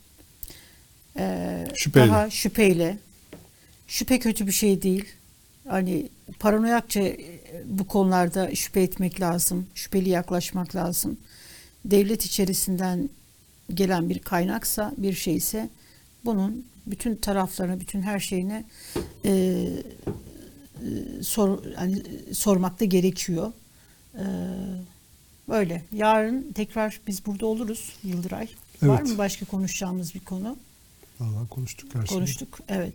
e, 1.19 1.67
Şüpheyle. 1.75 2.09
daha 2.09 2.31
şüpheyle. 2.31 2.99
Şüphe 3.87 4.19
kötü 4.19 4.47
bir 4.47 4.53
şey 4.53 4.83
değil. 4.83 5.05
Hani 5.69 6.09
paranoyakça 6.39 7.01
e, 7.01 7.19
bu 7.65 7.87
konularda 7.87 8.55
şüphe 8.55 8.83
etmek 8.83 9.21
lazım, 9.21 9.67
şüpheli 9.75 10.09
yaklaşmak 10.09 10.77
lazım. 10.77 11.17
Devlet 11.85 12.25
içerisinden 12.27 13.11
gelen 13.75 14.09
bir 14.11 14.19
kaynaksa, 14.19 14.93
bir 14.97 15.13
şeyse 15.13 15.69
bunun 16.25 16.67
bütün 16.87 17.17
taraflarına, 17.17 17.81
bütün 17.81 18.03
her 18.03 18.21
şeyine 18.21 18.65
e, 19.25 19.31
e, 19.31 19.69
sor, 21.23 21.75
hani 21.77 22.03
sormak 22.33 22.81
da 22.81 22.85
gerekiyor. 22.85 23.53
E, 24.15 24.25
böyle. 25.49 25.83
Yarın 25.93 26.53
tekrar 26.53 27.01
biz 27.07 27.27
burada 27.27 27.47
oluruz 27.47 27.93
Yıldıray. 28.05 28.49
Var 28.83 28.99
Evet. 29.01 29.09
mı 29.13 29.19
başka 29.19 29.47
konuşacağımız 29.47 30.15
bir 30.15 30.21
konu? 30.21 30.57
Vallahi 31.21 31.49
konuştuk 31.49 31.95
her 31.95 32.07
şeyi. 32.07 32.19
Konuştuk. 32.19 32.59
Evet. 32.69 32.95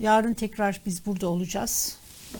Yarın 0.00 0.34
tekrar 0.34 0.80
biz 0.86 1.06
burada 1.06 1.28
olacağız. 1.28 1.96
Ee, 2.34 2.38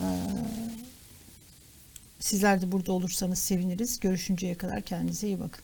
sizler 2.21 2.63
de 2.63 2.73
burada 2.73 2.93
olursanız 2.93 3.39
seviniriz. 3.39 4.01
Görüşünceye 4.01 4.55
kadar 4.55 4.83
kendinize 4.83 5.27
iyi 5.27 5.41
bakın. 5.41 5.64